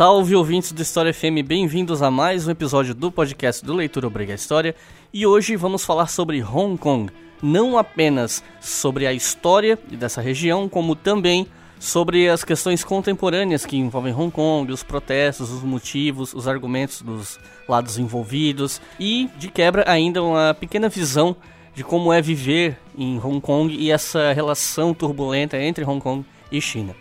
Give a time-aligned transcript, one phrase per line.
[0.00, 4.32] Salve ouvintes do História FM, bem-vindos a mais um episódio do podcast do Leitura Obriga
[4.32, 4.74] História.
[5.12, 7.12] E hoje vamos falar sobre Hong Kong,
[7.42, 11.46] não apenas sobre a história dessa região, como também
[11.78, 17.40] sobre as questões contemporâneas que envolvem Hong Kong, os protestos, os motivos, os argumentos dos
[17.66, 21.34] lados envolvidos e, de quebra, ainda uma pequena visão
[21.74, 26.60] de como é viver em Hong Kong e essa relação turbulenta entre Hong Kong e
[26.60, 26.94] China.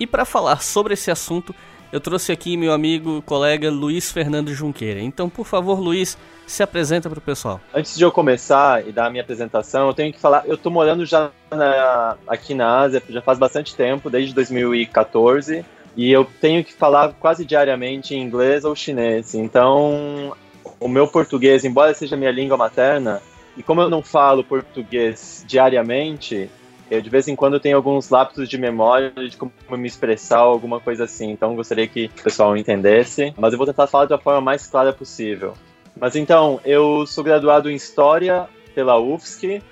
[0.00, 1.54] E para falar sobre esse assunto,
[1.92, 5.00] eu trouxe aqui meu amigo, colega Luiz Fernando Junqueira.
[5.00, 7.60] Então, por favor, Luiz, se apresenta para o pessoal.
[7.74, 10.70] Antes de eu começar e dar a minha apresentação, eu tenho que falar, eu tô
[10.70, 15.64] morando já na- aqui na Ásia já faz bastante tempo, desde 2014,
[15.96, 19.34] e eu tenho que falar quase diariamente em inglês ou chinês.
[19.34, 20.34] Então,
[20.80, 23.20] o meu português, embora seja minha língua materna,
[23.56, 26.50] e como eu não falo português diariamente,
[26.92, 30.78] eu de vez em quando tenho alguns lapsos de memória de como me expressar, alguma
[30.78, 31.30] coisa assim.
[31.30, 34.92] Então, gostaria que o pessoal entendesse, mas eu vou tentar falar da forma mais clara
[34.92, 35.54] possível.
[35.98, 39.62] Mas então, eu sou graduado em História pela UFSC.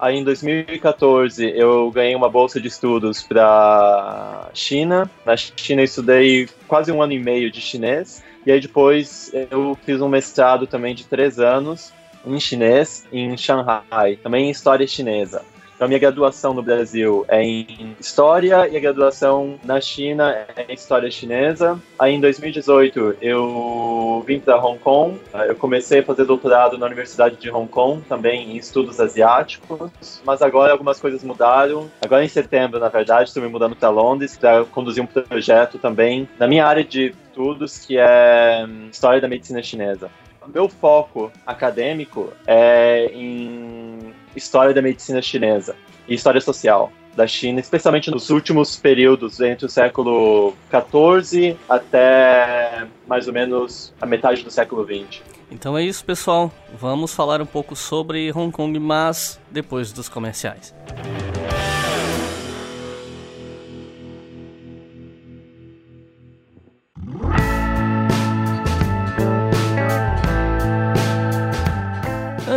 [0.00, 5.08] Aí em 2014 eu ganhei uma bolsa de estudos para China.
[5.24, 8.20] Na China eu estudei quase um ano e meio de chinês.
[8.44, 11.92] E aí depois eu fiz um mestrado também de três anos
[12.26, 15.42] em chinês em Shanghai, também em História Chinesa.
[15.74, 20.74] Então, minha graduação no Brasil é em História e a graduação na China é em
[20.74, 21.80] História Chinesa.
[21.98, 25.20] Aí, em 2018, eu vim para Hong Kong.
[25.48, 30.22] Eu comecei a fazer doutorado na Universidade de Hong Kong, também em Estudos Asiáticos.
[30.24, 31.90] Mas agora algumas coisas mudaram.
[32.00, 36.28] Agora, em setembro, na verdade, estou me mudando para Londres para conduzir um projeto também
[36.38, 40.08] na minha área de estudos, que é hum, História da Medicina Chinesa.
[40.46, 45.76] Meu foco acadêmico é em história da medicina chinesa
[46.08, 53.26] e história social da China, especialmente nos últimos períodos, entre o século XIV até mais
[53.26, 55.22] ou menos a metade do século XX.
[55.50, 56.50] Então é isso, pessoal.
[56.78, 60.74] Vamos falar um pouco sobre Hong Kong, mas depois dos comerciais.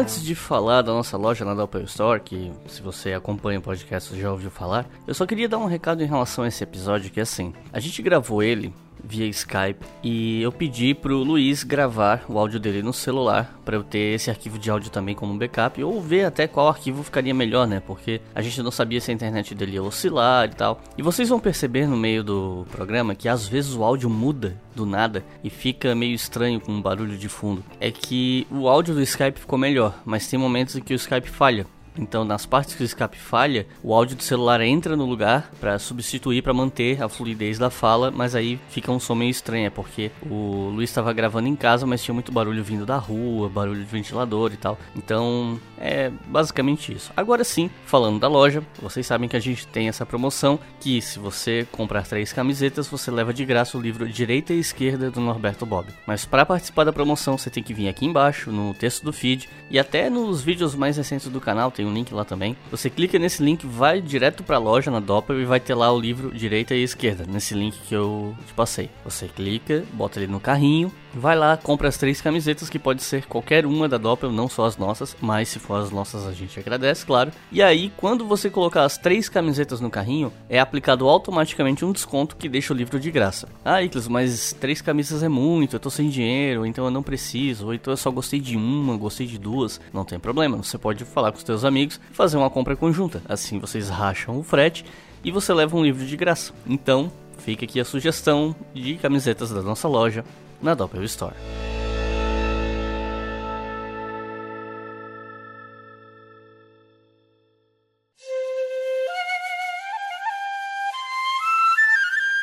[0.07, 4.17] Antes de falar da nossa loja na Doppel Store, que se você acompanha o podcast
[4.17, 7.19] já ouviu falar, eu só queria dar um recado em relação a esse episódio que
[7.19, 8.73] é assim, a gente gravou ele
[9.07, 13.83] via Skype e eu pedi pro Luiz gravar o áudio dele no celular para eu
[13.83, 17.67] ter esse arquivo de áudio também como backup ou ver até qual arquivo ficaria melhor,
[17.67, 17.81] né?
[17.85, 20.81] Porque a gente não sabia se a internet dele ia oscilar e tal.
[20.97, 24.85] E vocês vão perceber no meio do programa que às vezes o áudio muda do
[24.85, 27.63] nada e fica meio estranho com um barulho de fundo.
[27.79, 31.29] É que o áudio do Skype ficou melhor, mas tem momentos em que o Skype
[31.29, 31.65] falha.
[31.97, 35.79] Então, nas partes que o escape falha, o áudio do celular entra no lugar para
[35.79, 39.69] substituir, para manter a fluidez da fala, mas aí fica um som meio estranho, é
[39.69, 43.79] porque o Luiz estava gravando em casa, mas tinha muito barulho vindo da rua, barulho
[43.79, 44.77] de ventilador e tal.
[44.95, 47.11] Então, é basicamente isso.
[47.15, 51.19] Agora sim, falando da loja, vocês sabem que a gente tem essa promoção que se
[51.19, 55.65] você comprar três camisetas, você leva de graça o livro Direita e Esquerda do Norberto
[55.65, 55.87] Bob.
[56.05, 59.49] Mas para participar da promoção, você tem que vir aqui embaixo no texto do feed
[59.69, 62.55] e até nos vídeos mais recentes do canal tem um link lá também.
[62.69, 65.91] Você clica nesse link, vai direto para a loja na Doppel e vai ter lá
[65.91, 68.89] o livro Direita e Esquerda, nesse link que eu te passei.
[69.03, 73.25] Você clica, bota ele no carrinho, vai lá, compra as três camisetas que pode ser
[73.25, 76.59] qualquer uma da Doppel, não só as nossas, mas se for as nossas a gente
[76.59, 77.31] agradece, claro.
[77.51, 82.35] E aí, quando você colocar as três camisetas no carrinho, é aplicado automaticamente um desconto
[82.35, 83.47] que deixa o livro de graça.
[83.65, 87.67] Ah, Iclis, mas três camisas é muito, eu tô sem dinheiro, então eu não preciso,
[87.67, 89.81] ou então eu só gostei de uma, gostei de duas.
[89.93, 93.21] Não tem problema, você pode falar com os teus amigos e fazer uma compra conjunta.
[93.27, 94.85] Assim vocês racham o frete
[95.23, 96.53] e você leva um livro de graça.
[96.65, 100.23] Então, fica aqui a sugestão de camisetas da nossa loja
[100.61, 101.35] na Doppel Store.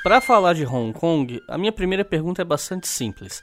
[0.05, 3.43] Para falar de Hong Kong, a minha primeira pergunta é bastante simples.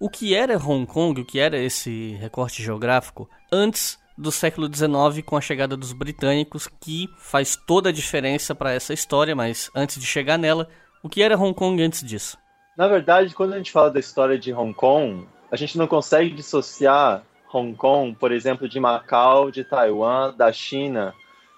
[0.00, 5.24] O que era Hong Kong, o que era esse recorte geográfico antes do século XIX
[5.24, 10.00] com a chegada dos britânicos, que faz toda a diferença para essa história, mas antes
[10.00, 10.68] de chegar nela,
[11.00, 12.36] o que era Hong Kong antes disso?
[12.76, 16.30] Na verdade, quando a gente fala da história de Hong Kong, a gente não consegue
[16.30, 17.22] dissociar
[17.52, 21.14] Hong Kong, por exemplo, de Macau, de Taiwan, da China,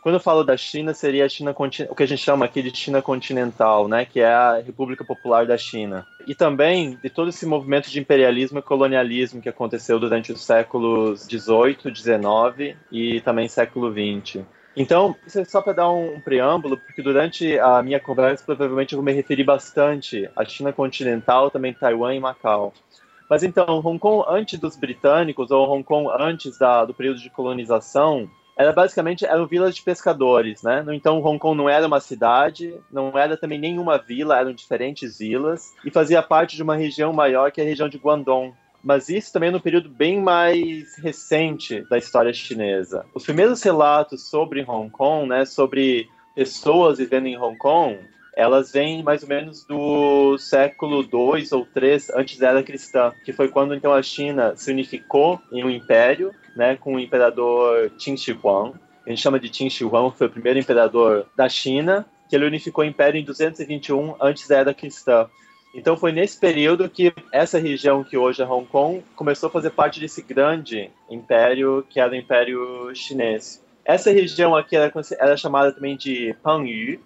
[0.07, 1.53] Quando eu falo da China, seria a China
[1.91, 5.45] o que a gente chama aqui de China continental, né, que é a República Popular
[5.45, 6.07] da China.
[6.29, 11.27] E também de todo esse movimento de imperialismo e colonialismo que aconteceu durante os séculos
[11.27, 14.47] 18, 19 e também século 20.
[14.77, 18.99] Então, isso é só para dar um preâmbulo, porque durante a minha conversa provavelmente eu
[18.99, 22.75] vou me referir bastante à China continental, também Taiwan e Macau.
[23.29, 27.31] Mas então, Hong Kong antes dos britânicos, ou Hong Kong antes da, do período de
[27.31, 30.85] colonização, era basicamente eram vilas de pescadores, né?
[30.91, 35.75] Então Hong Kong não era uma cidade, não era também nenhuma vila, eram diferentes vilas
[35.85, 38.55] e fazia parte de uma região maior que é a região de Guangdong.
[38.87, 43.05] Mas isso também no período bem mais recente da história chinesa.
[43.13, 47.99] Os primeiros relatos sobre Hong Kong, né, sobre pessoas vivendo em Hong Kong,
[48.37, 53.33] elas vêm mais ou menos do século 2 ou 3 antes da era cristã, que
[53.33, 58.17] foi quando então a China se unificou em um império, né, com o imperador Qin
[58.17, 58.75] Shi Huang.
[59.05, 62.47] A gente chama de Qin Shi Huang, foi o primeiro imperador da China, que ele
[62.47, 65.29] unificou o império em 221 antes da era cristã.
[65.77, 69.71] Então foi nesse período que essa região que hoje é Hong Kong começou a fazer
[69.71, 73.63] parte desse grande império que era o Império Chinês.
[73.85, 76.99] Essa região aqui era, era chamada também de Panyu,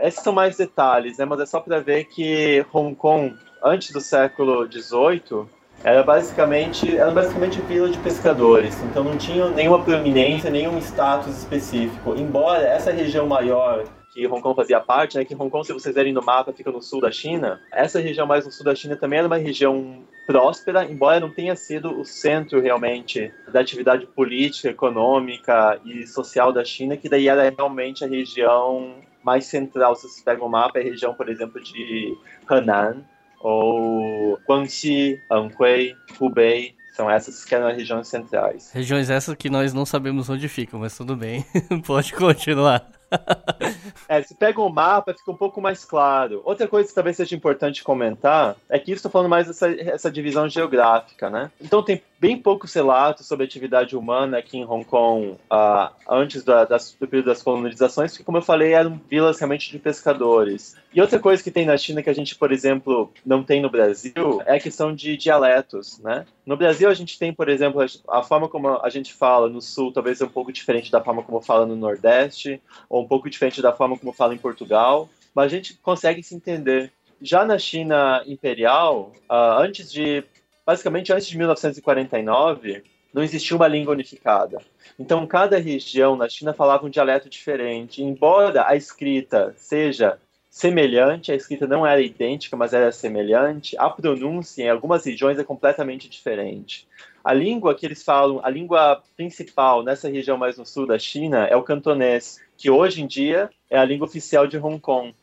[0.00, 1.24] esses são mais detalhes, né?
[1.24, 3.34] Mas é só para ver que Hong Kong,
[3.64, 5.46] antes do século XVIII,
[5.82, 8.76] era basicamente, era basicamente vila de pescadores.
[8.84, 12.14] Então não tinha nenhuma proeminência, nenhum status específico.
[12.14, 13.84] Embora essa região maior
[14.18, 15.24] que Hong Kong fazia parte, né?
[15.24, 17.60] Que Hong Kong, se vocês verem no mapa, fica no sul da China.
[17.72, 21.54] Essa região mais no sul da China também era uma região próspera, embora não tenha
[21.54, 27.48] sido o centro realmente da atividade política, econômica e social da China, que daí era
[27.48, 31.62] realmente a região mais central, se você pega o mapa, é a região, por exemplo,
[31.62, 32.16] de
[32.50, 33.04] Henan,
[33.40, 38.72] ou Guangxi, Anhui, Hubei, são essas que eram as regiões centrais.
[38.72, 41.44] Regiões essas que nós não sabemos onde ficam, mas tudo bem,
[41.86, 42.90] pode continuar.
[44.08, 46.40] é, se pega o mapa, fica um pouco mais claro.
[46.44, 50.10] Outra coisa que talvez seja importante comentar é que isso estou falando mais dessa essa
[50.10, 51.50] divisão geográfica, né?
[51.60, 56.64] Então tem bem poucos relatos sobre atividade humana aqui em Hong Kong uh, antes da,
[56.64, 60.76] das, do período das colonizações, porque, como eu falei, eram vilas realmente de pescadores.
[60.92, 63.70] E outra coisa que tem na China que a gente, por exemplo, não tem no
[63.70, 66.26] Brasil é a questão de dialetos, né?
[66.44, 69.92] No Brasil a gente tem, por exemplo, a forma como a gente fala no Sul
[69.92, 73.62] talvez é um pouco diferente da forma como fala no Nordeste, ou um pouco diferente
[73.62, 76.92] da forma como fala em Portugal, mas a gente consegue se entender.
[77.20, 80.24] Já na China imperial, uh, antes de
[80.68, 82.82] basicamente antes de 1949,
[83.14, 84.58] não existia uma língua unificada.
[84.98, 88.02] Então, cada região na China falava um dialeto diferente.
[88.02, 90.18] Embora a escrita seja
[90.50, 95.44] semelhante, a escrita não era idêntica, mas era semelhante, a pronúncia em algumas regiões é
[95.44, 96.86] completamente diferente.
[97.24, 101.46] A língua que eles falam, a língua principal nessa região mais no sul da China
[101.46, 105.14] é o cantonês, que hoje em dia é a língua oficial de Hong Kong.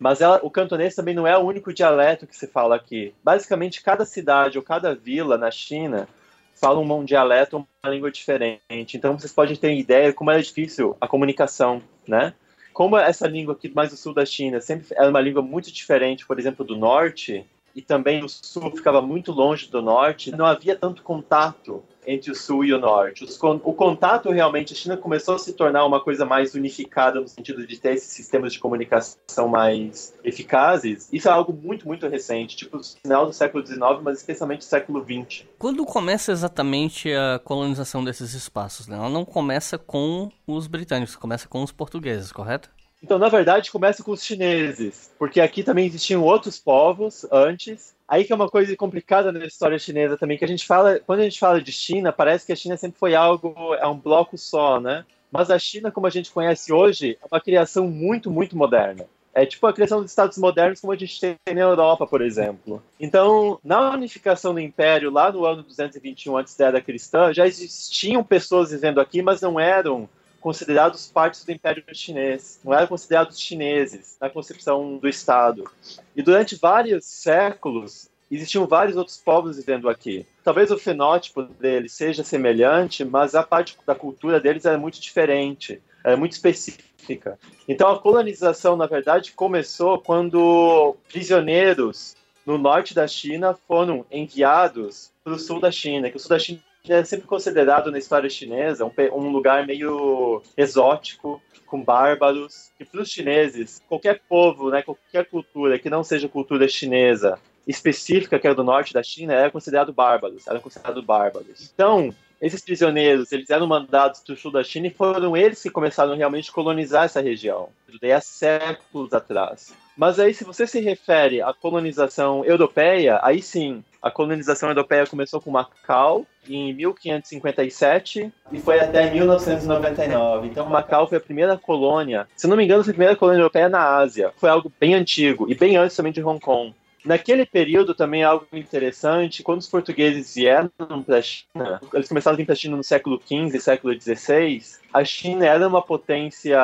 [0.00, 3.12] Mas ela, o cantonês também não é o único dialeto que se fala aqui.
[3.22, 6.08] Basicamente, cada cidade ou cada vila na China
[6.54, 8.96] fala um dialeto uma língua diferente.
[8.96, 12.32] Então, vocês podem ter ideia como é difícil a comunicação, né?
[12.72, 16.26] Como essa língua aqui mais do sul da China sempre é uma língua muito diferente,
[16.26, 20.74] por exemplo, do norte, e também o sul ficava muito longe do norte, não havia
[20.74, 23.24] tanto contato entre o sul e o norte.
[23.42, 27.66] o contato realmente, a China começou a se tornar uma coisa mais unificada no sentido
[27.66, 31.08] de ter esses sistemas de comunicação mais eficazes.
[31.12, 35.04] Isso é algo muito, muito recente, tipo final do século XIX, mas especialmente do século
[35.04, 35.44] XX.
[35.58, 38.86] Quando começa exatamente a colonização desses espaços?
[38.86, 38.96] Né?
[38.96, 42.70] Ela não começa com os britânicos, começa com os portugueses, correto?
[43.02, 47.94] Então, na verdade, começa com os chineses, porque aqui também existiam outros povos antes.
[48.10, 51.20] Aí que é uma coisa complicada na história chinesa também, que a gente fala, quando
[51.20, 54.36] a gente fala de China, parece que a China sempre foi algo, é um bloco
[54.36, 55.04] só, né?
[55.30, 59.06] Mas a China, como a gente conhece hoje, é uma criação muito, muito moderna.
[59.32, 62.82] É tipo a criação dos estados modernos como a gente tem na Europa, por exemplo.
[62.98, 68.24] Então, na unificação do império, lá no ano 221 antes da era cristã, já existiam
[68.24, 70.08] pessoas vivendo aqui, mas não eram
[70.40, 75.70] considerados partes do Império Chinês, não eram considerados chineses na concepção do Estado.
[76.16, 80.24] E durante vários séculos existiam vários outros povos vivendo aqui.
[80.42, 85.82] Talvez o fenótipo deles seja semelhante, mas a parte da cultura deles era muito diferente,
[86.04, 87.38] era muito específica.
[87.68, 92.16] Então a colonização, na verdade, começou quando prisioneiros
[92.46, 96.38] no norte da China foram enviados para o sul da China, que o sul da
[96.38, 102.70] China é sempre considerado na história chinesa um, um lugar meio exótico, com bárbaros.
[102.78, 108.38] E para os chineses, qualquer povo, né, qualquer cultura que não seja cultura chinesa específica,
[108.38, 111.70] que era do norte da China, era considerado bárbaros, eram considerados bárbaros.
[111.72, 115.70] Então, esses prisioneiros, eles eram mandados para o sul da China e foram eles que
[115.70, 117.68] começaram realmente a colonizar essa região,
[118.00, 119.74] daí há séculos atrás.
[120.00, 125.42] Mas aí, se você se refere à colonização europeia, aí sim, a colonização europeia começou
[125.42, 130.48] com Macau em 1557 e foi até 1999.
[130.48, 133.68] Então, Macau foi a primeira colônia, se não me engano, foi a primeira colônia europeia
[133.68, 134.32] na Ásia.
[134.38, 136.74] Foi algo bem antigo e bem antes também de Hong Kong.
[137.04, 140.70] Naquele período também é algo interessante, quando os portugueses vieram
[141.04, 144.62] para a China, eles começaram a vir para a China no século XV, século XVI,
[144.94, 146.58] a China era uma potência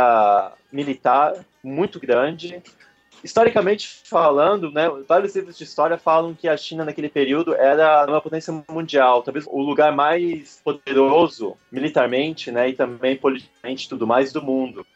[0.72, 2.62] militar muito grande,
[3.22, 8.20] historicamente falando, né, vários livros de história falam que a China naquele período era uma
[8.20, 14.42] potência mundial, talvez o lugar mais poderoso militarmente, né, e também politicamente tudo mais do
[14.42, 14.86] mundo.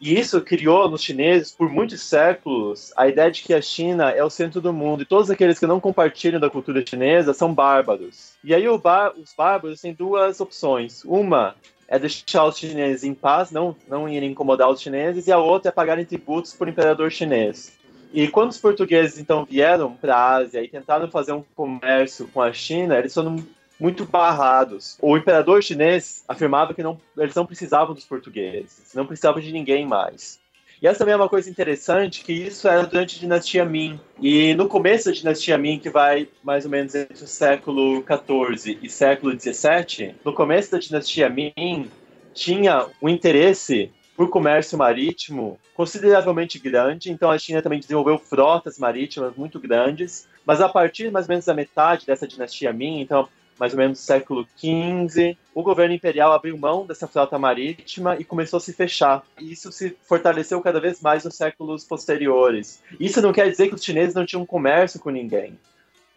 [0.00, 4.22] E isso criou nos chineses, por muitos séculos, a ideia de que a China é
[4.22, 8.34] o centro do mundo e todos aqueles que não compartilham da cultura chinesa são bárbaros.
[8.42, 11.04] E aí bar os bárbaros têm duas opções.
[11.04, 11.54] Uma
[11.88, 15.70] é deixar os chineses em paz, não, não irem incomodar os chineses, e a outra
[15.70, 17.72] é pagarem tributos por imperador chinês.
[18.12, 22.40] E quando os portugueses então vieram para a Ásia e tentaram fazer um comércio com
[22.40, 23.42] a China, eles foram
[23.78, 24.98] muito barrados.
[25.00, 29.86] O imperador chinês afirmava que não, eles não precisavam dos portugueses, não precisavam de ninguém
[29.86, 30.38] mais.
[30.80, 33.98] E essa também é uma coisa interessante, que isso era durante a dinastia Ming.
[34.20, 38.78] E no começo da dinastia Ming, que vai mais ou menos entre o século XIV
[38.80, 41.90] e século XVII, no começo da dinastia Ming,
[42.32, 49.32] tinha um interesse por comércio marítimo consideravelmente grande, então a China também desenvolveu frotas marítimas
[49.36, 53.72] muito grandes, mas a partir mais ou menos da metade dessa dinastia Ming, então mais
[53.72, 58.60] ou menos século XV, o governo imperial abriu mão dessa frota marítima e começou a
[58.60, 59.22] se fechar.
[59.40, 62.82] E isso se fortaleceu cada vez mais nos séculos posteriores.
[62.98, 65.58] Isso não quer dizer que os chineses não tinham comércio com ninguém.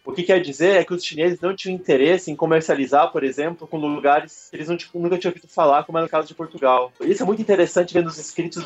[0.04, 3.68] O que quer dizer é que os chineses não tinham interesse em comercializar, por exemplo,
[3.68, 6.92] com lugares que eles não, nunca tinham ouvido falar, como era o caso de Portugal.
[7.00, 8.64] Isso é muito interessante ver nos escritos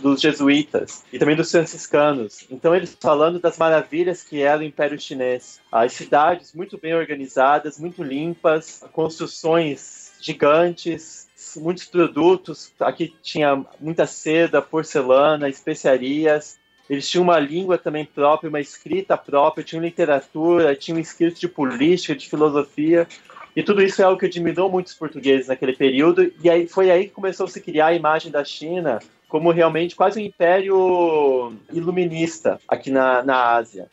[0.00, 2.46] dos jesuítas e também dos franciscanos.
[2.50, 5.60] Então, eles falando das maravilhas que era o Império Chinês.
[5.72, 12.72] As cidades muito bem organizadas, muito limpas, construções gigantes, muitos produtos.
[12.80, 16.58] Aqui tinha muita seda, porcelana, especiarias.
[16.88, 22.14] Eles tinham uma língua também própria, uma escrita própria, tinham literatura, tinham escritos de política,
[22.14, 23.06] de filosofia.
[23.54, 26.32] E tudo isso é algo que admirou muitos portugueses naquele período.
[26.42, 29.96] E aí foi aí que começou a se criar a imagem da China como realmente
[29.96, 33.88] quase um império iluminista aqui na, na Ásia.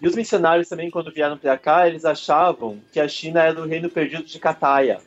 [0.00, 3.66] E os missionários também, quando vieram para cá, eles achavam que a China era o
[3.66, 4.98] reino perdido de Cataya.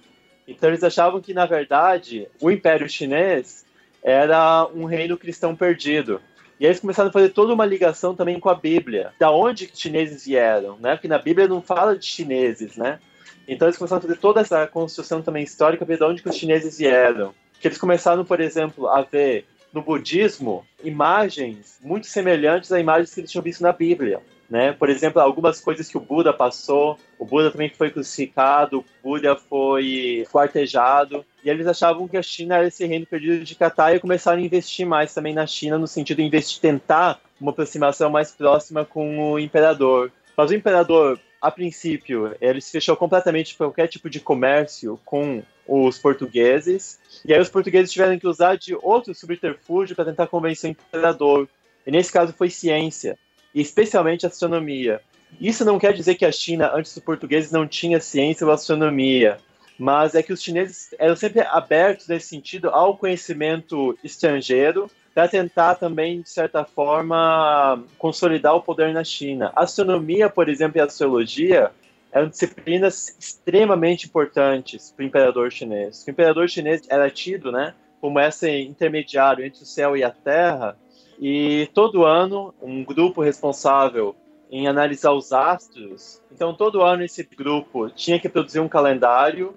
[0.48, 3.66] Então eles achavam que, na verdade, o Império Chinês
[4.04, 6.22] era um reino cristão perdido.
[6.60, 9.12] E aí eles começaram a fazer toda uma ligação também com a Bíblia.
[9.20, 10.96] Da onde os chineses vieram, né?
[10.96, 13.00] Porque na Bíblia não fala de chineses, né?
[13.48, 17.34] Então eles começaram a fazer toda essa construção também histórica de onde os chineses vieram.
[17.60, 23.20] Que eles começaram, por exemplo, a ver no budismo imagens muito semelhantes a imagens que
[23.20, 24.22] eles tinham visto na Bíblia.
[24.50, 24.72] Né?
[24.74, 29.36] Por exemplo, algumas coisas que o Buda passou, o Buda também foi crucificado, o Buda
[29.36, 34.00] foi quartejado, e eles achavam que a China era esse reino perdido de Catar e
[34.00, 38.32] começaram a investir mais também na China, no sentido de investir, tentar uma aproximação mais
[38.32, 40.12] próxima com o imperador.
[40.38, 45.98] Mas o imperador, a princípio, ele se fechou completamente qualquer tipo de comércio com os
[45.98, 50.72] portugueses, e aí os portugueses tiveram que usar de outro subterfúgio para tentar convencer o
[50.72, 51.50] imperador.
[51.88, 53.18] E nesse caso foi ciência
[53.62, 55.02] especialmente astronomia.
[55.40, 59.38] Isso não quer dizer que a China, antes dos portugueses, não tinha ciência ou astronomia,
[59.78, 65.76] mas é que os chineses eram sempre abertos nesse sentido ao conhecimento estrangeiro para tentar
[65.76, 69.52] também, de certa forma, consolidar o poder na China.
[69.56, 71.72] Astronomia, por exemplo, e astrologia
[72.12, 76.04] eram disciplinas extremamente importantes para o imperador chinês.
[76.06, 80.78] O imperador chinês era tido né, como esse intermediário entre o céu e a terra,
[81.20, 84.16] e todo ano, um grupo responsável
[84.52, 86.22] em analisar os astros.
[86.32, 89.56] Então, todo ano esse grupo tinha que produzir um calendário.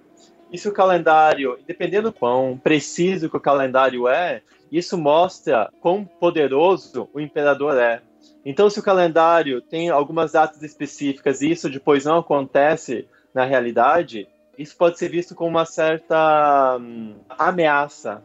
[0.51, 6.05] E se o calendário, dependendo do quão preciso que o calendário é, isso mostra quão
[6.05, 8.01] poderoso o imperador é.
[8.45, 14.27] Então, se o calendário tem algumas datas específicas e isso depois não acontece na realidade,
[14.57, 18.23] isso pode ser visto como uma certa hum, ameaça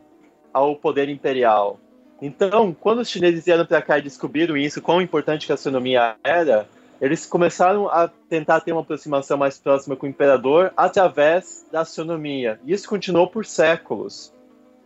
[0.54, 1.80] ao poder imperial.
[2.26, 6.66] Então, quando os chineses vieram para cá e descobriram isso, quão importante a astronomia era,
[7.02, 12.62] eles começaram a tentar ter uma aproximação mais próxima com o imperador através da astronomia.
[12.64, 14.34] E isso continuou por séculos.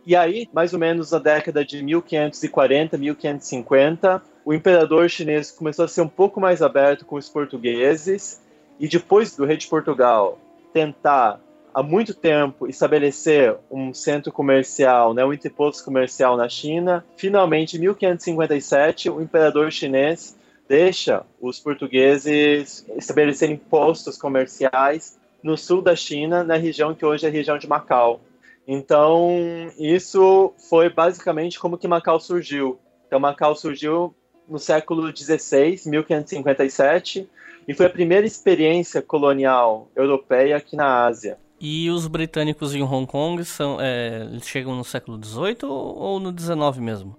[0.04, 5.88] E aí, mais ou menos na década de 1540, 1550, o imperador chinês começou a
[5.88, 8.42] ser um pouco mais aberto com os portugueses.
[8.80, 10.40] E depois do rei de Portugal
[10.72, 11.38] tentar
[11.78, 17.06] há muito tempo estabelecer um centro comercial, né, um interposto comercial na China.
[17.16, 20.36] Finalmente, em 1557, o imperador chinês
[20.68, 27.28] deixa os portugueses estabelecerem postos comerciais no sul da China, na região que hoje é
[27.28, 28.22] a região de Macau.
[28.66, 29.38] Então,
[29.78, 32.76] isso foi basicamente como que Macau surgiu.
[33.06, 34.12] Então, Macau surgiu
[34.48, 37.28] no século XVI, 1557,
[37.68, 41.38] e foi a primeira experiência colonial europeia aqui na Ásia.
[41.60, 46.78] E os britânicos em Hong Kong são, é, chegam no século XVIII ou no XIX
[46.78, 47.16] mesmo?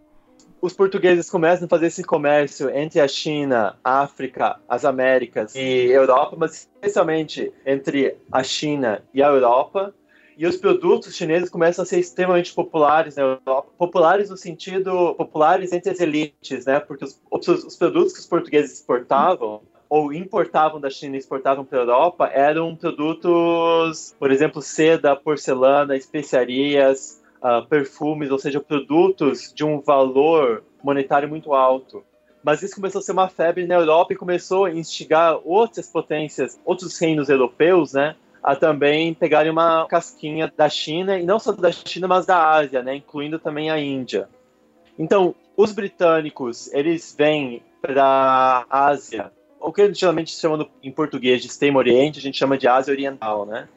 [0.61, 5.85] Os portugueses começam a fazer esse comércio entre a China, a África, as Américas e
[5.89, 9.93] Europa, mas especialmente entre a China e a Europa.
[10.37, 13.69] E os produtos chineses começam a ser extremamente populares na Europa.
[13.77, 16.79] Populares no sentido populares entre as elites, né?
[16.79, 21.79] Porque os, os produtos que os portugueses exportavam ou importavam da China e exportavam para
[21.79, 29.65] a Europa eram produtos, por exemplo, seda, porcelana, especiarias, uh, perfumes, ou seja, produtos de
[29.65, 32.03] um valor monetário muito alto.
[32.43, 36.59] Mas isso começou a ser uma febre na Europa e começou a instigar outras potências,
[36.63, 41.71] outros reinos europeus, né, a também pegarem uma casquinha da China, e não só da
[41.71, 44.29] China, mas da Ásia, né, incluindo também a Índia.
[44.97, 51.47] Então, os britânicos, eles vêm para a Ásia o que geralmente chama em português de
[51.47, 53.67] Extremo Oriente, a gente chama de Ásia Oriental, né?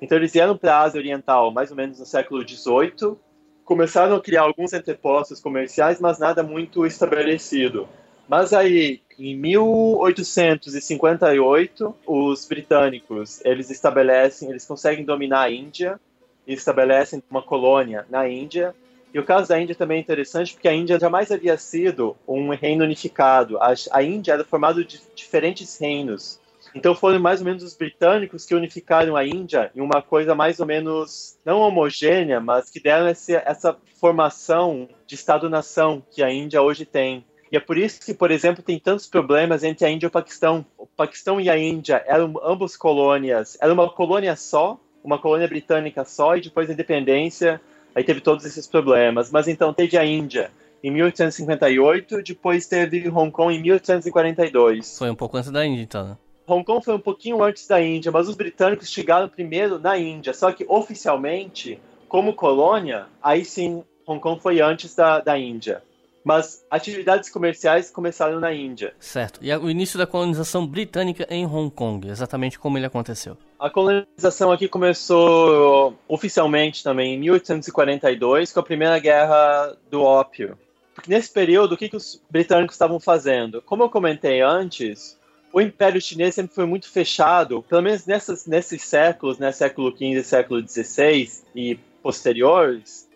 [0.00, 3.16] Então eles vieram para a Ásia Oriental mais ou menos no século XVIII,
[3.64, 7.88] começaram a criar alguns entrepostos comerciais, mas nada muito estabelecido.
[8.28, 16.00] Mas aí, em 1858, os britânicos, eles estabelecem, eles conseguem dominar a Índia,
[16.46, 18.74] estabelecem uma colônia na Índia,
[19.18, 22.50] e o caso da Índia também é interessante porque a Índia jamais havia sido um
[22.50, 23.58] reino unificado.
[23.58, 26.40] A, a Índia era formada de diferentes reinos.
[26.72, 30.60] Então foram mais ou menos os britânicos que unificaram a Índia em uma coisa mais
[30.60, 36.62] ou menos não homogênea, mas que deram esse, essa formação de Estado-nação que a Índia
[36.62, 37.24] hoje tem.
[37.50, 40.12] E é por isso que, por exemplo, tem tantos problemas entre a Índia e o
[40.12, 40.64] Paquistão.
[40.76, 46.04] O Paquistão e a Índia eram ambos colônias, era uma colônia só, uma colônia britânica
[46.04, 47.60] só, e depois da independência
[47.98, 49.28] Aí teve todos esses problemas.
[49.32, 50.52] Mas então teve a Índia
[50.84, 54.96] em 1858, depois teve Hong Kong em 1842.
[54.96, 56.06] Foi um pouco antes da Índia, então.
[56.10, 56.16] Né?
[56.46, 60.32] Hong Kong foi um pouquinho antes da Índia, mas os britânicos chegaram primeiro na Índia.
[60.32, 65.82] Só que oficialmente, como colônia, aí sim Hong Kong foi antes da, da Índia
[66.28, 68.92] mas atividades comerciais começaram na Índia.
[69.00, 69.40] Certo.
[69.42, 73.38] E o início da colonização britânica em Hong Kong, exatamente como ele aconteceu?
[73.58, 80.58] A colonização aqui começou oficialmente também em 1842, com a Primeira Guerra do Ópio.
[80.94, 83.62] Porque nesse período, o que, que os britânicos estavam fazendo?
[83.62, 85.18] Como eu comentei antes,
[85.50, 90.22] o Império Chinês sempre foi muito fechado, pelo menos nessas, nesses séculos, né, século XV,
[90.22, 93.07] século XVI e posteriores,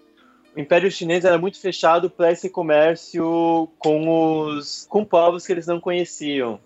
[0.54, 5.66] o Império Chinês era muito fechado para esse comércio com os com povos que eles
[5.66, 6.60] não conheciam.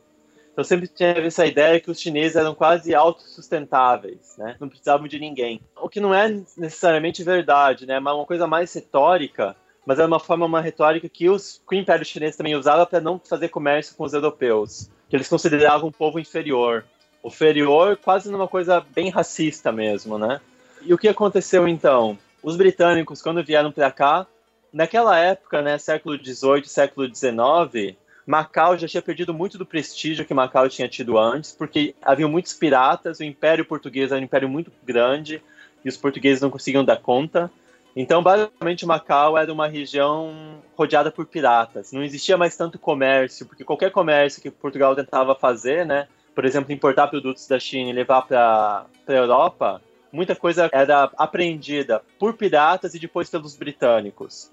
[0.52, 4.56] Então sempre tinha essa ideia que os chineses eram quase autossustentáveis, né?
[4.58, 5.60] Não precisavam de ninguém.
[5.76, 8.00] O que não é necessariamente verdade, né?
[8.00, 11.78] Mas uma coisa mais retórica, mas era uma forma, uma retórica que, os, que o
[11.78, 15.92] Império Chinês também usava para não fazer comércio com os europeus, que eles consideravam um
[15.92, 16.86] povo inferior.
[17.22, 20.40] Inferior quase numa coisa bem racista mesmo, né?
[20.80, 22.16] E o que aconteceu então?
[22.46, 24.24] Os britânicos, quando vieram para cá,
[24.72, 30.32] naquela época, né, século XVIII, século XIX, Macau já tinha perdido muito do prestígio que
[30.32, 34.70] Macau tinha tido antes, porque havia muitos piratas, o Império Português era um império muito
[34.84, 35.42] grande
[35.84, 37.50] e os portugueses não conseguiam dar conta.
[37.96, 41.90] Então, basicamente, Macau era uma região rodeada por piratas.
[41.90, 46.72] Não existia mais tanto comércio, porque qualquer comércio que Portugal tentava fazer, né, por exemplo,
[46.72, 49.82] importar produtos da China e levar para a Europa,
[50.12, 54.50] muita coisa era apreendida por piratas e depois pelos britânicos.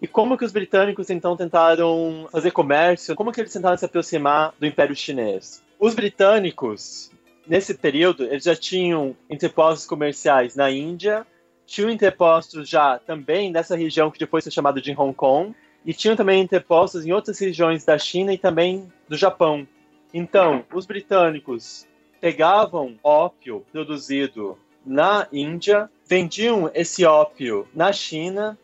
[0.00, 3.14] E como que os britânicos então tentaram fazer comércio?
[3.14, 5.62] Como que eles tentaram se aproximar do Império Chinês?
[5.78, 7.10] Os britânicos,
[7.46, 11.26] nesse período, eles já tinham interpostos comerciais na Índia,
[11.64, 16.16] tinham interpostos já também nessa região que depois foi chamada de Hong Kong, e tinham
[16.16, 19.66] também interpostos em outras regiões da China e também do Japão.
[20.12, 21.86] Então, os britânicos
[22.20, 28.56] pegavam ópio produzido na Índia, vendiam esse ópio na China.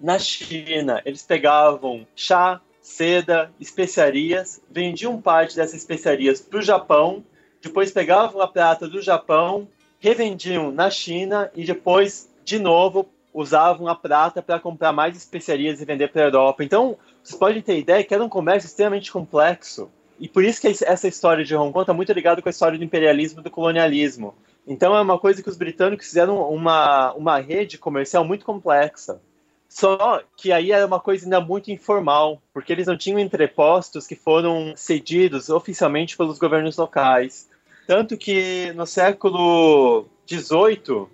[0.00, 7.24] Na China, eles pegavam chá, seda, especiarias, vendiam parte dessas especiarias para o Japão,
[7.62, 9.66] depois pegavam a prata do Japão,
[9.98, 15.84] revendiam na China e depois, de novo, usavam a prata para comprar mais especiarias e
[15.84, 16.62] vender para a Europa.
[16.62, 19.90] Então, vocês podem ter ideia que era um comércio extremamente complexo.
[20.20, 22.78] E por isso que essa história de Hong Kong está muito ligada com a história
[22.78, 24.34] do imperialismo e do colonialismo
[24.66, 29.20] Então é uma coisa que os britânicos fizeram uma, uma rede comercial muito complexa.
[29.68, 34.14] Só que aí era uma coisa ainda muito informal, porque eles não tinham entrepostos que
[34.14, 37.50] foram cedidos oficialmente pelos governos locais.
[37.86, 41.08] Tanto que no século XVIII,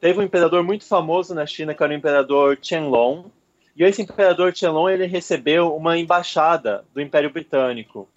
[0.00, 3.26] teve um imperador muito famoso na China, que era o imperador Qianlong.
[3.74, 8.08] E esse imperador Qianlong ele recebeu uma embaixada do Império Britânico.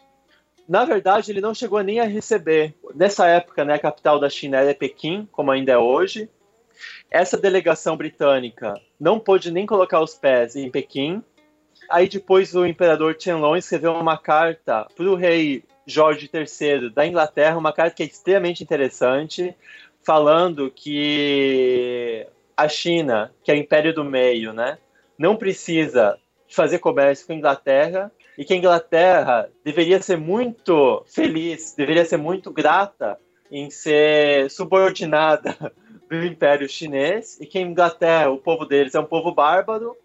[0.68, 2.74] Na verdade, ele não chegou nem a receber.
[2.94, 6.30] Nessa época, né, a capital da China era Pequim, como ainda é hoje.
[7.10, 11.24] Essa delegação britânica não pôde nem colocar os pés em Pequim.
[11.90, 17.58] Aí depois o imperador Qianlong escreveu uma carta para o rei Jorge III da Inglaterra,
[17.58, 19.56] uma carta que é extremamente interessante,
[20.04, 22.26] falando que
[22.58, 24.80] a China, que é o império do meio, né,
[25.18, 26.18] não precisa
[26.50, 32.18] fazer comércio com a Inglaterra e que a Inglaterra deveria ser muito feliz, deveria ser
[32.18, 33.18] muito grata
[33.52, 35.74] em ser subordinada
[36.10, 39.96] do Império Chinês e que a Inglaterra, o povo deles é um povo bárbaro,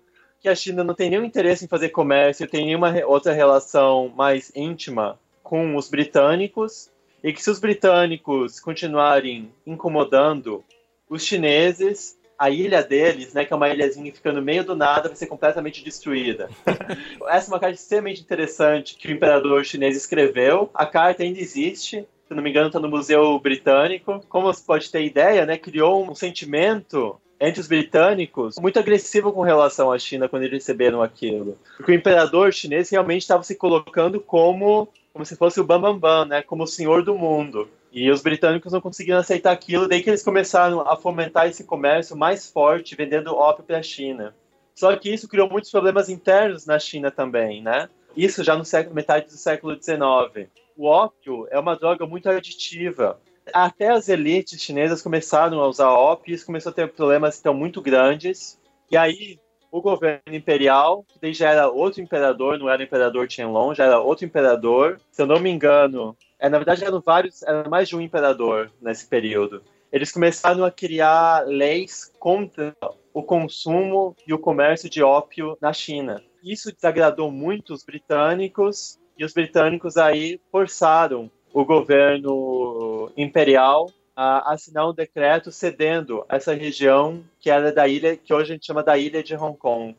[0.41, 4.51] que a China não tem nenhum interesse em fazer comércio, tem nenhuma outra relação mais
[4.55, 6.91] íntima com os britânicos
[7.23, 10.65] e que se os britânicos continuarem incomodando
[11.09, 14.75] os chineses, a ilha deles, né, que é uma ilhazinha que fica no meio do
[14.75, 16.49] nada, vai ser completamente destruída.
[17.29, 20.71] Essa é uma carta extremamente interessante que o imperador chinês escreveu.
[20.73, 24.25] A carta ainda existe, se não me engano, está no Museu Britânico.
[24.27, 29.43] Como você pode ter ideia, né, criou um sentimento entre os britânicos muito agressivo com
[29.43, 31.59] relação à China quando eles receberam aquilo.
[31.77, 36.21] Porque o imperador chinês realmente estava se colocando como como se fosse o Bambambam, Bam
[36.21, 37.69] Bam, né, como o senhor do mundo.
[37.93, 42.17] E os britânicos não conseguiram aceitar aquilo, daí que eles começaram a fomentar esse comércio
[42.17, 44.35] mais forte, vendendo ópio para a China.
[44.75, 47.89] Só que isso criou muitos problemas internos na China também, né?
[48.17, 50.49] Isso já no século, metade do século XIX.
[50.77, 53.21] O ópio é uma droga muito aditiva.
[53.53, 57.83] Até as elites chinesas começaram a usar ópio isso começou a ter problemas então, muito
[57.83, 58.59] grandes.
[58.91, 59.39] E aí,
[59.71, 64.01] o governo imperial, que já era outro imperador, não era o imperador Qianlong, já era
[64.01, 65.01] outro imperador.
[65.11, 68.73] Se eu não me engano, é, na verdade, eram vários, era mais de um imperador
[68.81, 69.63] nesse período.
[69.93, 72.75] Eles começaram a criar leis contra
[73.13, 76.23] o consumo e o comércio de ópio na China.
[76.43, 84.89] Isso desagradou muito os britânicos e os britânicos aí forçaram o governo imperial a assinar
[84.89, 88.97] um decreto cedendo essa região que era da ilha que hoje a gente chama da
[88.97, 89.97] ilha de Hong Kong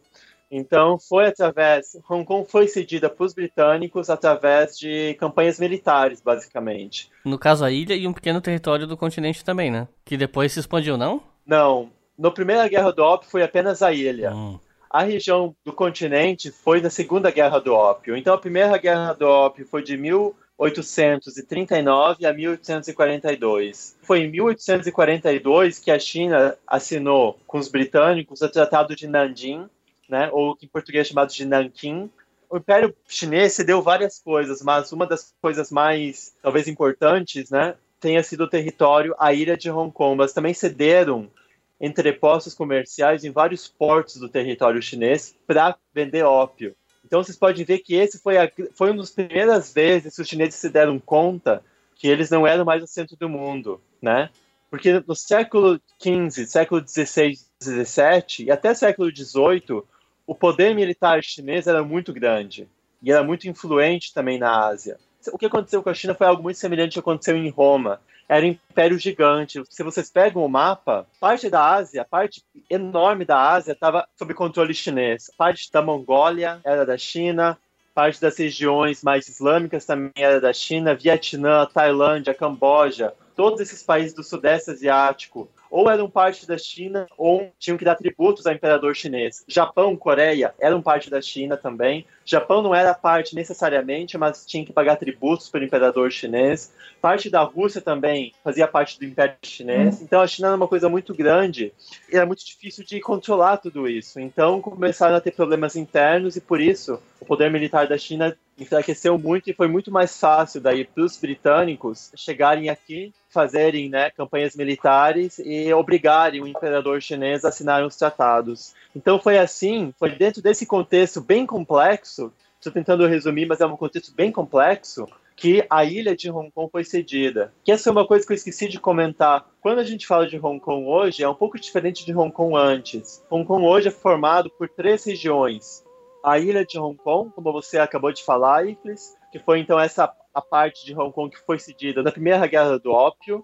[0.51, 1.97] então, foi através.
[2.09, 7.09] Hong Kong foi cedida para os britânicos através de campanhas militares, basicamente.
[7.23, 9.87] No caso, a ilha e um pequeno território do continente também, né?
[10.03, 11.23] Que depois se expandiu, não?
[11.45, 11.89] Não.
[12.19, 14.35] Na Primeira Guerra do Ópio foi apenas a ilha.
[14.35, 14.59] Hum.
[14.89, 18.17] A região do continente foi na Segunda Guerra do Ópio.
[18.17, 23.97] Então, a Primeira Guerra do Ópio foi de 1839 a 1842.
[24.01, 29.69] Foi em 1842 que a China assinou com os britânicos o Tratado de Nanjing,
[30.11, 32.11] né, ou em português chamado de Nanquim.
[32.49, 38.21] O Império Chinês cedeu várias coisas, mas uma das coisas mais, talvez, importantes, né, tenha
[38.21, 41.31] sido o território, a ilha de Hong Kong, mas também cederam
[41.79, 46.75] entrepostos comerciais em vários portos do território chinês para vender ópio.
[47.05, 50.27] Então vocês podem ver que esse foi, a, foi uma das primeiras vezes que os
[50.27, 51.63] chineses se deram conta
[51.95, 54.29] que eles não eram mais o centro do mundo, né?
[54.69, 59.83] Porque no século XV, século XVI, XVII e até século XVIII,
[60.31, 62.65] o poder militar chinês era muito grande
[63.03, 64.97] e era muito influente também na Ásia.
[65.29, 67.99] O que aconteceu com a China foi algo muito semelhante ao que aconteceu em Roma.
[68.29, 69.61] Era um império gigante.
[69.69, 74.73] Se vocês pegam o mapa, parte da Ásia, parte enorme da Ásia estava sob controle
[74.73, 75.29] chinês.
[75.37, 77.57] Parte da Mongólia era da China,
[77.93, 84.13] parte das regiões mais islâmicas também era da China, Vietnã, Tailândia, Camboja, todos esses países
[84.13, 88.93] do Sudeste Asiático, ou eram parte da China ou tinham que dar tributos ao imperador
[88.93, 89.43] chinês.
[89.47, 92.05] Japão, Coreia eram parte da China também.
[92.25, 96.73] Japão não era parte necessariamente, mas tinha que pagar tributos para o imperador chinês.
[97.01, 99.99] Parte da Rússia também fazia parte do Império Chinês.
[99.99, 100.03] Hum.
[100.03, 101.73] Então a China era uma coisa muito grande
[102.11, 104.19] e era muito difícil de controlar tudo isso.
[104.19, 109.17] Então começaram a ter problemas internos e por isso o poder militar da China enfraqueceu
[109.17, 114.55] muito e foi muito mais fácil daí para os britânicos chegarem aqui fazerem né, campanhas
[114.55, 118.73] militares e obrigarem o imperador chinês a assinar os tratados.
[118.95, 123.77] Então foi assim, foi dentro desse contexto bem complexo, estou tentando resumir, mas é um
[123.77, 127.51] contexto bem complexo, que a ilha de Hong Kong foi cedida.
[127.63, 129.49] Que essa é uma coisa que eu esqueci de comentar.
[129.59, 132.55] Quando a gente fala de Hong Kong hoje, é um pouco diferente de Hong Kong
[132.55, 133.23] antes.
[133.29, 135.83] Hong Kong hoje é formado por três regiões.
[136.23, 140.13] A ilha de Hong Kong, como você acabou de falar, Iclis, que foi então essa
[140.33, 143.43] a parte de Hong Kong que foi cedida na Primeira Guerra do Ópio.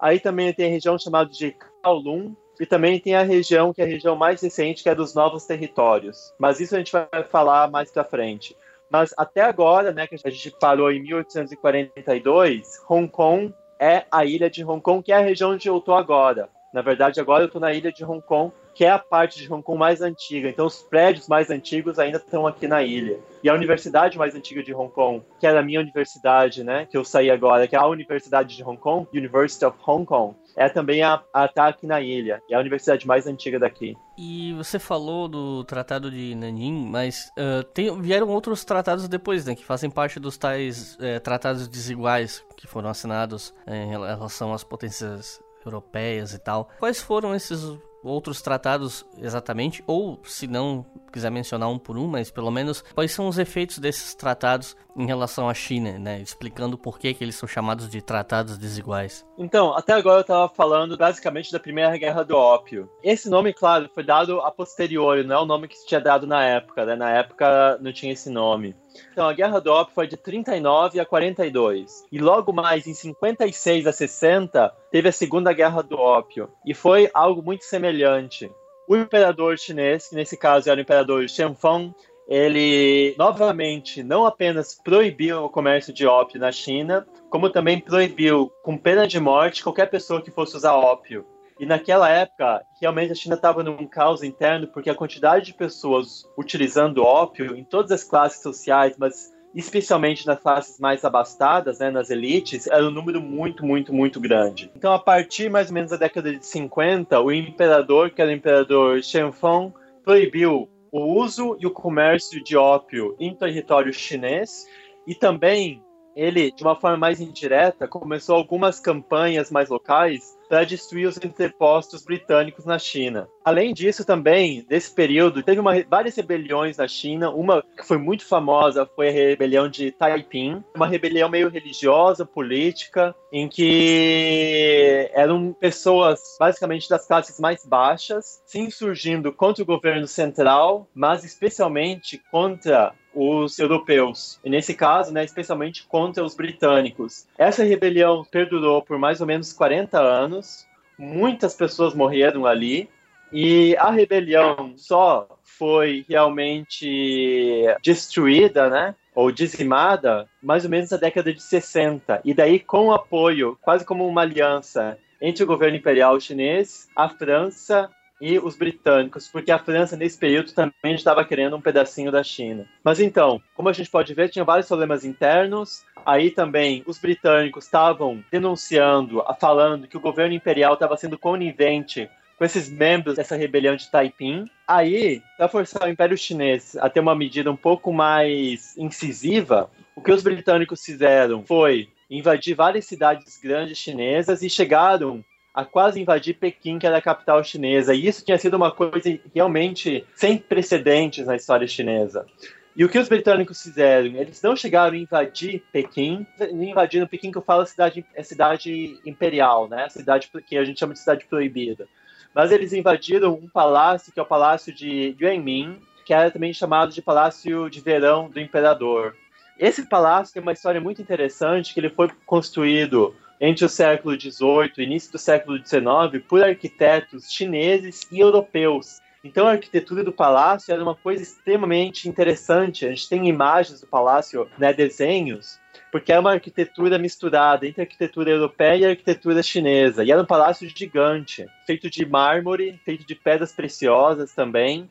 [0.00, 3.84] Aí também tem a região chamada de Kowloon, e também tem a região que é
[3.84, 6.32] a região mais recente, que é dos novos territórios.
[6.38, 8.56] Mas isso a gente vai falar mais para frente.
[8.90, 14.50] Mas até agora, né, que a gente parou em 1842, Hong Kong é a ilha
[14.50, 16.48] de Hong Kong, que é a região onde eu estou agora.
[16.74, 19.52] Na verdade, agora eu estou na ilha de Hong Kong, que é a parte de
[19.52, 20.48] Hong Kong mais antiga.
[20.48, 23.18] Então, os prédios mais antigos ainda estão aqui na ilha.
[23.42, 26.96] E a universidade mais antiga de Hong Kong, que era a minha universidade, né, que
[26.96, 30.68] eu saí agora, que é a Universidade de Hong Kong, University of Hong Kong, é
[30.68, 32.42] também a, a tá aqui na ilha.
[32.50, 33.96] É a universidade mais antiga daqui.
[34.16, 39.54] E você falou do Tratado de Nanjing, mas uh, tem, vieram outros tratados depois, né,
[39.54, 44.62] que fazem parte dos tais uh, tratados desiguais que foram assinados uh, em relação às
[44.62, 46.68] potências europeias e tal.
[46.78, 47.62] Quais foram esses
[48.02, 53.12] outros tratados exatamente, ou se não quiser mencionar um por um, mas pelo menos quais
[53.12, 56.20] são os efeitos desses tratados em relação à China, né?
[56.20, 59.26] Explicando por que, que eles são chamados de tratados desiguais.
[59.38, 62.90] Então, até agora eu estava falando basicamente da Primeira Guerra do Ópio.
[63.02, 66.26] Esse nome, claro, foi dado a posteriori, não é o nome que se tinha dado
[66.26, 66.96] na época, né?
[66.96, 68.74] Na época não tinha esse nome.
[69.12, 72.04] Então, a Guerra do Ópio foi de 39 a 42.
[72.10, 76.50] E logo mais, em 56 a 60, teve a Segunda Guerra do Ópio.
[76.66, 78.50] E foi algo muito semelhante.
[78.88, 81.94] O imperador chinês, que nesse caso era o imperador Xianfeng,
[82.28, 88.76] ele novamente não apenas proibiu o comércio de ópio na China, como também proibiu, com
[88.76, 91.26] pena de morte, qualquer pessoa que fosse usar ópio.
[91.62, 96.28] E naquela época, realmente a China estava num caos interno, porque a quantidade de pessoas
[96.36, 102.10] utilizando ópio em todas as classes sociais, mas especialmente nas classes mais abastadas, né, nas
[102.10, 104.72] elites, era um número muito, muito, muito grande.
[104.74, 108.34] Então, a partir mais ou menos da década de 50, o imperador, que era o
[108.34, 109.72] imperador Xianfeng,
[110.02, 114.66] proibiu o uso e o comércio de ópio em território chinês
[115.06, 115.80] e também
[116.14, 122.04] ele, de uma forma mais indireta, começou algumas campanhas mais locais para destruir os entrepostos
[122.04, 123.26] britânicos na China.
[123.42, 127.30] Além disso, também, nesse período, teve uma, várias rebeliões na China.
[127.30, 133.14] Uma que foi muito famosa foi a rebelião de Taiping, uma rebelião meio religiosa, política,
[133.32, 140.86] em que eram pessoas, basicamente, das classes mais baixas, se insurgindo contra o governo central,
[140.94, 147.26] mas especialmente contra os europeus, e nesse caso, né, especialmente contra os britânicos.
[147.36, 150.66] Essa rebelião perdurou por mais ou menos 40 anos,
[150.98, 152.88] muitas pessoas morreram ali,
[153.32, 161.32] e a rebelião só foi realmente destruída, né, ou dizimada, mais ou menos na década
[161.32, 162.20] de 60.
[162.24, 167.08] E daí, com o apoio, quase como uma aliança entre o governo imperial chinês, a
[167.08, 167.90] França
[168.22, 172.64] e os britânicos, porque a França, nesse período, também estava querendo um pedacinho da China.
[172.84, 175.82] Mas então, como a gente pode ver, tinha vários problemas internos.
[176.06, 182.08] Aí também os britânicos estavam denunciando, falando que o governo imperial estava sendo conivente
[182.38, 184.44] com esses membros dessa rebelião de Taiping.
[184.68, 190.00] Aí, para forçar o Império Chinês a ter uma medida um pouco mais incisiva, o
[190.00, 196.34] que os britânicos fizeram foi invadir várias cidades grandes chinesas e chegaram a quase invadir
[196.34, 197.94] Pequim, que era a capital chinesa.
[197.94, 202.26] E isso tinha sido uma coisa realmente sem precedentes na história chinesa.
[202.74, 204.16] E o que os britânicos fizeram?
[204.16, 209.68] Eles não chegaram a invadir Pequim, invadiram Pequim, que eu falo cidade, é cidade imperial,
[209.68, 209.88] né?
[209.90, 211.86] Cidade que a gente chama de cidade proibida.
[212.34, 216.92] Mas eles invadiram um palácio, que é o palácio de Yuanmin, que era também chamado
[216.92, 219.14] de Palácio de Verão do Imperador.
[219.58, 224.72] Esse palácio tem uma história muito interessante, que ele foi construído entre o século XVIII
[224.78, 229.00] e início do século XIX por arquitetos chineses e europeus.
[229.24, 232.86] Então a arquitetura do palácio era uma coisa extremamente interessante.
[232.86, 235.58] A gente tem imagens do palácio, né, desenhos,
[235.90, 240.04] porque é uma arquitetura misturada entre arquitetura europeia e arquitetura chinesa.
[240.04, 244.88] E era um palácio gigante, feito de mármore, feito de pedras preciosas também.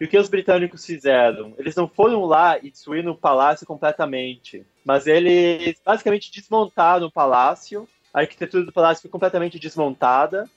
[0.00, 1.52] E o que os britânicos fizeram?
[1.58, 7.88] Eles não foram lá e destruíram o palácio completamente, mas eles basicamente desmontaram o palácio,
[8.12, 10.48] a arquitetura do palácio foi completamente desmontada,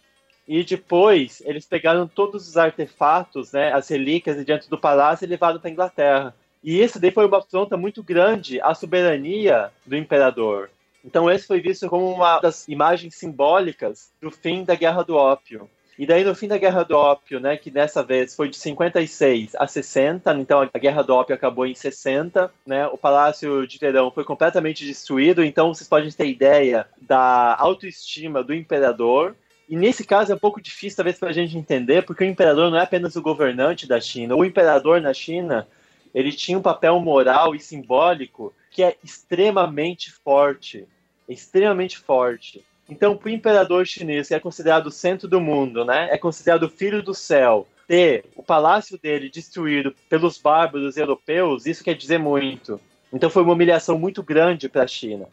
[0.48, 5.60] e depois eles pegaram todos os artefatos, né, as relíquias diante do palácio e levaram
[5.60, 6.36] para a Inglaterra.
[6.64, 10.70] E isso daí foi uma afronta muito grande à soberania do imperador.
[11.04, 15.70] Então esse foi visto como uma das imagens simbólicas do fim da Guerra do Ópio.
[15.98, 19.56] E daí, no fim da Guerra do Ópio, né, que dessa vez foi de 56
[19.56, 24.10] a 60, então a Guerra do Ópio acabou em 60, né, o Palácio de Verão
[24.10, 29.36] foi completamente destruído, então vocês podem ter ideia da autoestima do imperador.
[29.70, 32.72] E nesse caso é um pouco difícil, talvez, para a gente entender, porque o imperador
[32.72, 34.36] não é apenas o governante da China.
[34.36, 35.68] O imperador na China,
[36.14, 40.88] ele tinha um papel moral e simbólico que é extremamente forte.
[41.30, 42.64] Extremamente forte.
[42.94, 46.64] Então, para o imperador chinês, que é considerado o centro do mundo, né, é considerado
[46.64, 52.20] o filho do céu, ter o palácio dele destruído pelos bárbaros europeus, isso quer dizer
[52.20, 52.80] muito.
[53.12, 55.28] Então, foi uma humilhação muito grande para a China.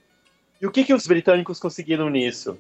[0.59, 2.57] E o que, que os britânicos conseguiram nisso?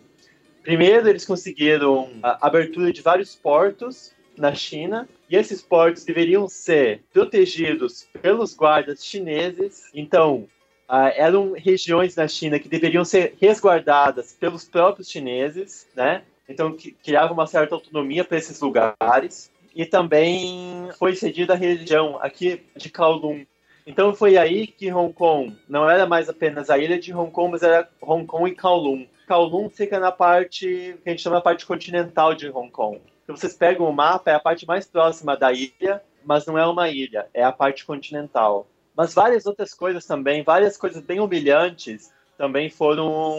[0.63, 7.03] Primeiro, eles conseguiram a abertura de vários portos na China, e esses portos deveriam ser
[7.11, 9.89] protegidos pelos guardas chineses.
[9.95, 10.47] Então,
[10.91, 16.23] uh, eram regiões na China que deveriam ser resguardadas pelos próprios chineses, né?
[16.49, 19.53] Então, criava uma certa autonomia para esses lugares.
[19.73, 23.45] E também foi cedida a região aqui de Kowloon.
[23.87, 27.53] Então, foi aí que Hong Kong não era mais apenas a ilha de Hong Kong,
[27.53, 29.07] mas era Hong Kong e Kowloon.
[29.29, 33.01] Kowloon fica na parte que a gente chama a parte continental de Hong Kong.
[33.23, 36.67] Então, vocês pegam o mapa, é a parte mais próxima da ilha, mas não é
[36.67, 38.67] uma ilha, é a parte continental.
[38.97, 43.37] Mas várias outras coisas também, várias coisas bem humilhantes, também foram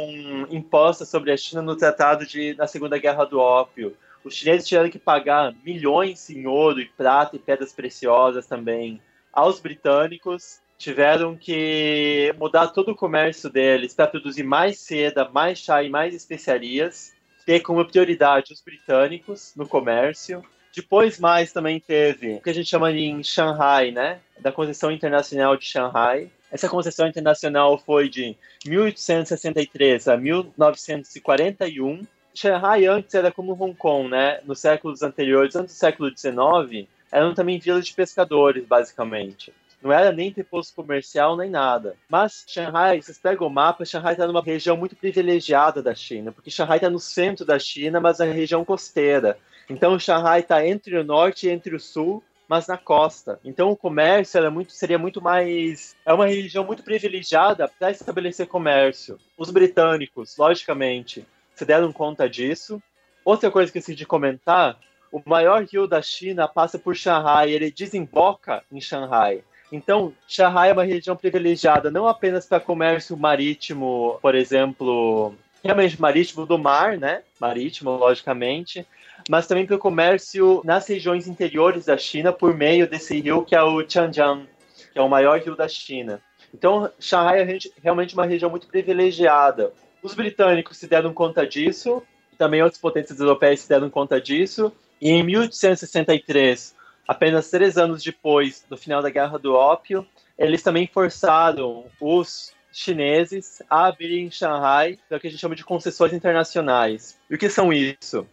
[0.51, 3.97] impostas sobre a China no tratado de, na Segunda Guerra do Ópio.
[4.23, 9.01] Os chineses tiveram que pagar milhões em ouro e prata e pedras preciosas também
[9.33, 10.59] aos britânicos.
[10.77, 16.13] Tiveram que mudar todo o comércio deles para produzir mais seda, mais chá e mais
[16.13, 17.11] especiarias.
[17.43, 20.43] Ter como prioridade os britânicos no comércio.
[20.75, 24.19] Depois mais também teve o que a gente chama em Shanghai, né?
[24.39, 26.29] Da Concessão Internacional de Shanghai.
[26.51, 32.05] Essa concessão internacional foi de 1863 a 1941.
[32.33, 34.41] Shanghai antes era como Hong Kong, né?
[34.45, 39.53] Nos séculos anteriores, antes do século XIX, eram também vilas de pescadores, basicamente.
[39.81, 41.95] Não era nem ter posto comercial nem nada.
[42.07, 46.51] Mas Shanghai, vocês pegam o mapa, Shanghai está numa região muito privilegiada da China, porque
[46.51, 49.37] Shanghai está no centro da China, mas na região costeira.
[49.71, 53.39] Então, Shanghai está entre o norte e entre o sul, mas na costa.
[53.45, 55.95] Então, o comércio era muito, seria muito mais.
[56.05, 59.17] É uma região muito privilegiada para estabelecer comércio.
[59.37, 62.83] Os britânicos, logicamente, se deram conta disso.
[63.23, 64.77] Outra coisa que eu esqueci de comentar:
[65.09, 69.41] o maior rio da China passa por Shanghai, ele desemboca em Shanghai.
[69.71, 76.45] Então, Shanghai é uma região privilegiada não apenas para comércio marítimo, por exemplo, realmente marítimo
[76.45, 77.23] do mar, né?
[77.39, 78.85] Marítimo, logicamente,
[79.31, 83.55] mas também para o comércio nas regiões interiores da China por meio desse rio que
[83.55, 84.45] é o Changjiang,
[84.91, 86.21] que é o maior rio da China.
[86.53, 89.71] Então, Shanghai é realmente uma região muito privilegiada.
[90.03, 92.03] Os britânicos se deram conta disso,
[92.37, 96.75] também outras potências europeias se deram conta disso, e em 1863,
[97.07, 100.05] apenas três anos depois do final da Guerra do Ópio,
[100.37, 105.63] eles também forçaram os chineses a abrirem em Shanghai o que a gente chama de
[105.63, 107.17] concessões internacionais.
[107.29, 108.27] E o que são isso?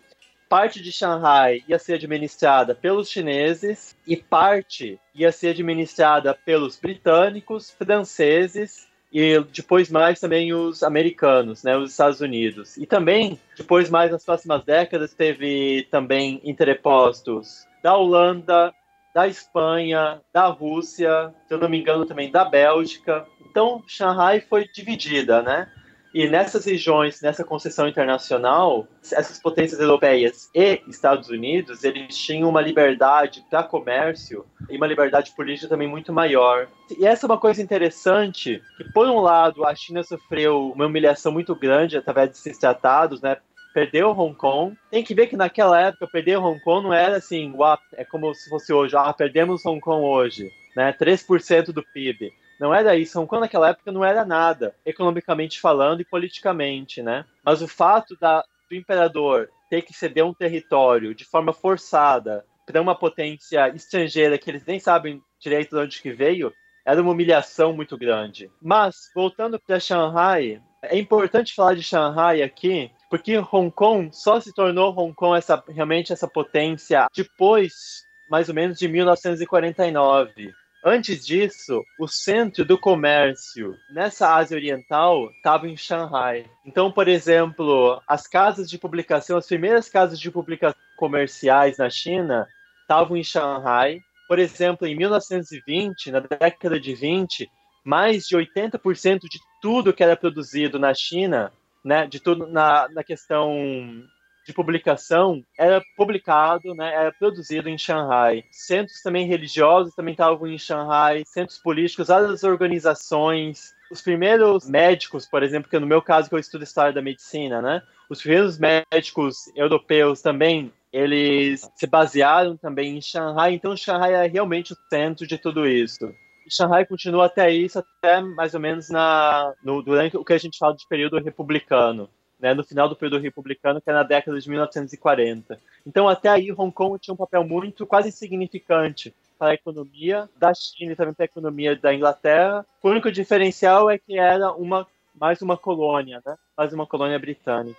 [0.48, 7.70] Parte de Shanghai ia ser administrada pelos chineses e parte ia ser administrada pelos britânicos,
[7.70, 12.76] franceses e depois mais também os americanos, né, os Estados Unidos.
[12.76, 18.72] E também, depois mais nas próximas décadas, teve também interpostos da Holanda,
[19.14, 23.26] da Espanha, da Rússia, se eu não me engano também da Bélgica.
[23.50, 25.70] Então, Shanghai foi dividida, né?
[26.18, 32.61] E nessas regiões, nessa concessão internacional, essas potências europeias e Estados Unidos, eles tinham uma
[32.61, 36.66] liberdade para comércio e uma liberdade política também muito maior.
[36.98, 41.31] E essa é uma coisa interessante, que por um lado a China sofreu uma humilhação
[41.31, 43.37] muito grande através desses tratados, né?
[43.72, 44.76] Perdeu Hong Kong.
[44.90, 48.35] Tem que ver que naquela época perder Hong Kong não era assim, uau, é como
[48.35, 50.92] se fosse hoje, ah, perdemos Hong Kong hoje, né?
[50.92, 52.33] 3% do PIB.
[52.59, 53.18] Não era isso.
[53.18, 57.25] Hong Kong naquela época não era nada, economicamente falando e politicamente, né?
[57.44, 62.83] Mas o fato da, do imperador ter que ceder um território de forma forçada para
[62.83, 66.53] uma potência estrangeira que eles nem sabem direito de onde que veio,
[66.85, 68.51] era uma humilhação muito grande.
[68.61, 74.53] Mas, voltando para Shanghai, é importante falar de Shanghai aqui, porque Hong Kong só se
[74.53, 80.53] tornou Hong Kong essa, realmente essa potência depois, mais ou menos, de 1949.
[80.85, 86.49] Antes disso, o centro do comércio nessa Ásia Oriental estava em Shanghai.
[86.64, 92.47] Então, por exemplo, as casas de publicação, as primeiras casas de publicação comerciais na China
[92.83, 94.01] estavam em Shanghai.
[94.29, 97.51] Por exemplo, em 1920, na década de 20,
[97.85, 101.53] mais de 80% de tudo que era produzido na China,
[101.85, 104.05] né, de tudo na, na questão
[104.49, 108.44] de publicação era publicado, né, era produzido em Xangai.
[108.51, 113.74] Centros também religiosos também estavam em Xangai, centros políticos, várias organizações.
[113.90, 117.61] Os primeiros médicos, por exemplo, que no meu caso que eu estudo história da medicina,
[117.61, 124.26] né, os primeiros médicos europeus também eles se basearam também em Xangai, então Xangai é
[124.26, 126.11] realmente o centro de tudo isso.
[126.51, 130.57] Xangai continua até isso, até mais ou menos na, no, durante o que a gente
[130.57, 132.09] fala de período republicano.
[132.39, 135.59] Né, no final do período republicano, que é na década de 1940.
[135.86, 140.53] Então, até aí, Hong Kong tinha um papel muito, quase insignificante para a economia da
[140.55, 142.66] China e também para a economia da Inglaterra.
[142.82, 144.86] O único diferencial é que era uma
[145.18, 146.36] mais uma colônia, né?
[146.57, 147.78] mais uma colônia britânica.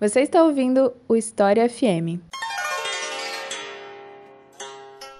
[0.00, 2.22] Você está ouvindo o História FM.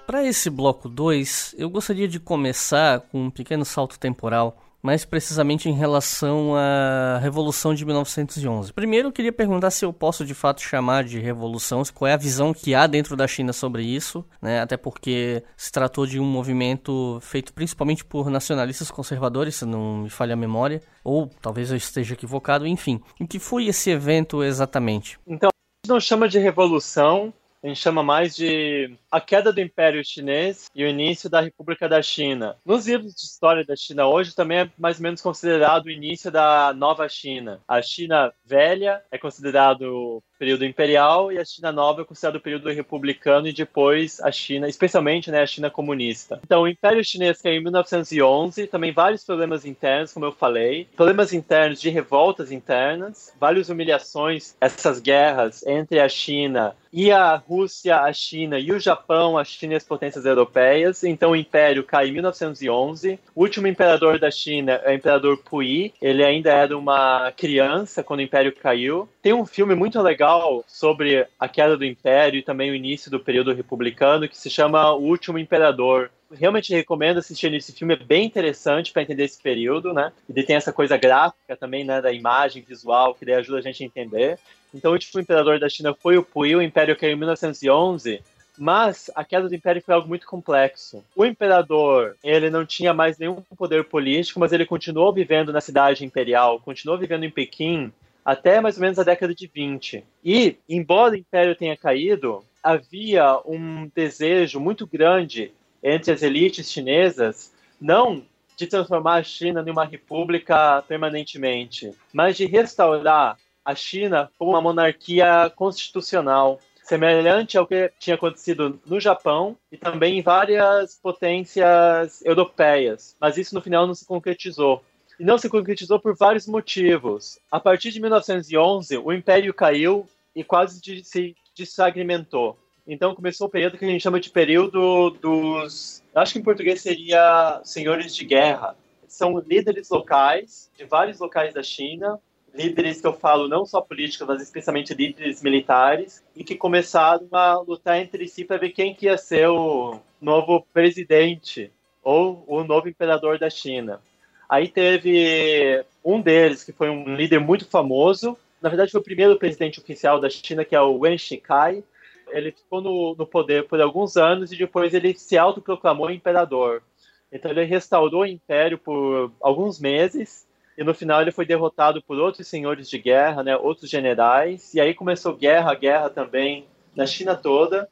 [0.07, 4.57] Para esse bloco 2, eu gostaria de começar com um pequeno salto temporal
[4.89, 8.73] mais precisamente em relação à Revolução de 1911.
[8.73, 12.17] Primeiro, eu queria perguntar se eu posso de fato chamar de revolução, qual é a
[12.17, 14.63] visão que há dentro da China sobre isso, né?
[14.63, 20.09] até porque se tratou de um movimento feito principalmente por nacionalistas conservadores, se não me
[20.09, 22.99] falha a memória, ou talvez eu esteja equivocado, enfim.
[23.21, 25.19] O que foi esse evento exatamente?
[25.27, 27.31] Então, a gente não chama de revolução,
[27.63, 31.89] a gente chama mais de a queda do Império Chinês e o início da República
[31.89, 32.57] da China.
[32.65, 36.31] Nos livros de história da China hoje também é mais ou menos considerado o início
[36.31, 37.61] da nova China.
[37.67, 42.69] A China velha é considerado período imperial e a China nova é considerado o período
[42.71, 46.41] republicano e depois a China, especialmente né, a China comunista.
[46.45, 51.33] Então, o Império Chinês caiu em 1911, também vários problemas internos, como eu falei, problemas
[51.33, 58.13] internos de revoltas internas, várias humilhações, essas guerras entre a China e a Rússia, a
[58.13, 58.98] China e o Japão,
[59.39, 61.05] a China e as potências europeias.
[61.05, 63.19] Então o império cai em 1911.
[63.35, 65.93] O último imperador da China é o imperador Puyi.
[66.01, 69.09] Ele ainda era uma criança quando o império caiu.
[69.23, 73.21] Tem um filme muito legal sobre a queda do império e também o início do
[73.21, 78.27] período republicano que se chama O Último Imperador realmente recomendo assistir esse filme, é bem
[78.27, 80.13] interessante para entender esse período, né?
[80.29, 83.83] E tem essa coisa gráfica também, né, da imagem visual, que daí ajuda a gente
[83.83, 84.39] a entender.
[84.75, 88.21] Então, o último imperador da China foi o Puyi, o império caiu em 1911,
[88.59, 91.05] mas a queda do império foi algo muito complexo.
[91.15, 96.05] O imperador, ele não tinha mais nenhum poder político, mas ele continuou vivendo na cidade
[96.05, 97.93] imperial, continuou vivendo em Pequim
[98.25, 100.05] até mais ou menos a década de 20.
[100.23, 105.51] E, embora o império tenha caído, havia um desejo muito grande
[105.83, 108.23] entre as elites chinesas, não
[108.55, 114.61] de transformar a China em uma república permanentemente, mas de restaurar a China como uma
[114.61, 123.15] monarquia constitucional, semelhante ao que tinha acontecido no Japão e também em várias potências europeias.
[123.21, 124.83] Mas isso no final não se concretizou.
[125.21, 127.39] E não se concretizou por vários motivos.
[127.51, 132.57] A partir de 1911, o império caiu e quase se desfragmentou.
[132.87, 136.03] Então começou o período que a gente chama de período dos.
[136.15, 138.75] Acho que em português seria senhores de guerra.
[139.07, 142.19] São líderes locais, de vários locais da China,
[142.55, 147.61] líderes que eu falo não só políticos, mas especialmente líderes militares, e que começaram a
[147.61, 151.71] lutar entre si para ver quem que ia ser o novo presidente
[152.03, 154.01] ou o novo imperador da China.
[154.49, 159.39] Aí teve um deles que foi um líder muito famoso, na verdade foi o primeiro
[159.39, 161.85] presidente oficial da China, que é o Wen Shikai,
[162.31, 166.83] ele ficou no, no poder por alguns anos e depois ele se autoproclamou imperador.
[167.31, 170.48] Então ele restaurou o império por alguns meses
[170.79, 174.81] e no final ele foi derrotado por outros senhores de guerra, né, outros generais, e
[174.81, 177.89] aí começou guerra, guerra também na China toda,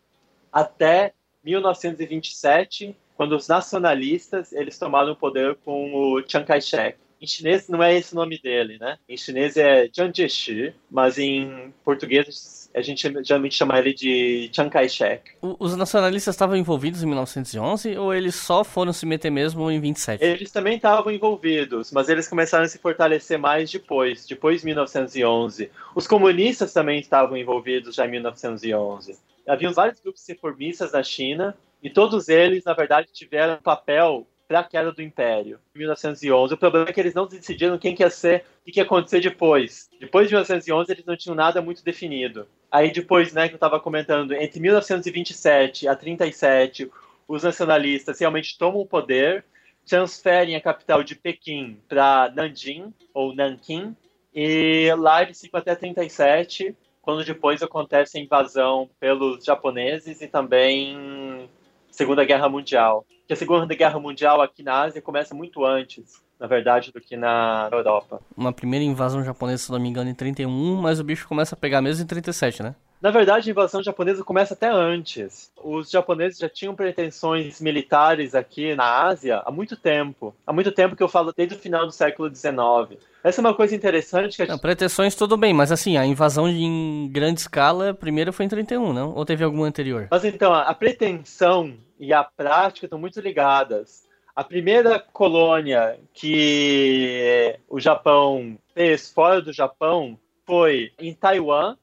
[0.52, 1.12] até
[1.42, 6.96] 1927, quando os nacionalistas eles tomaram o poder com o Chiang Kai-shek.
[7.20, 8.98] Em chinês não é esse o nome dele, né?
[9.08, 12.28] Em chinês é Jiang Jieshi, mas em português
[12.76, 15.30] a gente geralmente chama ele de Chiang Kai-shek.
[15.40, 20.22] Os nacionalistas estavam envolvidos em 1911 ou eles só foram se meter mesmo em 27?
[20.22, 25.70] Eles também estavam envolvidos, mas eles começaram a se fortalecer mais depois, depois de 1911.
[25.94, 29.16] Os comunistas também estavam envolvidos já em 1911.
[29.48, 34.60] Havia vários grupos reformistas na China e todos eles, na verdade, tiveram um papel para
[34.60, 36.54] a queda do Império, em 1911.
[36.54, 38.84] O problema é que eles não decidiram quem que ia ser e o que ia
[38.84, 39.88] acontecer depois.
[40.00, 42.46] Depois de 1911, eles não tinham nada muito definido.
[42.70, 46.90] Aí depois, né, que eu estava comentando, entre 1927 a 37,
[47.26, 49.44] os nacionalistas realmente tomam o poder,
[49.86, 53.96] transferem a capital de Pequim para Nanjing, ou Nanking,
[54.34, 61.48] e lá eles ficam até 37, quando depois acontece a invasão pelos japoneses e também
[61.96, 66.46] Segunda Guerra Mundial que a Segunda Guerra Mundial aqui na Ásia começa muito antes, na
[66.46, 68.20] verdade, do que na Europa.
[68.36, 71.58] Uma primeira invasão japonesa, se não me engano, em 31, mas o bicho começa a
[71.58, 72.74] pegar mesmo em 37, né?
[73.02, 75.52] Na verdade, a invasão japonesa começa até antes.
[75.62, 80.34] Os japoneses já tinham pretensões militares aqui na Ásia há muito tempo.
[80.46, 82.98] Há muito tempo que eu falo desde o final do século XIX.
[83.26, 86.48] Essa é uma coisa interessante que a não, pretensões tudo bem, mas assim, a invasão
[86.48, 89.12] em grande escala primeiro foi em 31, não?
[89.16, 90.06] Ou teve alguma anterior?
[90.12, 94.04] Mas então, a pretensão e a prática estão muito ligadas.
[94.32, 100.16] A primeira colônia que o Japão fez fora do Japão
[100.46, 101.76] foi em Taiwan,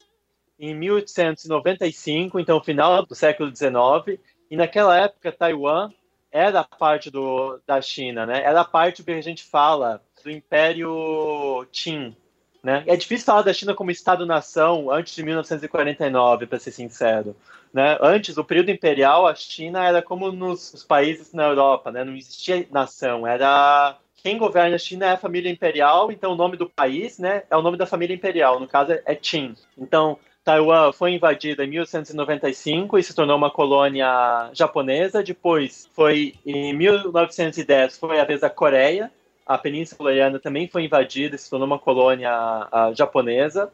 [0.58, 4.18] em 1895, então final do século XIX.
[4.50, 5.92] E naquela época, Taiwan
[6.34, 8.42] era parte do, da China, né?
[8.44, 12.16] Era parte do que a gente fala do Império Qin,
[12.64, 12.84] né?
[12.88, 17.36] É difícil falar da China como Estado-nação antes de 1949, para ser sincero.
[17.72, 17.98] Né?
[18.02, 22.04] Antes, o período imperial, a China era como nos países na Europa, né?
[22.04, 26.56] não existia nação, era quem governa a China é a família imperial, então o nome
[26.56, 29.54] do país né, é o nome da família imperial, no caso é Qin.
[29.78, 35.24] Então, Taiwan foi invadida em 1895 e se tornou uma colônia japonesa.
[35.24, 39.10] Depois, foi em 1910, foi a vez da Coreia,
[39.46, 43.72] a Península Coreana também foi invadida, se tornou uma colônia a, japonesa.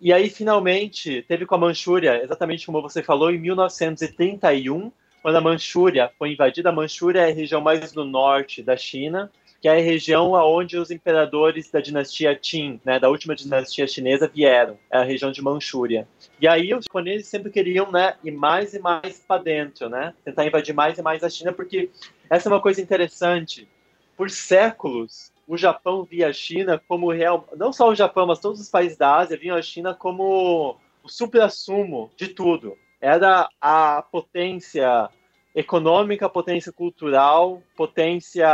[0.00, 4.90] E aí, finalmente, teve com a Manchúria, exatamente como você falou, em 1931,
[5.22, 6.70] quando a Manchúria foi invadida.
[6.70, 9.30] A Manchúria é a região mais do norte da China,
[9.62, 14.26] que é a região onde os imperadores da dinastia Qin, né, da última dinastia chinesa,
[14.26, 14.76] vieram.
[14.90, 16.08] É a região de Manchúria.
[16.40, 20.44] E aí os japoneses sempre queriam né, ir mais e mais para dentro, né, tentar
[20.44, 21.90] invadir mais e mais a China, porque
[22.28, 23.68] essa é uma coisa interessante
[24.16, 27.48] por séculos, o Japão via a China como real.
[27.56, 31.08] Não só o Japão, mas todos os países da Ásia viam a China como o
[31.08, 32.76] supra-sumo de tudo.
[33.00, 35.08] Era a potência
[35.54, 38.48] econômica, potência cultural, potência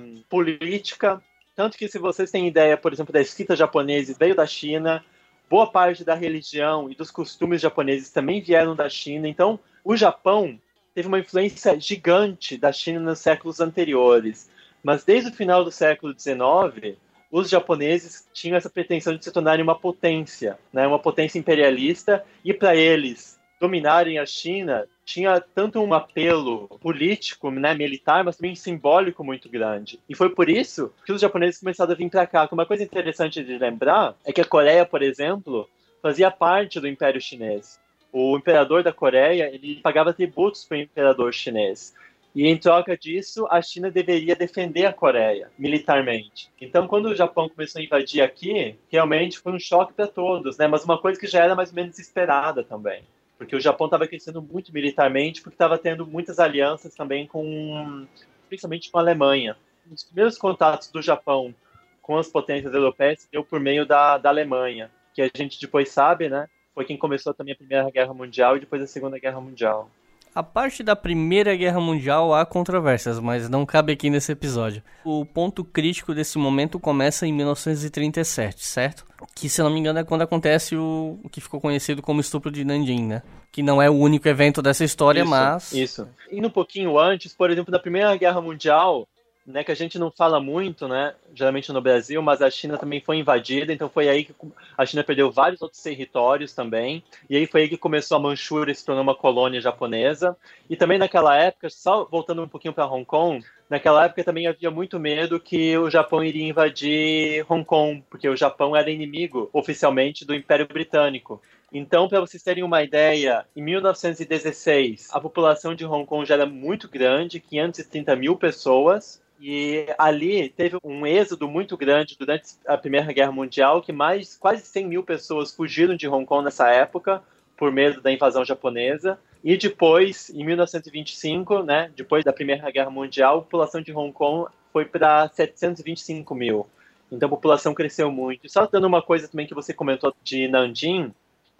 [0.00, 1.22] hum, política.
[1.54, 5.04] Tanto que, se vocês têm ideia, por exemplo, da escrita japonesa, veio da China,
[5.48, 9.28] boa parte da religião e dos costumes japoneses também vieram da China.
[9.28, 10.58] Então, o Japão
[10.94, 14.50] teve uma influência gigante da China nos séculos anteriores.
[14.82, 16.96] Mas desde o final do século XIX,
[17.30, 22.52] os japoneses tinham essa pretensão de se tornarem uma potência, né, uma potência imperialista, e
[22.52, 29.22] para eles dominarem a China tinha tanto um apelo político, né, militar, mas também simbólico
[29.22, 30.00] muito grande.
[30.08, 32.48] E foi por isso que os japoneses começaram a vir para cá.
[32.50, 35.68] Uma coisa interessante de lembrar é que a Coreia, por exemplo,
[36.00, 37.78] fazia parte do Império Chinês.
[38.12, 41.94] O imperador da Coreia ele pagava tributos para o imperador chinês.
[42.34, 46.48] E em troca disso, a China deveria defender a Coreia militarmente.
[46.60, 50.68] Então, quando o Japão começou a invadir aqui, realmente foi um choque para todos, né?
[50.68, 53.02] Mas uma coisa que já era mais ou menos esperada também,
[53.40, 58.06] porque o Japão estava crescendo muito militarmente, porque estava tendo muitas alianças também com,
[58.48, 59.56] principalmente com a Alemanha.
[59.90, 61.54] Os primeiros contatos do Japão
[62.02, 66.28] com as potências europeias deu por meio da, da Alemanha, que a gente depois sabe,
[66.28, 66.50] né?
[66.74, 69.90] Foi quem começou também a Primeira Guerra Mundial e depois a Segunda Guerra Mundial.
[70.32, 74.80] A parte da Primeira Guerra Mundial há controvérsias, mas não cabe aqui nesse episódio.
[75.04, 79.04] O ponto crítico desse momento começa em 1937, certo?
[79.34, 82.50] Que, se não me engano, é quando acontece o, o que ficou conhecido como estupro
[82.50, 83.22] de Nanjing, né?
[83.50, 85.72] Que não é o único evento dessa história, isso, mas...
[85.72, 86.08] Isso.
[86.30, 89.08] Indo um pouquinho antes, por exemplo, da Primeira Guerra Mundial,
[89.50, 93.00] né, que a gente não fala muito, né, geralmente no Brasil, mas a China também
[93.00, 94.34] foi invadida, então foi aí que
[94.76, 98.74] a China perdeu vários outros territórios também, e aí foi aí que começou a Manchúria
[98.74, 100.36] se tornar uma colônia japonesa,
[100.68, 104.70] e também naquela época, só voltando um pouquinho para Hong Kong, naquela época também havia
[104.70, 110.24] muito medo que o Japão iria invadir Hong Kong, porque o Japão era inimigo oficialmente
[110.24, 111.40] do Império Britânico.
[111.72, 116.46] Então, para vocês terem uma ideia, em 1916, a população de Hong Kong já era
[116.46, 123.10] muito grande, 530 mil pessoas, e ali teve um êxodo muito grande durante a Primeira
[123.10, 127.22] Guerra Mundial, que mais quase 100 mil pessoas fugiram de Hong Kong nessa época,
[127.56, 129.18] por medo da invasão japonesa.
[129.42, 134.50] E depois, em 1925, né, depois da Primeira Guerra Mundial, a população de Hong Kong
[134.74, 136.66] foi para 725 mil.
[137.10, 138.46] Então a população cresceu muito.
[138.46, 141.14] Só dando uma coisa também que você comentou de Nanjing,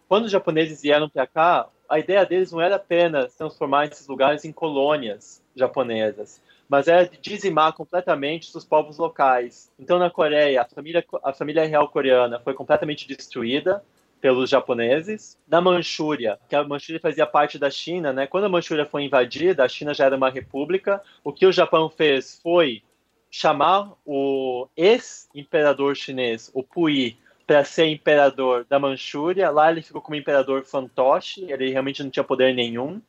[0.07, 4.45] quando os japoneses vieram para cá, a ideia deles não era apenas transformar esses lugares
[4.45, 6.41] em colônias japonesas
[6.71, 9.73] mas é dizimar completamente os povos locais.
[9.77, 13.83] Então, na Coreia, a família, a família real coreana foi completamente destruída
[14.21, 15.37] pelos japoneses.
[15.49, 18.29] Na Manchúria, que a Manchúria fazia parte da China, né?
[18.29, 21.03] Quando a Manchúria foi invadida, a China já era uma república.
[21.25, 22.85] O que o Japão fez foi
[23.29, 27.19] chamar o ex-imperador chinês, o Puyi,
[27.49, 29.51] para ser imperador da Manchúria.
[29.51, 33.03] Lá ele ficou como imperador fantoche, ele realmente não tinha poder nenhum.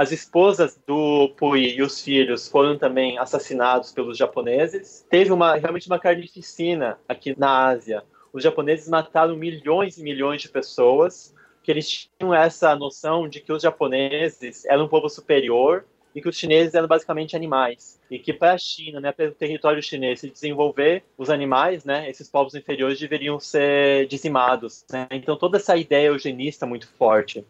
[0.00, 5.06] As esposas do Pui e os filhos foram também assassinados pelos japoneses.
[5.10, 8.02] Teve uma realmente uma carnificina aqui na Ásia.
[8.32, 13.52] Os japoneses mataram milhões e milhões de pessoas, que eles tinham essa noção de que
[13.52, 15.84] os japoneses eram um povo superior
[16.14, 19.32] e que os chineses eram basicamente animais e que para a China, né, para o
[19.32, 24.82] território chinês se desenvolver, os animais, né, esses povos inferiores deveriam ser dizimados.
[24.90, 25.06] Né?
[25.10, 27.44] Então toda essa ideia eugenista muito forte.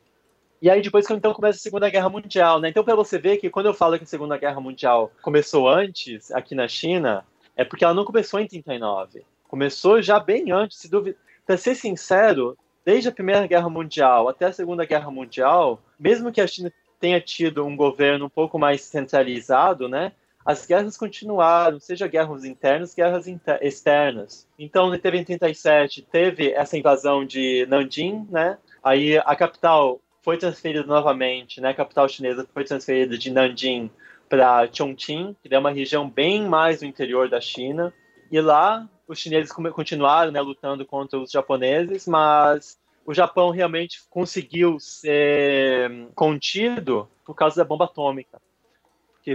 [0.60, 2.68] E aí depois então começa a Segunda Guerra Mundial, né?
[2.68, 6.30] Então para você ver que quando eu falo que a Segunda Guerra Mundial começou antes
[6.32, 7.24] aqui na China,
[7.56, 9.24] é porque ela não começou em 39.
[9.48, 11.16] Começou já bem antes, se duvida.
[11.46, 16.40] Para ser sincero, desde a Primeira Guerra Mundial até a Segunda Guerra Mundial, mesmo que
[16.40, 20.12] a China tenha tido um governo um pouco mais centralizado, né?
[20.44, 24.46] As guerras continuaram, seja guerras internas, guerras inter externas.
[24.58, 28.58] Então, teve em 37, teve essa invasão de Nanjing, né?
[28.82, 31.70] Aí a capital foi transferida novamente, né?
[31.70, 33.90] A capital chinesa foi transferida de Nanjing
[34.28, 37.92] para Chongqing, que é uma região bem mais no interior da China.
[38.30, 44.78] E lá os chineses continuaram né, lutando contra os japoneses, mas o Japão realmente conseguiu
[44.78, 48.40] ser contido por causa da bomba atômica.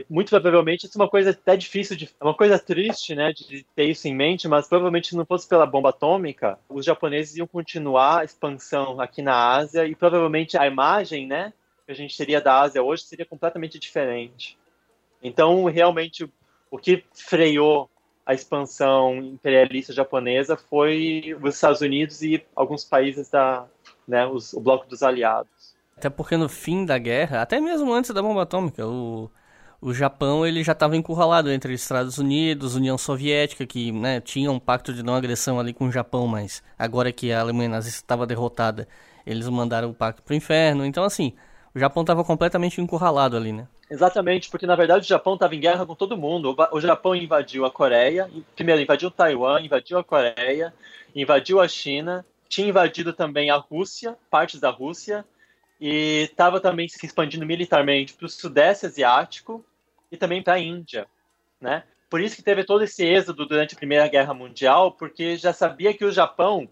[0.10, 2.10] Muito provavelmente isso é uma coisa até difícil de.
[2.20, 5.48] É uma coisa triste, né, de ter isso em mente, mas provavelmente se não fosse
[5.48, 10.66] pela bomba atômica, os japoneses iam continuar a expansão aqui na Ásia e provavelmente a
[10.66, 11.54] imagem, né,
[11.86, 14.58] que a gente teria da Ásia hoje seria completamente diferente.
[15.22, 16.30] Então, realmente,
[16.70, 17.89] o que freou
[18.26, 23.66] a expansão imperialista japonesa foi os Estados Unidos e alguns países da,
[24.08, 25.76] né, os, o bloco dos aliados.
[25.96, 29.30] Até porque no fim da guerra, até mesmo antes da bomba atômica, o,
[29.82, 34.59] o Japão ele já estava encurralado entre Estados Unidos, União Soviética, que né, tinha um
[34.59, 38.26] pacto de não agressão ali com o Japão, mas agora que a Alemanha nazista estava
[38.26, 38.88] derrotada,
[39.26, 40.86] eles mandaram o pacto para o inferno.
[40.86, 41.34] Então, assim,
[41.73, 43.67] o Japão estava completamente encurralado ali, né?
[43.89, 46.55] Exatamente, porque na verdade o Japão estava em guerra com todo mundo.
[46.71, 50.73] O Japão invadiu a Coreia, primeiro invadiu Taiwan, invadiu a Coreia,
[51.15, 55.23] invadiu a China, tinha invadido também a Rússia, partes da Rússia,
[55.80, 59.65] e estava também se expandindo militarmente para o Sudeste Asiático
[60.11, 61.07] e também para a Índia,
[61.59, 61.84] né?
[62.09, 65.93] Por isso que teve todo esse êxodo durante a Primeira Guerra Mundial, porque já sabia
[65.93, 66.69] que o Japão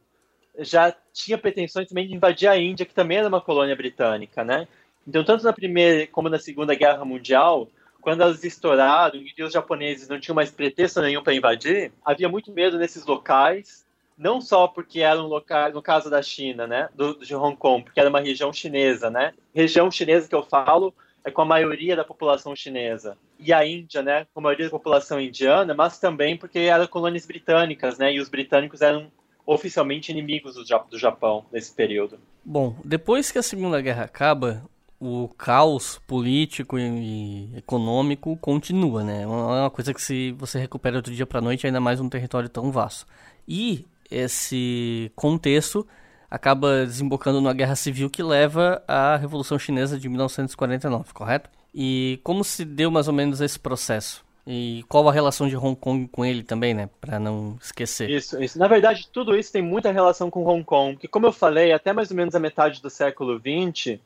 [0.59, 4.67] já tinha pretensões também de invadir a Índia, que também era uma colônia britânica, né?
[5.05, 7.67] Então, tanto na Primeira como na Segunda Guerra Mundial,
[7.99, 12.51] quando elas estouraram e os japoneses não tinham mais pretexto nenhum para invadir, havia muito
[12.51, 13.85] medo nesses locais,
[14.18, 17.99] não só porque eram locais, no caso da China, né, do, de Hong Kong, porque
[17.99, 19.34] era uma região chinesa, né?
[19.53, 20.93] Região chinesa que eu falo
[21.24, 23.18] é com a maioria da população chinesa.
[23.39, 27.26] E a Índia, né, com a maioria da população indiana, mas também porque eram colônias
[27.26, 28.14] britânicas, né?
[28.14, 29.11] E os britânicos eram
[29.45, 32.20] oficialmente inimigos do, do Japão nesse período.
[32.43, 34.64] Bom, depois que a Segunda Guerra acaba,
[34.99, 39.24] o caos político e econômico continua, né?
[39.24, 42.47] É uma coisa que se você recupera do dia para noite, ainda mais um território
[42.47, 43.05] tão vasto.
[43.45, 45.88] E esse contexto
[46.30, 51.49] acaba desembocando numa guerra civil que leva à Revolução Chinesa de 1949, correto?
[51.74, 54.24] E como se deu mais ou menos esse processo?
[54.45, 56.89] E qual a relação de Hong Kong com ele também, né?
[56.99, 58.09] Para não esquecer.
[58.09, 58.59] Isso, isso.
[58.59, 61.93] Na verdade, tudo isso tem muita relação com Hong Kong, porque como eu falei, até
[61.93, 63.99] mais ou menos a metade do século XX,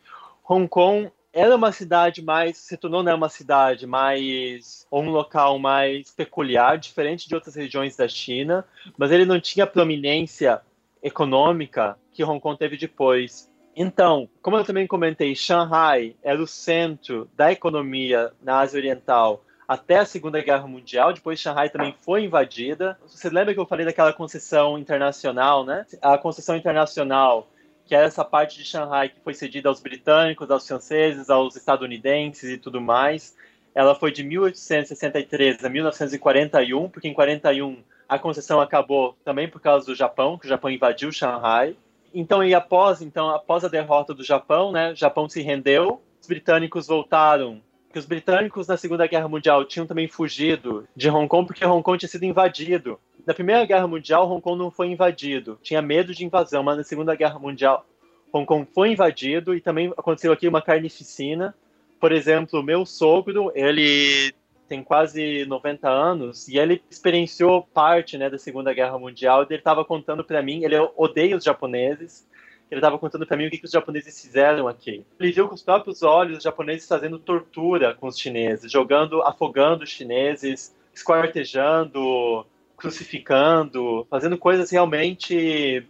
[0.47, 5.59] Hong Kong era uma cidade mais, se tornou né, uma cidade mais, ou um local
[5.59, 8.65] mais peculiar, diferente de outras regiões da China,
[8.97, 10.59] mas ele não tinha a prominência
[11.01, 13.51] econômica que Hong Kong teve depois.
[13.75, 19.97] Então, como eu também comentei, Shanghai era o centro da economia na Ásia Oriental até
[19.97, 21.13] a Segunda Guerra Mundial.
[21.13, 22.97] Depois, Shanghai também foi invadida.
[23.05, 25.85] Você lembra que eu falei daquela concessão internacional, né?
[26.01, 27.47] A concessão internacional
[27.87, 32.49] que era essa parte de Xangai que foi cedida aos britânicos, aos franceses, aos estadunidenses
[32.49, 33.35] e tudo mais.
[33.73, 37.77] Ela foi de 1863 a 1941, porque em 41
[38.09, 41.75] a concessão acabou também por causa do Japão, que o Japão invadiu Xangai.
[42.13, 46.27] Então, e após, então, após a derrota do Japão, né, o Japão se rendeu, os
[46.27, 47.61] britânicos voltaram
[47.91, 51.81] que os britânicos na Segunda Guerra Mundial tinham também fugido de Hong Kong porque Hong
[51.81, 55.59] Kong tinha sido invadido na Primeira Guerra Mundial, Hong Kong não foi invadido.
[55.61, 57.85] Tinha medo de invasão, mas na Segunda Guerra Mundial,
[58.31, 61.53] Hong Kong foi invadido e também aconteceu aqui uma carnificina.
[61.99, 64.33] Por exemplo, meu sogro, ele
[64.69, 69.43] tem quase 90 anos e ele experienciou parte né, da Segunda Guerra Mundial.
[69.43, 72.25] Ele estava contando para mim, ele odeia os japoneses.
[72.71, 75.05] Ele estava contando para mim o que, que, os japoneses fizeram aqui.
[75.19, 79.83] Ele viu com os próprios olhos os japoneses fazendo tortura com os chineses, jogando, afogando
[79.83, 82.45] os chineses, esquartejando,
[82.77, 85.83] crucificando, fazendo coisas realmente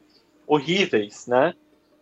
[0.48, 1.54] horríveis, né?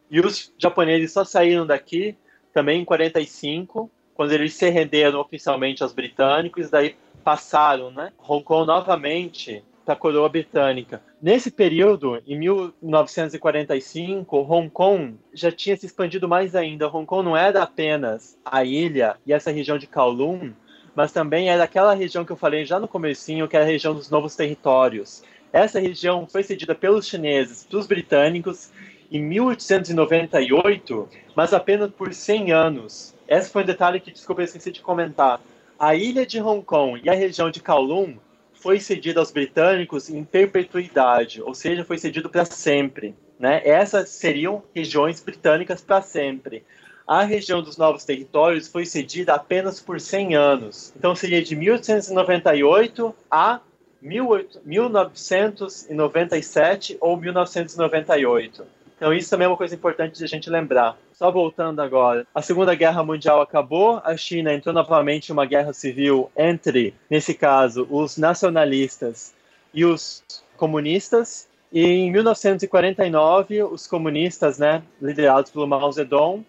[0.09, 2.15] E os japoneses só saíram daqui
[2.53, 8.13] também em 45, quando eles se renderam oficialmente aos britânicos, daí passaram, né?
[8.25, 11.01] Hong Kong novamente para a coroa britânica.
[11.21, 16.87] Nesse período, em 1945, Hong Kong já tinha se expandido mais ainda.
[16.87, 20.53] Hong Kong não era apenas a ilha e essa região de Kowloon,
[20.95, 23.93] mas também é daquela região que eu falei já no comecinho, que é a região
[23.93, 25.21] dos novos territórios.
[25.51, 28.69] Essa região foi cedida pelos chineses para os britânicos
[29.11, 33.13] em 1898, mas apenas por 100 anos.
[33.27, 35.41] Esse foi um detalhe que, desculpa, eu esqueci de comentar.
[35.77, 38.15] A ilha de Hong Kong e a região de Kowloon
[38.53, 43.13] foi cedida aos britânicos em perpetuidade, ou seja, foi cedido para sempre.
[43.37, 43.61] Né?
[43.63, 46.63] Essas seriam regiões britânicas para sempre.
[47.07, 50.91] A região dos novos territórios foi cedida apenas por 100 anos.
[50.97, 53.59] Então seria de 1898 a
[54.01, 58.65] 1997 ou 1998.
[58.97, 60.97] Então isso também é uma coisa importante de a gente lembrar.
[61.13, 65.73] Só voltando agora, a Segunda Guerra Mundial acabou, a China entrou novamente em uma guerra
[65.73, 69.31] civil entre, nesse caso, os nacionalistas
[69.71, 70.23] e os
[70.57, 71.47] comunistas.
[71.71, 76.43] E em 1949, os comunistas, né, liderados pelo Mao Zedong,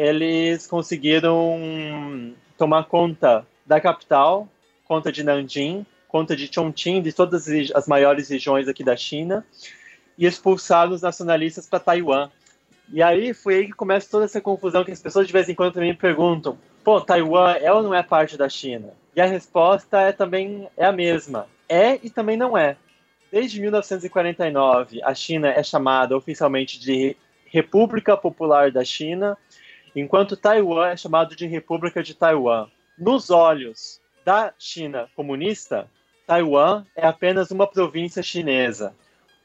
[0.00, 4.48] eles conseguiram tomar conta da capital,
[4.88, 9.44] conta de Nanjing, conta de Chongqing, de todas as maiores regiões aqui da China
[10.16, 12.30] e expulsar os nacionalistas para Taiwan.
[12.90, 15.54] E aí foi aí que começa toda essa confusão que as pessoas de vez em
[15.54, 18.94] quando também perguntam: pô, Taiwan é ou não é parte da China?
[19.14, 22.78] E a resposta é também é a mesma: é e também não é.
[23.30, 29.36] Desde 1949, a China é chamada oficialmente de República Popular da China,
[29.94, 32.68] enquanto Taiwan é chamado de República de Taiwan.
[32.98, 35.88] Nos olhos da China comunista,
[36.26, 38.94] Taiwan é apenas uma província chinesa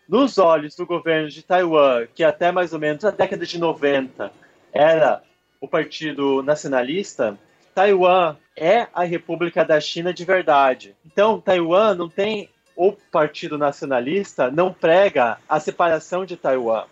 [0.08, 4.32] nos olhos do governo de Taiwan, que até mais ou menos a década de 90
[4.72, 5.22] era
[5.60, 7.38] o Partido Nacionalista,
[7.74, 10.96] Taiwan é a República da China de verdade.
[11.06, 16.84] Então, Taiwan não tem o Partido Nacionalista não prega a separação de Taiwan.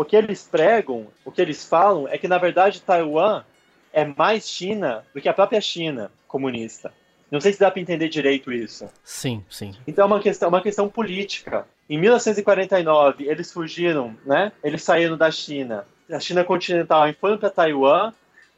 [0.00, 3.44] O que eles pregam, o que eles falam é que na verdade Taiwan
[3.92, 6.90] é mais China do que a própria China comunista.
[7.30, 8.88] Não sei se dá para entender direito isso.
[9.04, 9.74] Sim, sim.
[9.86, 11.68] Então é uma questão, uma questão política.
[11.86, 14.52] Em 1949, eles fugiram, né?
[14.64, 18.14] Eles saíram da China, da China continental, e foram para Taiwan.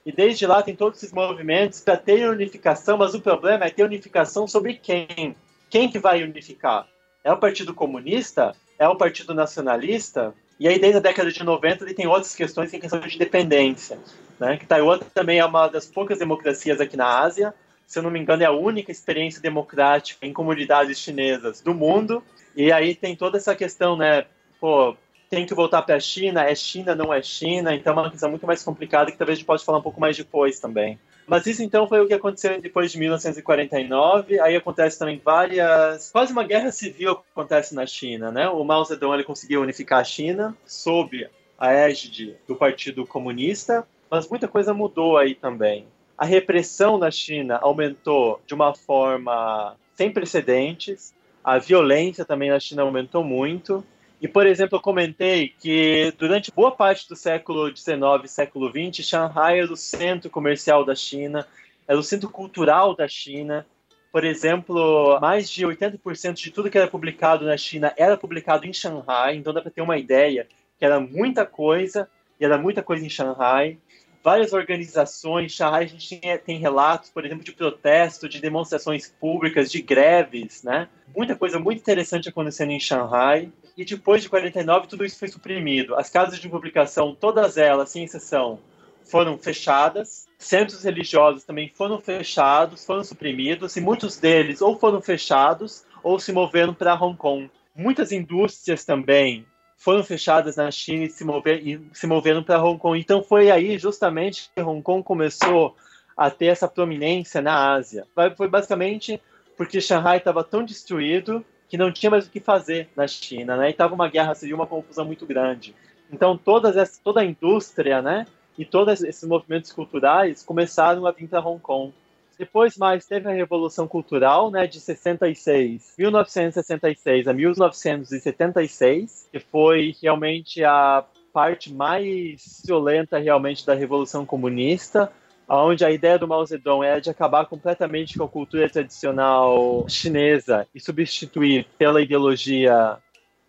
[0.06, 3.82] E desde lá tem todos esses movimentos para ter unificação, mas o problema é ter
[3.82, 5.34] unificação sobre quem?
[5.68, 6.86] Quem que vai unificar?
[7.24, 8.54] É o Partido Comunista?
[8.78, 10.32] É o Partido Nacionalista?
[10.58, 13.98] E aí, desde a década de 90, ele tem outras questões, tem questão de dependência.
[14.38, 14.56] Né?
[14.56, 17.54] Que Taiwan também é uma das poucas democracias aqui na Ásia,
[17.92, 22.22] se eu não me engano, é a única experiência democrática em comunidades chinesas do mundo.
[22.56, 24.24] E aí tem toda essa questão, né?
[24.58, 24.96] Pô,
[25.32, 28.28] tem que voltar para a China, é China, não é China, então é uma questão
[28.28, 30.98] muito mais complicada que talvez a gente possa falar um pouco mais depois também.
[31.26, 34.38] Mas isso então foi o que aconteceu depois de 1949.
[34.40, 36.10] Aí acontece também várias.
[36.10, 38.46] Quase uma guerra civil acontece na China, né?
[38.50, 41.26] O Mao Zedong ele conseguiu unificar a China sob
[41.58, 45.86] a égide do Partido Comunista, mas muita coisa mudou aí também
[46.22, 51.12] a repressão na China aumentou de uma forma sem precedentes,
[51.42, 53.84] a violência também na China aumentou muito.
[54.22, 59.04] E, por exemplo, eu comentei que durante boa parte do século XIX e século XX,
[59.04, 61.44] Shanghai era o centro comercial da China,
[61.88, 63.66] era o centro cultural da China.
[64.12, 68.72] Por exemplo, mais de 80% de tudo que era publicado na China era publicado em
[68.72, 70.46] Shanghai, então dá para ter uma ideia
[70.78, 72.08] que era muita coisa,
[72.38, 73.76] e era muita coisa em Shanghai
[74.22, 75.52] várias organizações.
[75.52, 80.62] Shanghai a gente tem, tem, relatos, por exemplo, de protesto, de demonstrações públicas, de greves,
[80.62, 80.88] né?
[81.14, 83.50] Muita coisa muito interessante acontecendo em Shanghai.
[83.76, 85.94] E depois de 49, tudo isso foi suprimido.
[85.94, 88.58] As casas de publicação, todas elas, sem exceção,
[89.04, 90.26] foram fechadas.
[90.38, 96.32] Centros religiosos também foram fechados, foram suprimidos, e muitos deles ou foram fechados ou se
[96.32, 97.50] moveram para Hong Kong.
[97.74, 99.46] Muitas indústrias também
[99.76, 102.98] foram fechadas na China e se, mover, e se moveram para Hong Kong.
[102.98, 105.76] Então foi aí justamente que Hong Kong começou
[106.16, 108.06] a ter essa prominência na Ásia.
[108.36, 109.20] Foi basicamente
[109.56, 113.68] porque Shanghai estava tão destruído que não tinha mais o que fazer na China, né?
[113.68, 115.74] E estava uma guerra civil, uma confusão muito grande.
[116.12, 118.26] Então todas essa, toda a indústria, né?
[118.58, 121.94] E todos esses movimentos culturais começaram a vir para Hong Kong.
[122.38, 130.62] Depois mais teve a Revolução Cultural, né, de 66, 1966 a 1976, que foi realmente
[130.62, 131.02] a
[131.32, 135.10] parte mais violenta realmente da Revolução Comunista,
[135.48, 140.66] onde a ideia do Mao Zedong era de acabar completamente com a cultura tradicional chinesa
[140.74, 142.98] e substituir pela ideologia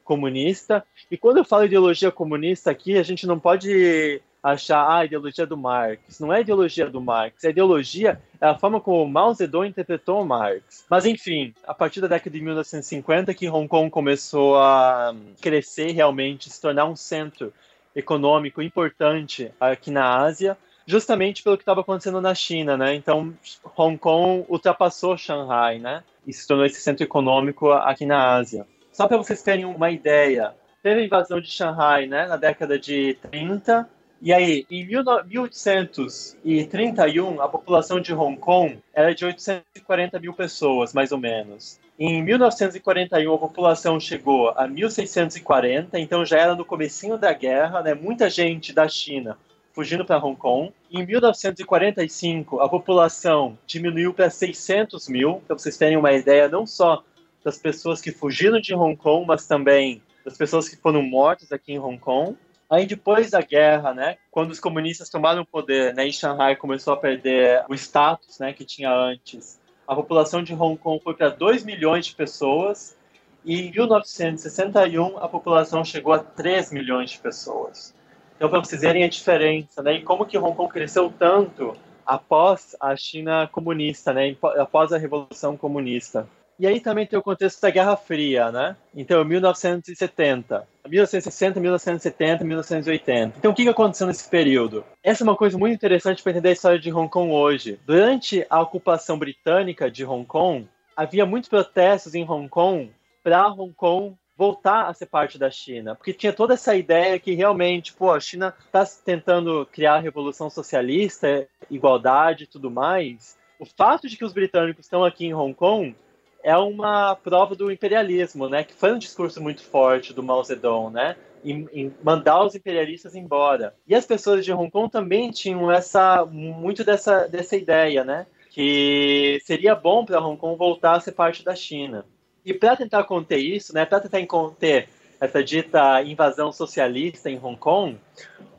[0.03, 0.83] comunista.
[1.09, 5.45] E quando eu falo ideologia comunista aqui, a gente não pode achar ah, a ideologia
[5.45, 6.19] do Marx.
[6.19, 10.25] Não é a ideologia do Marx, a ideologia é a forma como Mao Zedong interpretou
[10.25, 10.85] Marx.
[10.89, 16.49] Mas enfim, a partir da década de 1950 que Hong Kong começou a crescer realmente,
[16.49, 17.53] se tornar um centro
[17.95, 22.93] econômico importante aqui na Ásia, justamente pelo que estava acontecendo na China, né?
[22.95, 23.33] Então,
[23.75, 26.03] Hong Kong ultrapassou Shanghai, né?
[26.25, 28.65] E se tornou esse centro econômico aqui na Ásia.
[28.91, 30.53] Só para vocês terem uma ideia,
[30.83, 33.89] teve a invasão de Xangai, né, na década de 30.
[34.21, 41.11] E aí, em 1831, a população de Hong Kong era de 840 mil pessoas, mais
[41.11, 41.81] ou menos.
[41.99, 47.93] Em 1941, a população chegou a 1.640, então já era no comecinho da guerra, né?
[47.93, 49.37] Muita gente da China
[49.73, 50.71] fugindo para Hong Kong.
[50.89, 57.03] Em 1945, a população diminuiu para 600 mil, para vocês terem uma ideia não só
[57.43, 61.73] das pessoas que fugiram de Hong Kong, mas também das pessoas que foram mortas aqui
[61.73, 62.37] em Hong Kong.
[62.69, 66.93] Aí depois da guerra, né, quando os comunistas tomaram o poder, né, e Shanghai começou
[66.93, 71.29] a perder o status, né, que tinha antes, a população de Hong Kong foi para
[71.29, 72.95] 2 milhões de pessoas
[73.43, 77.93] e em 1961 a população chegou a 3 milhões de pessoas.
[78.35, 79.95] Então, para vocês verem a diferença, né?
[79.95, 81.75] E como que Hong Kong cresceu tanto
[82.05, 84.35] após a China comunista, né?
[84.57, 86.27] Após a Revolução Comunista.
[86.59, 88.75] E aí também tem o contexto da Guerra Fria, né?
[88.95, 93.37] Então, 1970, 1960, 1970, 1980.
[93.37, 94.85] Então, o que aconteceu nesse período?
[95.03, 97.79] Essa é uma coisa muito interessante para entender a história de Hong Kong hoje.
[97.85, 102.91] Durante a ocupação britânica de Hong Kong, havia muitos protestos em Hong Kong
[103.23, 107.33] para Hong Kong voltar a ser parte da China, porque tinha toda essa ideia que
[107.33, 113.37] realmente, pô, a China está tentando criar a revolução socialista, igualdade e tudo mais.
[113.59, 115.95] O fato de que os britânicos estão aqui em Hong Kong
[116.43, 118.63] é uma prova do imperialismo, né?
[118.63, 121.15] Que foi um discurso muito forte do Mao Zedong, né?
[121.43, 123.75] Em, em, mandar os imperialistas embora.
[123.87, 128.25] E as pessoas de Hong Kong também tinham essa muito dessa dessa ideia, né?
[128.49, 132.05] Que seria bom para Hong Kong voltar a ser parte da China.
[132.45, 134.89] E para tentar conter isso, né, para tentar conter
[135.19, 137.97] essa dita invasão socialista em Hong Kong,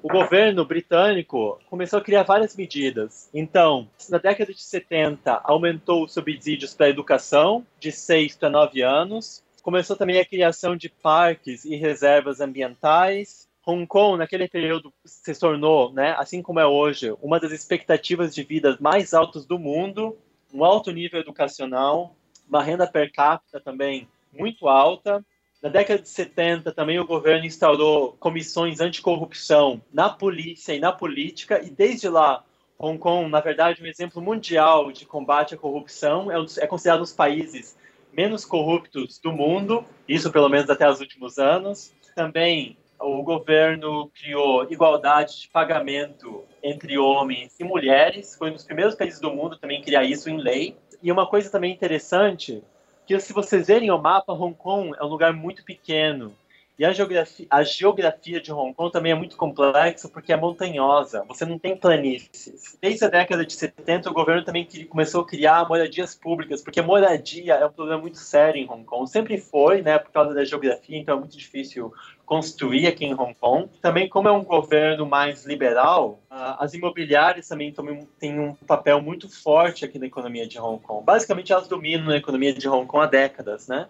[0.03, 3.28] o governo britânico começou a criar várias medidas.
[3.32, 8.82] Então, na década de 70, aumentou os subsídios para a educação de 6 para 9
[8.82, 9.43] anos.
[9.62, 13.49] Começou também a criação de parques e reservas ambientais.
[13.66, 18.43] Hong Kong, naquele período, se tornou, né, assim como é hoje, uma das expectativas de
[18.43, 20.18] vida mais altas do mundo,
[20.53, 22.14] um alto nível educacional,
[22.49, 25.24] uma renda per capita também muito alta.
[25.62, 31.62] Na década de 70, também o governo instaurou comissões anticorrupção na polícia e na política,
[31.62, 32.45] e desde lá,
[32.78, 37.03] Hong Kong, na verdade, um exemplo mundial de combate à corrupção, é, é considerado um
[37.03, 37.76] dos países
[38.12, 41.92] menos corruptos do mundo, isso pelo menos até os últimos anos.
[42.14, 48.95] Também o governo criou igualdade de pagamento entre homens e mulheres, foi um dos primeiros
[48.95, 50.76] países do mundo também a criar isso em lei.
[51.05, 52.64] E uma coisa também interessante,
[53.07, 56.34] que se vocês verem o mapa, Hong Kong é um lugar muito pequeno.
[56.77, 61.25] E a geografia, a geografia de Hong Kong também é muito complexa porque é montanhosa,
[61.29, 62.77] você não tem planícies.
[62.81, 67.55] Desde a década de 70, o governo também começou a criar moradias públicas, porque moradia
[67.55, 69.09] é um problema muito sério em Hong Kong.
[69.09, 71.93] Sempre foi, né, por causa da geografia, então é muito difícil
[72.27, 73.68] construir aqui em Hong Kong.
[73.81, 77.72] Também, como é um governo mais liberal, as imobiliárias também
[78.18, 81.05] têm um papel muito forte aqui na economia de Hong Kong.
[81.05, 83.87] Basicamente, elas dominam a economia de Hong Kong há décadas, né?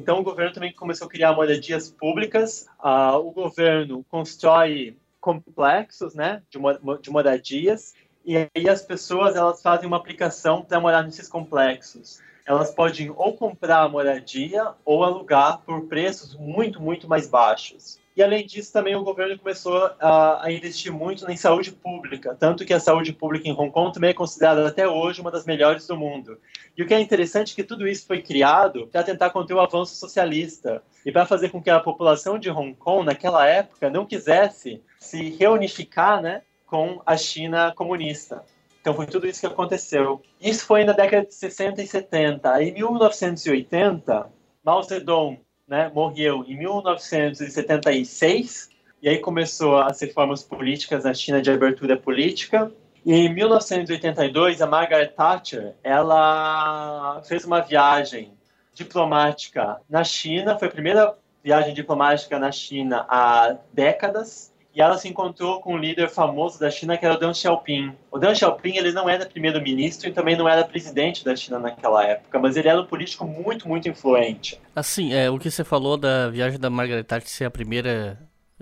[0.00, 2.66] Então, o governo também começou a criar moradias públicas.
[2.82, 6.58] o governo constrói complexos, né, de,
[7.02, 7.94] de moradias.
[8.24, 12.20] E aí as pessoas elas fazem uma aplicação para morar nesses complexos
[12.50, 17.99] elas podem ou comprar a moradia ou alugar por preços muito, muito mais baixos.
[18.20, 22.66] E além disso, também o governo começou a, a, investir muito em saúde pública, tanto
[22.66, 25.86] que a saúde pública em Hong Kong também é considerada até hoje uma das melhores
[25.86, 26.38] do mundo.
[26.76, 29.60] E o que é interessante é que tudo isso foi criado para tentar conter o
[29.60, 34.04] avanço socialista e para fazer com que a população de Hong Kong, naquela época, não
[34.04, 38.44] quisesse se reunificar né, com a China comunista.
[38.82, 40.20] Então foi tudo isso que aconteceu.
[40.38, 42.64] Isso foi na década de 60 e 70.
[42.64, 44.30] Em 1980,
[44.62, 45.40] Mao Zedong
[45.70, 48.68] né, morreu em 1976
[49.00, 52.70] e aí começou as reformas políticas na China de abertura política.
[53.06, 58.34] E em 1982, a Margaret Thatcher, ela fez uma viagem
[58.74, 65.08] diplomática na China, foi a primeira viagem diplomática na China há décadas, e ela se
[65.08, 67.92] encontrou com um líder famoso da China que era o Deng Xiaoping.
[68.10, 72.04] O Deng Xiaoping ele não era primeiro-ministro e também não era presidente da China naquela
[72.04, 74.60] época, mas ele era um político muito, muito influente.
[74.74, 78.18] Assim, é, o que você falou da viagem da Margaret Thatcher ser a primeira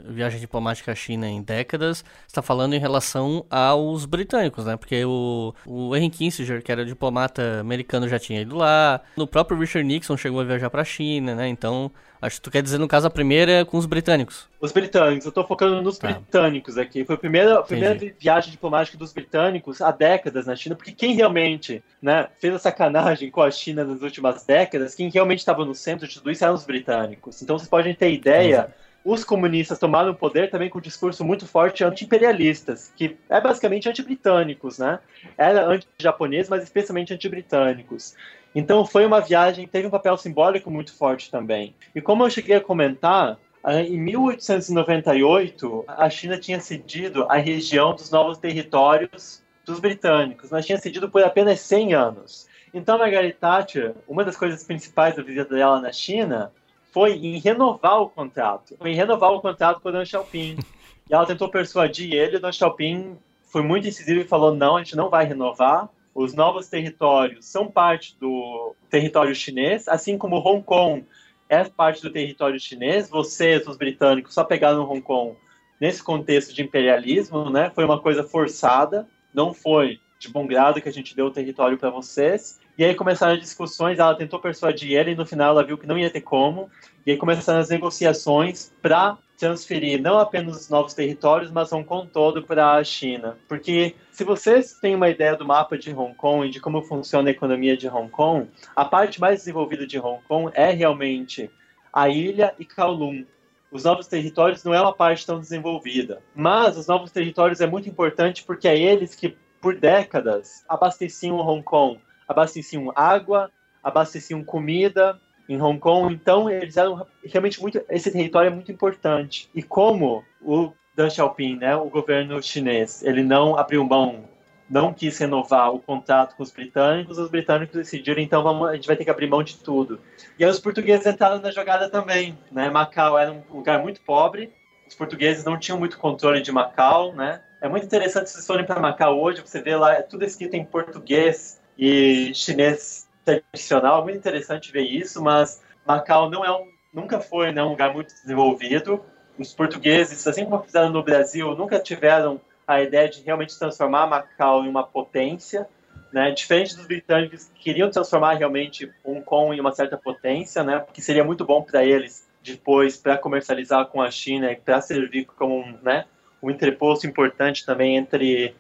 [0.07, 4.77] viagem diplomática à China em décadas, está falando em relação aos britânicos, né?
[4.77, 9.01] Porque o, o Henry Kissinger, que era diplomata americano, já tinha ido lá.
[9.17, 11.49] O próprio Richard Nixon chegou a viajar para a China, né?
[11.49, 11.91] Então,
[12.21, 14.49] acho que tu quer dizer, no caso, a primeira é com os britânicos.
[14.61, 16.09] Os britânicos, eu estou focando nos tá.
[16.09, 17.05] britânicos aqui.
[17.05, 21.15] Foi a primeira, a primeira viagem diplomática dos britânicos há décadas na China, porque quem
[21.15, 25.75] realmente né, fez a sacanagem com a China nas últimas décadas, quem realmente estava no
[25.75, 27.43] centro de tudo isso eram os britânicos.
[27.43, 28.75] Então, vocês podem ter ideia
[29.11, 33.89] os comunistas tomaram o poder também com um discurso muito forte anti-imperialistas, que é basicamente
[33.89, 34.99] anti-britânicos, né?
[35.37, 38.15] Era anti-japonês, mas especialmente anti-britânicos.
[38.55, 41.75] Então foi uma viagem, teve um papel simbólico muito forte também.
[41.95, 47.95] E como eu cheguei a comentar, ah, em 1898, a China tinha cedido a região
[47.95, 52.47] dos novos territórios dos britânicos, mas tinha cedido por apenas 100 anos.
[52.75, 56.53] Então, Margaret Thatcher, uma das coisas principais da visita dela na China
[56.91, 60.59] foi em renovar o contrato, foi em renovar o contrato com o Deng Xiaoping.
[61.11, 64.83] E ela tentou persuadir ele, o Deng Xiaoping foi muito incisivo e falou: não, a
[64.83, 65.89] gente não vai renovar.
[66.15, 71.05] Os novos territórios são parte do território chinês, assim como Hong Kong
[71.49, 73.09] é parte do território chinês.
[73.09, 75.37] Vocês, os britânicos, só pegaram Hong Kong
[75.81, 77.71] nesse contexto de imperialismo, né?
[77.75, 81.79] Foi uma coisa forçada, não foi de bom grado que a gente deu o território
[81.79, 82.61] para vocês.
[82.79, 85.87] E aí começaram as discussões, ela tentou persuadir ele e no final ela viu que
[85.87, 86.71] não ia ter como.
[87.05, 92.09] E aí começaram as negociações para transferir não apenas os novos territórios, mas Hong Kong
[92.09, 93.37] todo para a China.
[93.49, 97.29] Porque se vocês têm uma ideia do mapa de Hong Kong e de como funciona
[97.29, 101.51] a economia de Hong Kong, a parte mais desenvolvida de Hong Kong é realmente
[101.93, 103.25] a ilha e Kowloon.
[103.73, 107.89] Os novos territórios não é uma parte tão desenvolvida, mas os novos territórios é muito
[107.89, 111.99] importante porque é eles que por décadas abasteciam Hong Kong
[112.29, 113.51] abasteciam água,
[113.83, 115.19] abasteciam comida
[115.49, 116.13] em Hong Kong.
[116.13, 117.81] Então, eles eram realmente muito.
[117.89, 119.49] Esse território é muito importante.
[119.55, 124.25] E como o Deng Xiaoping, né, o governo chinês, ele não abriu mão,
[124.69, 128.87] não quis renovar o contrato com os britânicos, os britânicos decidiram, então vamos, a gente
[128.87, 130.01] vai ter que abrir mão de tudo.
[130.39, 132.37] E aí os portugueses entraram na jogada também.
[132.53, 132.69] Né?
[132.69, 134.53] Macau era um lugar muito pobre,
[134.87, 137.43] os portugueses não tinham muito controle de Macau, né?
[137.61, 140.55] É muito interessante se vocês forem para Macau hoje, você vê lá, é tudo escrito
[140.55, 144.03] em português, e chinês tradicional.
[144.03, 148.13] Muito interessante ver isso, mas Macau não é um, nunca foi né, um lugar muito
[148.15, 149.03] desenvolvido.
[149.39, 154.65] Os portugueses, assim como fizeram no Brasil, nunca tiveram a ideia de realmente transformar Macau
[154.65, 155.69] em uma potência.
[156.13, 156.31] Né?
[156.31, 160.81] Diferente dos britânicos que queriam transformar realmente Hong Kong em uma certa potência, né?
[160.81, 165.27] porque seria muito bom para eles depois para comercializar com a China e para servir
[165.27, 166.07] como né,
[166.43, 168.55] um entreposto importante também entre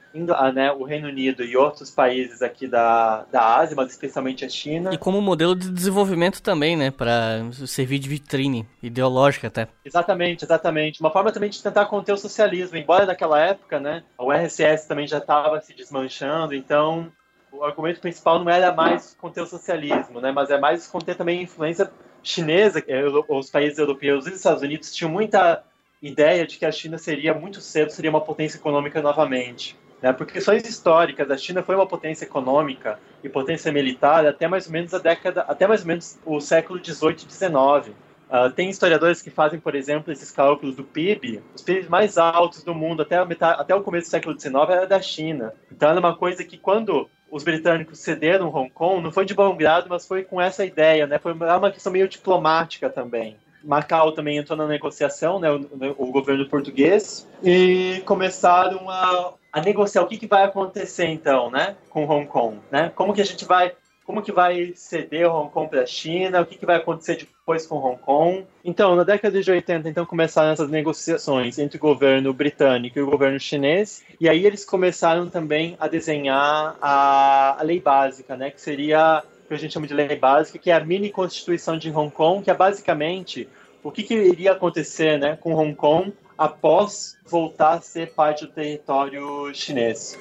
[0.52, 4.92] né, o Reino Unido e outros países aqui da, da Ásia, mas especialmente a China.
[4.92, 9.68] E como modelo de desenvolvimento também, né, para servir de vitrine ideológica até.
[9.84, 11.00] Exatamente, exatamente.
[11.00, 15.06] Uma forma também de tentar conter o socialismo, embora naquela época, né, o RSS também
[15.06, 17.12] já estava se desmanchando, então
[17.52, 21.38] o argumento principal não era mais conter o socialismo, né, mas é mais conter também
[21.38, 21.90] a influência
[22.22, 22.84] chinesa,
[23.28, 25.62] os países europeus e os Estados Unidos tinham muita
[26.00, 29.76] ideia de que a China seria muito cedo seria uma potência econômica novamente.
[30.00, 30.12] Né?
[30.12, 34.72] Por questões históricas, a China foi uma potência econômica e potência militar até mais ou
[34.72, 37.90] menos a década, até mais ou menos o século 18 e 19.
[37.90, 41.42] Uh, tem historiadores que fazem, por exemplo, esses cálculos do PIB.
[41.54, 44.86] Os PIBs mais altos do mundo até, metade, até o começo do século XIX era
[44.86, 45.54] da China.
[45.72, 49.56] Então era uma coisa que quando os britânicos cederam Hong Kong, não foi de bom
[49.56, 51.18] grado, mas foi com essa ideia, né?
[51.18, 53.36] Foi uma questão meio diplomática também.
[53.62, 55.66] Macau também entrou na negociação, né, o,
[55.98, 61.76] o governo português, e começaram a, a negociar o que, que vai acontecer então, né,
[61.90, 62.92] com Hong Kong, né?
[62.94, 63.72] Como que a gente vai
[64.08, 67.66] como que vai ceder Hong Kong para a China, o que, que vai acontecer depois
[67.66, 68.46] com Hong Kong.
[68.64, 73.10] Então, na década de 80, então, começaram essas negociações entre o governo britânico e o
[73.10, 78.62] governo chinês, e aí eles começaram também a desenhar a, a lei básica, né, que
[78.62, 82.10] seria que a gente chama de lei básica, que é a mini constituição de Hong
[82.10, 83.48] Kong, que é basicamente
[83.82, 88.52] o que, que iria acontecer né, com Hong Kong após voltar a ser parte do
[88.52, 90.16] território chinês.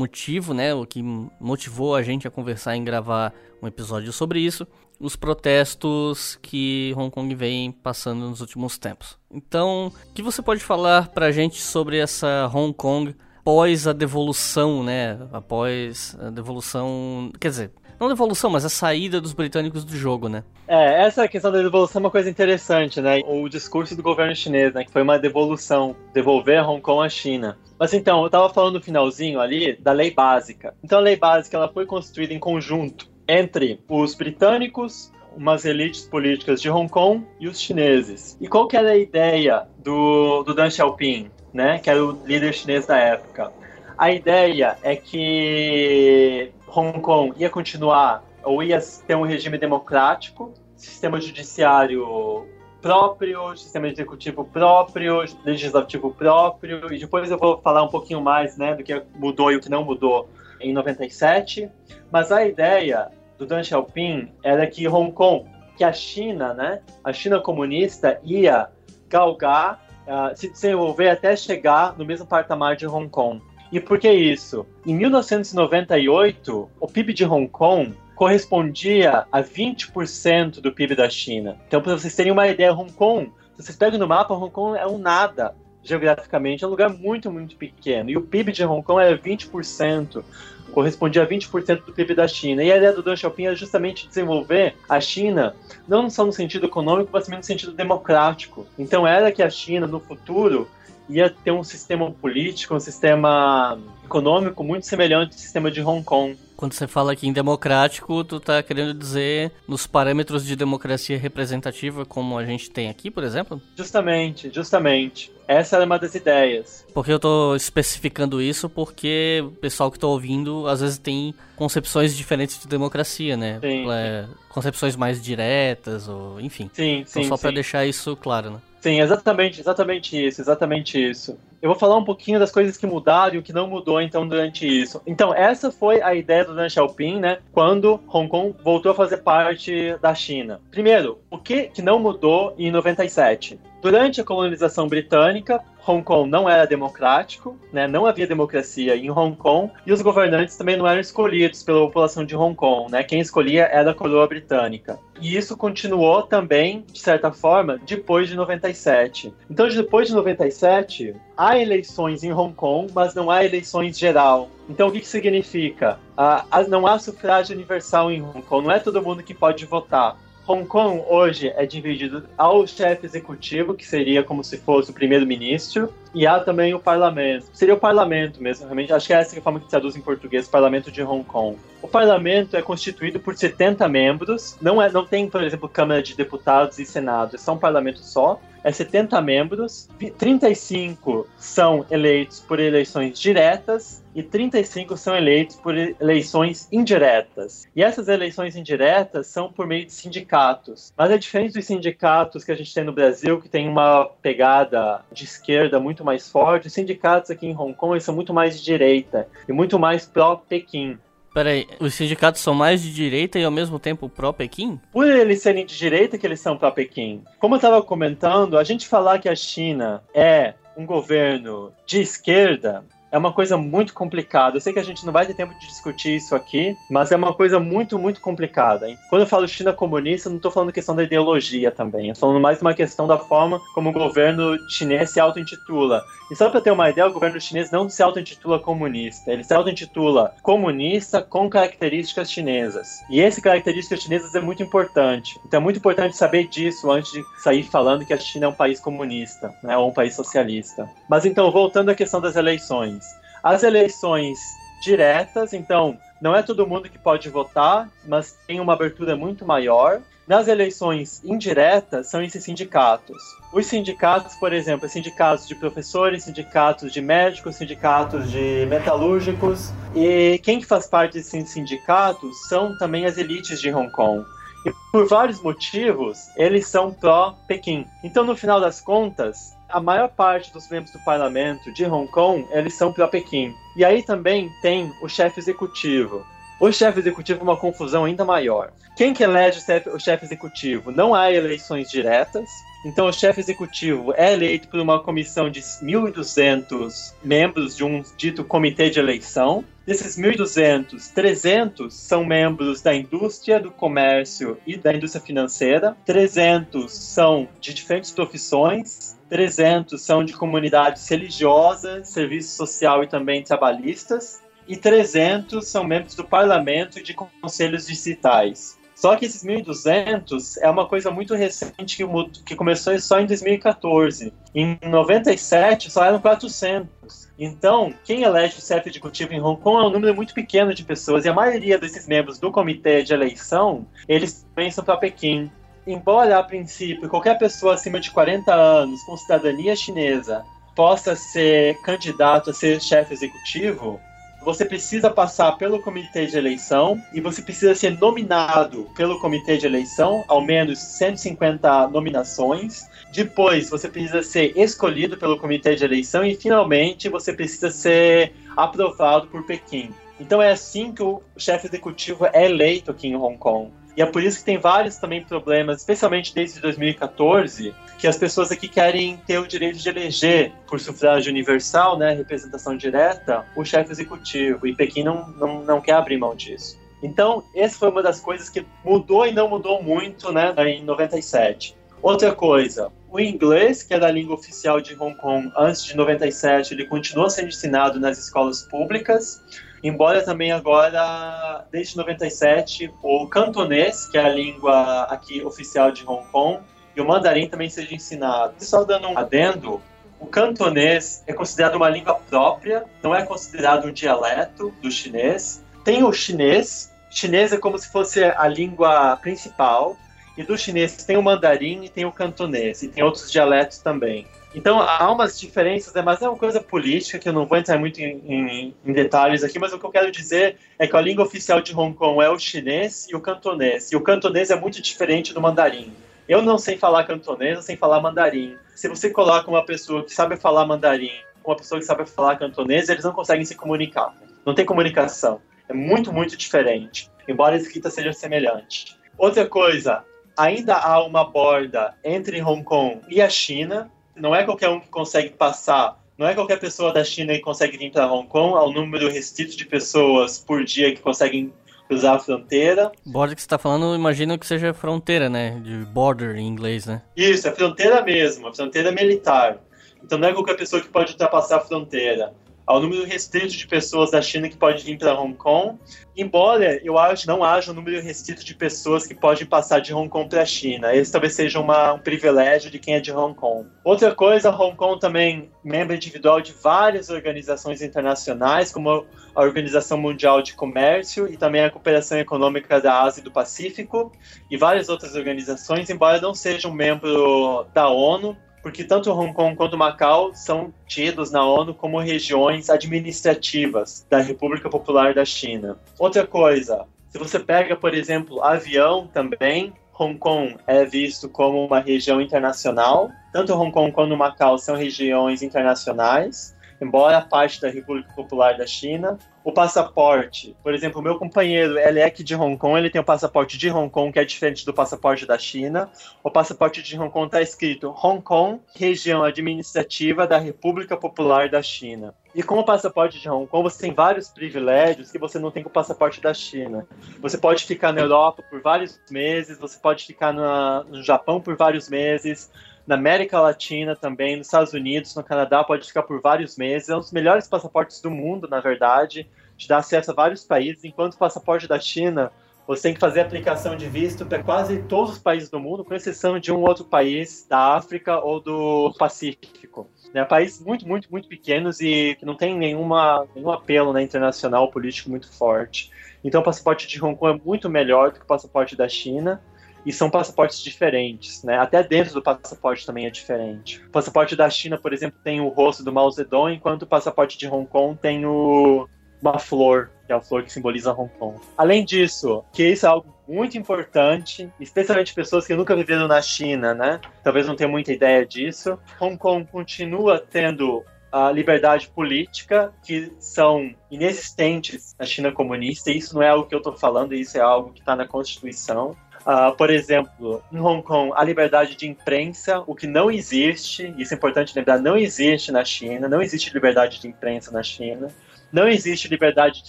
[0.00, 1.02] Motivo, né, o que
[1.38, 4.66] motivou a gente a conversar em gravar um episódio sobre isso,
[4.98, 9.18] os protestos que Hong Kong vem passando nos últimos tempos.
[9.30, 14.82] Então, o que você pode falar pra gente sobre essa Hong Kong após a devolução,
[14.82, 15.18] né?
[15.32, 20.42] Após a devolução, quer dizer, não devolução, mas a saída dos britânicos do jogo, né?
[20.66, 23.20] É, essa questão da devolução é uma coisa interessante, né?
[23.26, 24.84] O discurso do governo chinês, né?
[24.84, 27.58] Que foi uma devolução, devolver Hong Kong à China.
[27.80, 30.74] Mas então, eu tava falando no finalzinho ali da lei básica.
[30.84, 36.60] Então a lei básica ela foi construída em conjunto entre os britânicos, umas elites políticas
[36.60, 38.36] de Hong Kong e os chineses.
[38.38, 42.52] E qual que era a ideia do, do Deng Xiaoping, né, que era o líder
[42.52, 43.50] chinês da época?
[43.96, 51.18] A ideia é que Hong Kong ia continuar ou ia ter um regime democrático, sistema
[51.18, 52.46] judiciário
[52.80, 58.74] próprio, sistema executivo próprio, legislativo próprio, e depois eu vou falar um pouquinho mais né,
[58.74, 60.28] do que mudou e o que não mudou
[60.60, 61.70] em 97.
[62.10, 63.08] Mas a ideia
[63.38, 68.68] do Deng Xiaoping era que Hong Kong, que a China, né, a China comunista ia
[69.08, 73.42] galgar, uh, se desenvolver até chegar no mesmo patamar de Hong Kong.
[73.72, 74.66] E por que isso?
[74.84, 81.56] Em 1998, o PIB de Hong Kong correspondia a 20% do PIB da China.
[81.66, 84.78] Então, para vocês terem uma ideia, Hong Kong, se vocês pegam no mapa, Hong Kong
[84.78, 88.10] é um nada geograficamente, é um lugar muito, muito pequeno.
[88.10, 90.22] E o PIB de Hong Kong era 20%,
[90.70, 92.62] correspondia a 20% do PIB da China.
[92.62, 95.56] E a ideia do Deng Xiaoping é justamente desenvolver a China,
[95.88, 98.66] não só no sentido econômico, mas também no sentido democrático.
[98.78, 100.68] Então, era que a China, no futuro,
[101.08, 106.36] ia ter um sistema político, um sistema econômico muito semelhante ao sistema de Hong Kong.
[106.60, 112.04] Quando você fala aqui em democrático, tu tá querendo dizer nos parâmetros de democracia representativa
[112.04, 113.58] como a gente tem aqui, por exemplo?
[113.74, 115.32] Justamente, justamente.
[115.48, 116.86] Essa era uma das ideias.
[116.92, 122.14] Porque eu tô especificando isso porque o pessoal que tá ouvindo às vezes tem concepções
[122.14, 123.58] diferentes de democracia, né?
[123.62, 123.90] Sim.
[123.90, 126.70] É, concepções mais diretas, ou enfim.
[126.74, 127.24] Sim, então, sim.
[127.24, 127.54] só para sim.
[127.54, 128.58] deixar isso claro, né?
[128.82, 131.38] Sim, exatamente, exatamente isso, exatamente isso.
[131.62, 134.26] Eu vou falar um pouquinho das coisas que mudaram e o que não mudou então
[134.26, 135.02] durante isso.
[135.06, 139.18] Então, essa foi a ideia do Deng Xiaoping, né, quando Hong Kong voltou a fazer
[139.18, 140.60] parte da China.
[140.70, 143.60] Primeiro, o que, que não mudou em 97?
[143.80, 147.86] Durante a colonização britânica, Hong Kong não era democrático, né?
[147.86, 152.24] não havia democracia em Hong Kong, e os governantes também não eram escolhidos pela população
[152.24, 153.02] de Hong Kong, né?
[153.02, 154.98] quem escolhia era a coroa britânica.
[155.18, 159.32] E isso continuou também, de certa forma, depois de 97.
[159.50, 164.50] Então, depois de 97, há eleições em Hong Kong, mas não há eleições geral.
[164.68, 165.98] Então, o que, que significa?
[166.16, 170.16] Ah, não há sufrágio universal em Hong Kong, não é todo mundo que pode votar.
[170.50, 175.94] Hong Kong hoje é dividido ao chefe executivo, que seria como se fosse o primeiro-ministro,
[176.12, 177.46] e há também o parlamento.
[177.52, 178.92] Seria o parlamento mesmo, realmente.
[178.92, 181.56] Acho que é essa é a forma que traduz em português, parlamento de Hong Kong.
[181.80, 186.16] O parlamento é constituído por 70 membros, não, é, não tem, por exemplo, Câmara de
[186.16, 188.40] Deputados e Senado, é só um parlamento só.
[188.62, 189.88] É 70 membros,
[190.18, 197.66] 35 são eleitos por eleições diretas e 35 são eleitos por eleições indiretas.
[197.74, 200.92] E essas eleições indiretas são por meio de sindicatos.
[200.96, 205.04] Mas é diferente dos sindicatos que a gente tem no Brasil, que tem uma pegada
[205.12, 206.66] de esquerda muito mais forte.
[206.66, 210.98] Os sindicatos aqui em Hong Kong são muito mais de direita e muito mais pró-Pequim.
[211.32, 214.80] Peraí, os sindicatos são mais de direita e ao mesmo tempo pró-Pequim?
[214.92, 217.22] Por eles serem de direita que eles são pró-Pequim.
[217.38, 222.84] Como eu estava comentando, a gente falar que a China é um governo de esquerda
[223.10, 224.56] é uma coisa muito complicada.
[224.56, 227.16] Eu sei que a gente não vai ter tempo de discutir isso aqui, mas é
[227.16, 228.88] uma coisa muito, muito complicada.
[228.88, 228.98] Hein?
[229.08, 232.06] Quando eu falo China comunista, eu não estou falando questão da ideologia também.
[232.06, 236.04] Eu estou falando mais uma questão da forma como o governo chinês se auto-intitula.
[236.30, 239.32] E só para ter uma ideia, o governo chinês não se auto-intitula comunista.
[239.32, 243.02] Ele se auto-intitula comunista com características chinesas.
[243.10, 245.40] E esse características chinesas é muito importante.
[245.44, 248.54] Então é muito importante saber disso antes de sair falando que a China é um
[248.54, 250.88] país comunista, né, ou um país socialista.
[251.08, 252.99] Mas então, voltando à questão das eleições.
[253.42, 254.38] As eleições
[254.82, 260.00] diretas, então, não é todo mundo que pode votar, mas tem uma abertura muito maior.
[260.26, 263.16] Nas eleições indiretas, são esses sindicatos.
[263.52, 269.72] Os sindicatos, por exemplo, sindicatos de professores, sindicatos de médicos, sindicatos de metalúrgicos.
[269.94, 274.24] E quem faz parte desses sindicatos são também as elites de Hong Kong.
[274.66, 277.86] E por vários motivos, eles são pró-Pequim.
[278.04, 282.46] Então, no final das contas, a maior parte dos membros do parlamento de Hong Kong,
[282.50, 283.54] eles são pró-Pequim.
[283.76, 286.24] E aí também tem o chefe executivo.
[286.60, 288.70] O chefe executivo é uma confusão ainda maior.
[288.96, 289.60] Quem que elege
[289.94, 290.92] o chefe executivo?
[290.92, 292.50] Não há eleições diretas.
[292.84, 298.42] Então, o chefe executivo é eleito por uma comissão de 1.200 membros de um dito
[298.42, 299.62] comitê de eleição.
[299.84, 305.94] Desses 1.200, 300 são membros da indústria, do comércio e da indústria financeira.
[306.06, 309.18] 300 são de diferentes profissões.
[309.28, 314.40] 300 são de comunidades religiosas, serviço social e também trabalhistas.
[314.66, 318.79] E 300 são membros do parlamento e de conselhos distritais.
[319.00, 322.04] Só que esses 1.200 é uma coisa muito recente que,
[322.44, 324.30] que começou só em 2014.
[324.54, 327.30] Em 97 só eram 400.
[327.38, 330.84] Então, quem elege o chefe executivo em Hong Kong é um número muito pequeno de
[330.84, 335.50] pessoas, e a maioria desses membros do comitê de eleição, eles pensam para Pequim.
[335.86, 340.44] Embora, a princípio, qualquer pessoa acima de 40 anos com cidadania chinesa
[340.76, 343.98] possa ser candidato a ser chefe executivo,
[344.42, 349.66] você precisa passar pelo comitê de eleição e você precisa ser nominado pelo comitê de
[349.66, 352.88] eleição, ao menos 150 nominações.
[353.12, 359.26] Depois, você precisa ser escolhido pelo comitê de eleição e, finalmente, você precisa ser aprovado
[359.28, 359.90] por Pequim.
[360.18, 363.70] Então, é assim que o chefe executivo é eleito aqui em Hong Kong.
[363.96, 368.50] E é por isso que tem vários também problemas, especialmente desde 2014, que as pessoas
[368.50, 373.92] aqui querem ter o direito de eleger, por sufrágio universal, né, representação direta, o chefe
[373.92, 374.66] executivo.
[374.66, 376.78] E Pequim não, não, não quer abrir mão disso.
[377.02, 381.79] Então, essa foi uma das coisas que mudou e não mudou muito né, em 97.
[382.02, 386.72] Outra coisa, o inglês, que era a língua oficial de Hong Kong antes de 97,
[386.72, 389.42] ele continua sendo ensinado nas escolas públicas,
[389.82, 396.26] embora também agora, desde 97, o cantonês, que é a língua aqui oficial de Hong
[396.32, 396.60] Kong,
[396.96, 398.54] e o mandarim também seja ensinado.
[398.60, 399.82] Só dando um adendo,
[400.18, 405.62] o cantonês é considerado uma língua própria, não é considerado um dialeto do chinês.
[405.84, 409.98] Tem o chinês, chinês é como se fosse a língua principal,
[410.40, 414.26] e do chinês tem o mandarim e tem o cantonês, e tem outros dialetos também.
[414.54, 416.00] Então há umas diferenças, né?
[416.00, 419.44] mas é uma coisa política que eu não vou entrar muito em, em, em, detalhes
[419.44, 422.24] aqui, mas o que eu quero dizer é que a língua oficial de Hong Kong
[422.24, 425.92] é o chinês e o cantonês, e o cantonês é muito diferente do mandarim.
[426.26, 428.56] Eu não sei falar cantonês, eu sei falar mandarim.
[428.74, 431.12] Se você coloca uma pessoa que sabe falar mandarim
[431.42, 434.14] com uma pessoa que sabe falar cantonês, eles não conseguem se comunicar.
[434.46, 435.40] Não tem comunicação.
[435.68, 438.96] É muito, muito diferente, embora a escrita seja semelhante.
[439.18, 440.02] Outra coisa,
[440.40, 443.90] ainda há uma borda entre Hong Kong e a China.
[444.16, 447.78] Não é qualquer um que consegue passar, não é qualquer pessoa da China que consegue
[447.78, 451.52] vir para Hong Kong, um número restrito de pessoas por dia que conseguem
[451.88, 452.92] cruzar a fronteira.
[453.06, 455.58] Border que você está falando, imagino que seja fronteira, né?
[455.62, 457.02] De border em inglês, né?
[457.16, 459.58] Isso, é fronteira mesmo, a fronteira militar.
[460.02, 462.34] Então não é qualquer pessoa que pode ultrapassar a fronteira
[462.70, 465.76] ao número restrito de pessoas da China que pode vir para Hong Kong.
[466.16, 470.08] Embora eu acho não haja um número restrito de pessoas que podem passar de Hong
[470.08, 470.94] Kong para a China.
[470.94, 473.68] Esse talvez seja uma, um privilégio de quem é de Hong Kong.
[473.82, 480.40] Outra coisa, Hong Kong também membro individual de várias organizações internacionais, como a Organização Mundial
[480.40, 484.12] de Comércio e também a Cooperação Econômica da Ásia e do Pacífico,
[484.48, 489.56] e várias outras organizações, embora não seja um membro da ONU, porque tanto Hong Kong
[489.56, 495.78] quanto Macau são tidos na ONU como regiões administrativas da República Popular da China.
[495.98, 501.80] Outra coisa, se você pega, por exemplo, avião também, Hong Kong é visto como uma
[501.80, 503.10] região internacional.
[503.32, 509.18] Tanto Hong Kong quanto Macau são regiões internacionais embora parte da República Popular da China.
[509.42, 513.00] O passaporte, por exemplo, o meu companheiro, ele é aqui de Hong Kong, ele tem
[513.00, 515.90] o passaporte de Hong Kong, que é diferente do passaporte da China.
[516.22, 521.62] O passaporte de Hong Kong está escrito Hong Kong, região administrativa da República Popular da
[521.62, 522.14] China.
[522.34, 525.62] E com o passaporte de Hong Kong, você tem vários privilégios que você não tem
[525.62, 526.86] com o passaporte da China.
[527.18, 531.88] Você pode ficar na Europa por vários meses, você pode ficar no Japão por vários
[531.88, 532.50] meses,
[532.90, 536.88] na América Latina também, nos Estados Unidos, no Canadá, pode ficar por vários meses.
[536.88, 540.84] É um dos melhores passaportes do mundo, na verdade, te dá acesso a vários países,
[540.84, 542.32] enquanto o passaporte da China,
[542.66, 545.94] você tem que fazer aplicação de visto para quase todos os países do mundo, com
[545.94, 549.88] exceção de um outro país da África ou do Pacífico.
[550.12, 554.68] Né, países muito, muito, muito pequenos e que não tem nenhuma, nenhum apelo né, internacional
[554.68, 555.92] político muito forte.
[556.24, 559.40] Então o passaporte de Hong Kong é muito melhor do que o passaporte da China
[559.84, 561.58] e são passaportes diferentes, né?
[561.58, 563.82] Até dentro do passaporte também é diferente.
[563.86, 567.38] O passaporte da China, por exemplo, tem o rosto do Mao Zedong, enquanto o passaporte
[567.38, 568.88] de Hong Kong tem o
[569.22, 571.38] uma flor, que é a flor que simboliza Hong Kong.
[571.56, 576.74] Além disso, que isso é algo muito importante, especialmente pessoas que nunca viveram na China,
[576.74, 577.00] né?
[577.22, 578.78] Talvez não tenham muita ideia disso.
[578.98, 585.90] Hong Kong continua tendo a liberdade política que são inexistentes na China comunista.
[585.90, 588.96] Isso não é algo que eu estou falando, isso é algo que está na Constituição.
[589.20, 594.14] Uh, por exemplo, em Hong Kong, a liberdade de imprensa, o que não existe, isso
[594.14, 598.08] é importante lembrar, não existe na China, não existe liberdade de imprensa na China,
[598.50, 599.68] não existe liberdade de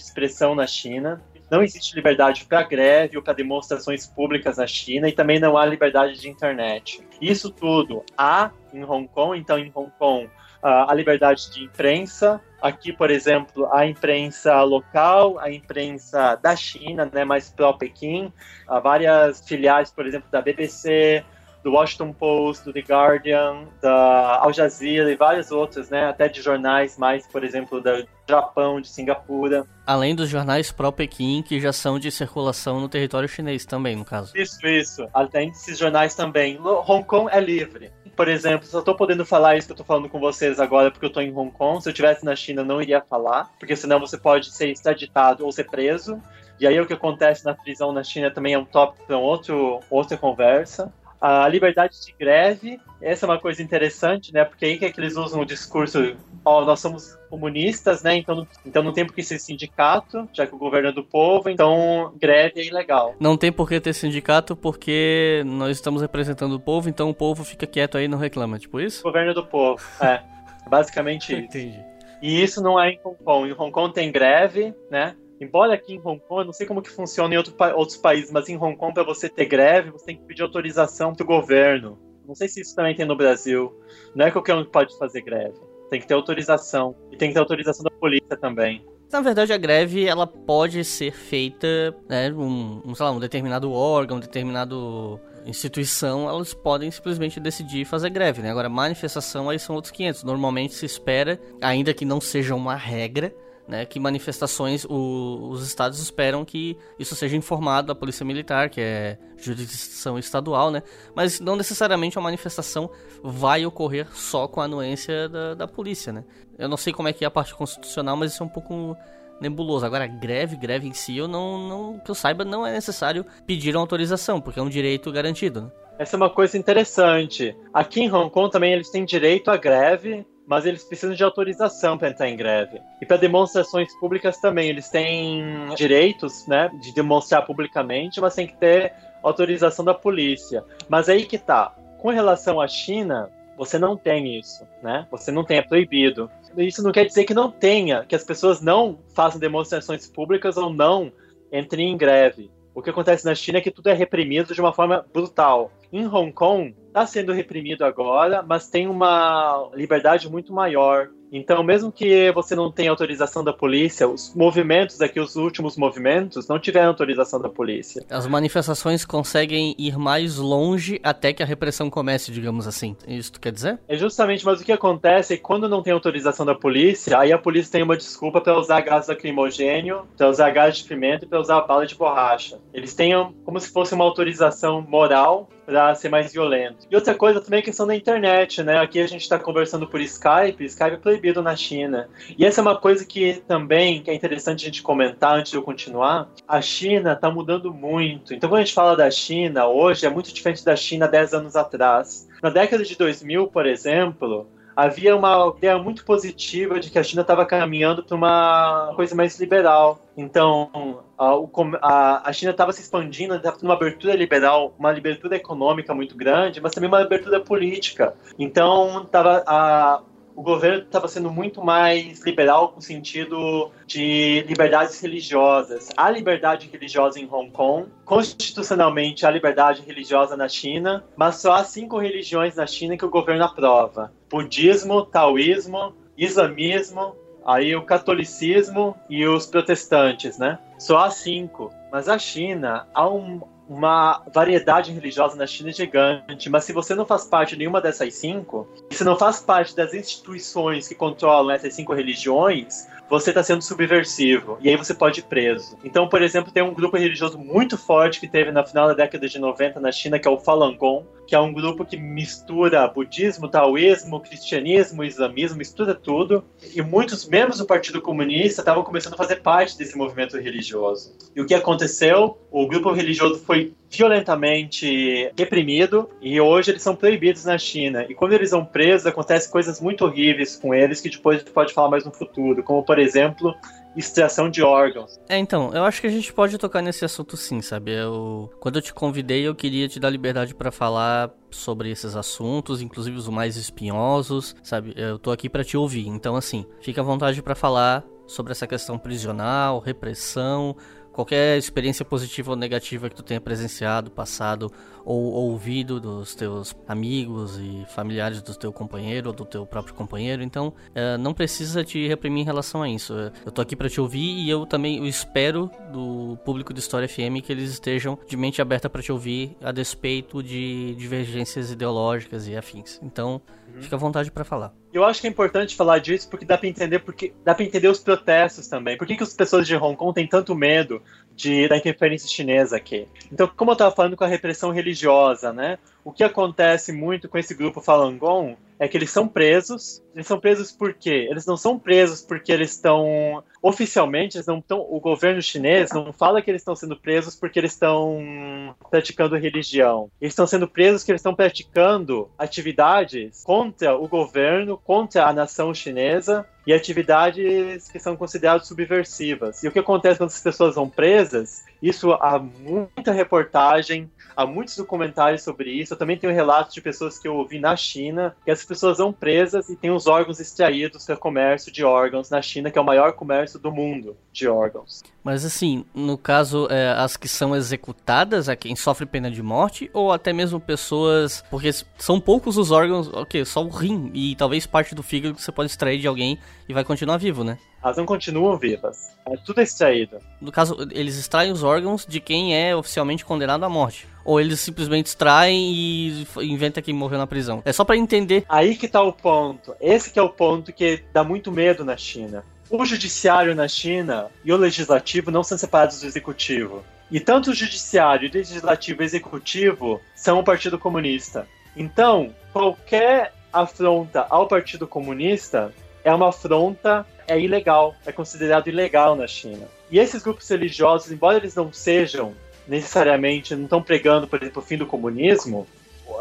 [0.00, 5.12] expressão na China, não existe liberdade para greve ou para demonstrações públicas na China e
[5.12, 7.06] também não há liberdade de internet.
[7.20, 10.30] Isso tudo há em Hong Kong, então em Hong Kong
[10.62, 12.40] a liberdade de imprensa.
[12.62, 18.32] Aqui, por exemplo, a imprensa local, a imprensa da China, né, mais pró-Pequim,
[18.68, 21.24] há várias filiais, por exemplo, da BBC,
[21.64, 26.40] do Washington Post, do The Guardian, da Al Jazeera e várias outras, né, até de
[26.40, 29.66] jornais mais, por exemplo, do Japão, de Singapura.
[29.84, 34.36] Além dos jornais pró-Pequim, que já são de circulação no território chinês também, no caso.
[34.36, 35.08] Isso, isso.
[35.12, 36.58] Além desses jornais também.
[36.60, 37.90] Hong Kong é livre
[38.22, 41.04] por exemplo, só tô podendo falar isso que eu tô falando com vocês agora porque
[41.04, 41.82] eu tô em Hong Kong.
[41.82, 45.50] Se eu estivesse na China, não iria falar, porque senão você pode ser extraditado ou
[45.50, 46.22] ser preso.
[46.60, 49.80] E aí o que acontece na prisão na China também é um tópico para outro,
[49.90, 50.92] outra conversa.
[51.22, 54.44] A liberdade de greve, essa é uma coisa interessante, né?
[54.44, 58.16] Porque aí que, é que eles usam o discurso, ó, oh, nós somos comunistas, né?
[58.16, 61.48] Então, então não tem por que ser sindicato, já que o governo é do povo,
[61.48, 63.14] então greve é ilegal.
[63.20, 67.44] Não tem por que ter sindicato porque nós estamos representando o povo, então o povo
[67.44, 68.98] fica quieto aí e não reclama, tipo isso?
[69.02, 70.20] O governo é do povo, é.
[70.68, 71.44] Basicamente isso.
[71.44, 71.92] Entendi.
[72.20, 73.48] E isso não é em Hong Kong.
[73.48, 75.14] Em Hong Kong tem greve, né?
[75.42, 78.30] Embora aqui em Hong Kong, eu não sei como que funciona em outro, outros países,
[78.30, 81.98] mas em Hong Kong, para você ter greve, você tem que pedir autorização do governo.
[82.24, 83.76] Não sei se isso também tem no Brasil.
[84.14, 85.58] Não é qualquer um que pode fazer greve.
[85.90, 86.94] Tem que ter autorização.
[87.10, 88.86] E tem que ter autorização da polícia também.
[89.10, 91.66] Na verdade, a greve ela pode ser feita,
[92.08, 97.84] né, um, um, sei lá, um determinado órgão, um determinado instituição, elas podem simplesmente decidir
[97.84, 98.50] fazer greve, né?
[98.52, 100.22] Agora, manifestação aí são outros 500.
[100.22, 103.34] Normalmente se espera, ainda que não seja uma regra,
[103.72, 108.82] né, que manifestações, o, os estados esperam que isso seja informado à polícia militar, que
[108.82, 110.82] é jurisdição estadual, né,
[111.16, 112.90] mas não necessariamente uma manifestação
[113.24, 116.22] vai ocorrer só com a anuência da, da polícia, né.
[116.58, 118.94] Eu não sei como é que é a parte constitucional, mas isso é um pouco
[119.40, 119.86] nebuloso.
[119.86, 123.74] Agora, greve, greve em si, eu não, não, que eu saiba, não é necessário pedir
[123.74, 125.70] uma autorização, porque é um direito garantido, né.
[125.98, 127.56] Essa é uma coisa interessante.
[127.72, 131.96] Aqui em Hong Kong também eles têm direito à greve, mas eles precisam de autorização
[131.96, 132.80] para entrar em greve.
[133.00, 138.56] E para demonstrações públicas também, eles têm direitos, né, de demonstrar publicamente, mas tem que
[138.56, 138.92] ter
[139.22, 140.64] autorização da polícia.
[140.88, 141.74] Mas aí que tá.
[141.98, 145.06] Com relação à China, você não tem isso, né?
[145.10, 146.28] Você não tem, é proibido.
[146.56, 150.72] Isso não quer dizer que não tenha, que as pessoas não façam demonstrações públicas ou
[150.72, 151.12] não
[151.52, 152.50] entrem em greve.
[152.74, 155.70] O que acontece na China é que tudo é reprimido de uma forma brutal.
[155.92, 161.10] Em Hong Kong, está sendo reprimido agora, mas tem uma liberdade muito maior.
[161.32, 166.46] Então, mesmo que você não tenha autorização da polícia, os movimentos aqui, os últimos movimentos,
[166.46, 168.04] não tiveram autorização da polícia.
[168.10, 172.94] As manifestações conseguem ir mais longe até que a repressão comece, digamos assim.
[173.08, 173.78] Isso quer dizer?
[173.88, 177.32] É justamente, mas o que acontece é que quando não tem autorização da polícia, aí
[177.32, 181.28] a polícia tem uma desculpa para usar gás lacrimogênio, para usar gás de pimenta e
[181.28, 182.58] para usar bala de borracha.
[182.74, 183.12] Eles têm
[183.44, 186.86] como se fosse uma autorização moral para ser mais violento.
[186.90, 188.78] E outra coisa também é a questão da internet, né?
[188.78, 190.96] Aqui a gente está conversando por Skype, Skype é
[191.42, 192.08] na China.
[192.36, 195.58] E essa é uma coisa que também que é interessante a gente comentar antes de
[195.58, 196.28] eu continuar.
[196.48, 198.34] A China está mudando muito.
[198.34, 201.56] Então, quando a gente fala da China hoje, é muito diferente da China 10 anos
[201.56, 202.28] atrás.
[202.42, 207.22] Na década de 2000, por exemplo, havia uma ideia muito positiva de que a China
[207.22, 210.00] estava caminhando para uma coisa mais liberal.
[210.16, 211.34] Então, a,
[211.80, 216.16] a, a China estava se expandindo, estava tendo uma abertura liberal, uma abertura econômica muito
[216.16, 218.14] grande, mas também uma abertura política.
[218.38, 220.02] Então, tava, a,
[220.34, 225.88] o governo estava sendo muito mais liberal no sentido de liberdades religiosas.
[225.96, 231.64] Há liberdade religiosa em Hong Kong, constitucionalmente há liberdade religiosa na China, mas só há
[231.64, 237.14] cinco religiões na China que o governo aprova: budismo, taoísmo, islamismo,
[237.44, 240.58] aí o catolicismo e os protestantes, né?
[240.78, 241.70] Só há cinco.
[241.90, 243.42] Mas a China, há um,
[243.72, 248.14] uma variedade religiosa na China gigante, mas se você não faz parte de nenhuma dessas
[248.14, 253.62] cinco, se não faz parte das instituições que controlam essas cinco religiões, você está sendo
[253.62, 254.58] subversivo.
[254.60, 255.76] E aí você pode ir preso.
[255.84, 259.28] Então, por exemplo, tem um grupo religioso muito forte que teve na final da década
[259.28, 262.86] de 90 na China, que é o Falun Gong, que é um grupo que mistura
[262.86, 266.44] budismo, taoísmo, cristianismo, islamismo, mistura tudo.
[266.76, 271.16] E muitos membros do Partido Comunista estavam começando a fazer parte desse movimento religioso.
[271.34, 272.36] E o que aconteceu?
[272.50, 278.04] O grupo religioso foi violentamente reprimido e hoje eles são proibidos na China.
[278.10, 281.52] E quando eles são presos, acontecem coisas muito horríveis com eles que depois a gente
[281.52, 283.54] pode falar mais no futuro, como por exemplo,
[283.96, 285.20] extração de órgãos.
[285.28, 287.92] É, então, eu acho que a gente pode tocar nesse assunto sim, sabe?
[287.92, 292.80] Eu, quando eu te convidei, eu queria te dar liberdade para falar sobre esses assuntos,
[292.80, 294.94] inclusive os mais espinhosos, sabe?
[294.96, 296.06] Eu tô aqui para te ouvir.
[296.08, 300.76] Então, assim, fica à vontade para falar sobre essa questão prisional, repressão,
[301.12, 304.72] qualquer experiência positiva ou negativa que tu tenha presenciado, passado
[305.04, 310.42] ou ouvido dos teus amigos e familiares do teu companheiro ou do teu próprio companheiro.
[310.42, 313.12] Então, é, não precisa te reprimir em relação a isso.
[313.44, 317.08] Eu tô aqui para te ouvir e eu também eu espero do público de História
[317.08, 322.46] FM que eles estejam de mente aberta para te ouvir a despeito de divergências ideológicas
[322.48, 323.00] e afins.
[323.02, 323.40] Então,
[323.74, 323.82] uhum.
[323.82, 324.81] fica à vontade para falar.
[324.92, 327.88] Eu acho que é importante falar disso porque dá para entender porque dá para entender
[327.88, 328.96] os protestos também.
[328.96, 331.02] Por que, que as pessoas de Hong Kong têm tanto medo
[331.34, 333.08] de, da interferência chinesa aqui?
[333.32, 335.78] Então, como eu estava falando com a repressão religiosa, né?
[336.04, 340.02] o que acontece muito com esse grupo Falun Gong é que eles são presos.
[340.14, 341.28] Eles são presos por quê?
[341.30, 346.12] Eles não são presos porque eles estão oficialmente, eles não estão, o governo chinês não
[346.12, 350.10] fala que eles estão sendo presos porque eles estão praticando religião.
[350.20, 355.72] Eles estão sendo presos porque eles estão praticando atividades contra o governo, contra a nação
[355.72, 359.62] chinesa e atividades que são consideradas subversivas.
[359.62, 361.64] E o que acontece quando essas pessoas são presas?
[361.82, 365.94] Isso há muita reportagem, há muitos documentários sobre isso.
[365.94, 369.12] Eu também tenho relatos de pessoas que eu ouvi na China, que essas pessoas são
[369.12, 372.84] presas e têm os órgãos extraídos para comércio de órgãos na China, que é o
[372.84, 375.02] maior comércio do mundo de órgãos.
[375.22, 379.90] Mas assim, no caso, é, as que são executadas, a quem sofre pena de morte,
[379.92, 381.44] ou até mesmo pessoas.
[381.50, 385.42] Porque são poucos os órgãos, ok, só o rim e talvez parte do fígado que
[385.42, 386.38] você pode extrair de alguém
[386.68, 387.58] e vai continuar vivo, né?
[387.82, 389.10] Elas não continuam vivas.
[389.26, 390.18] É tudo extraído.
[390.40, 394.06] No caso, eles extraem os órgãos de quem é oficialmente condenado à morte.
[394.24, 397.60] Ou eles simplesmente extraem e inventa que morreu na prisão.
[397.64, 398.44] É só para entender.
[398.48, 399.74] Aí que tá o ponto.
[399.80, 402.44] Esse que é o ponto que dá muito medo na China.
[402.74, 406.82] O judiciário na China e o legislativo não são separados do executivo.
[407.10, 411.46] E tanto o judiciário, o legislativo e o executivo são o Partido Comunista.
[411.76, 415.70] Então, qualquer afronta ao Partido Comunista
[416.02, 419.68] é uma afronta, é ilegal, é considerado ilegal na China.
[419.90, 422.32] E esses grupos religiosos, embora eles não sejam
[422.66, 425.66] necessariamente, não estão pregando, por exemplo, o fim do comunismo,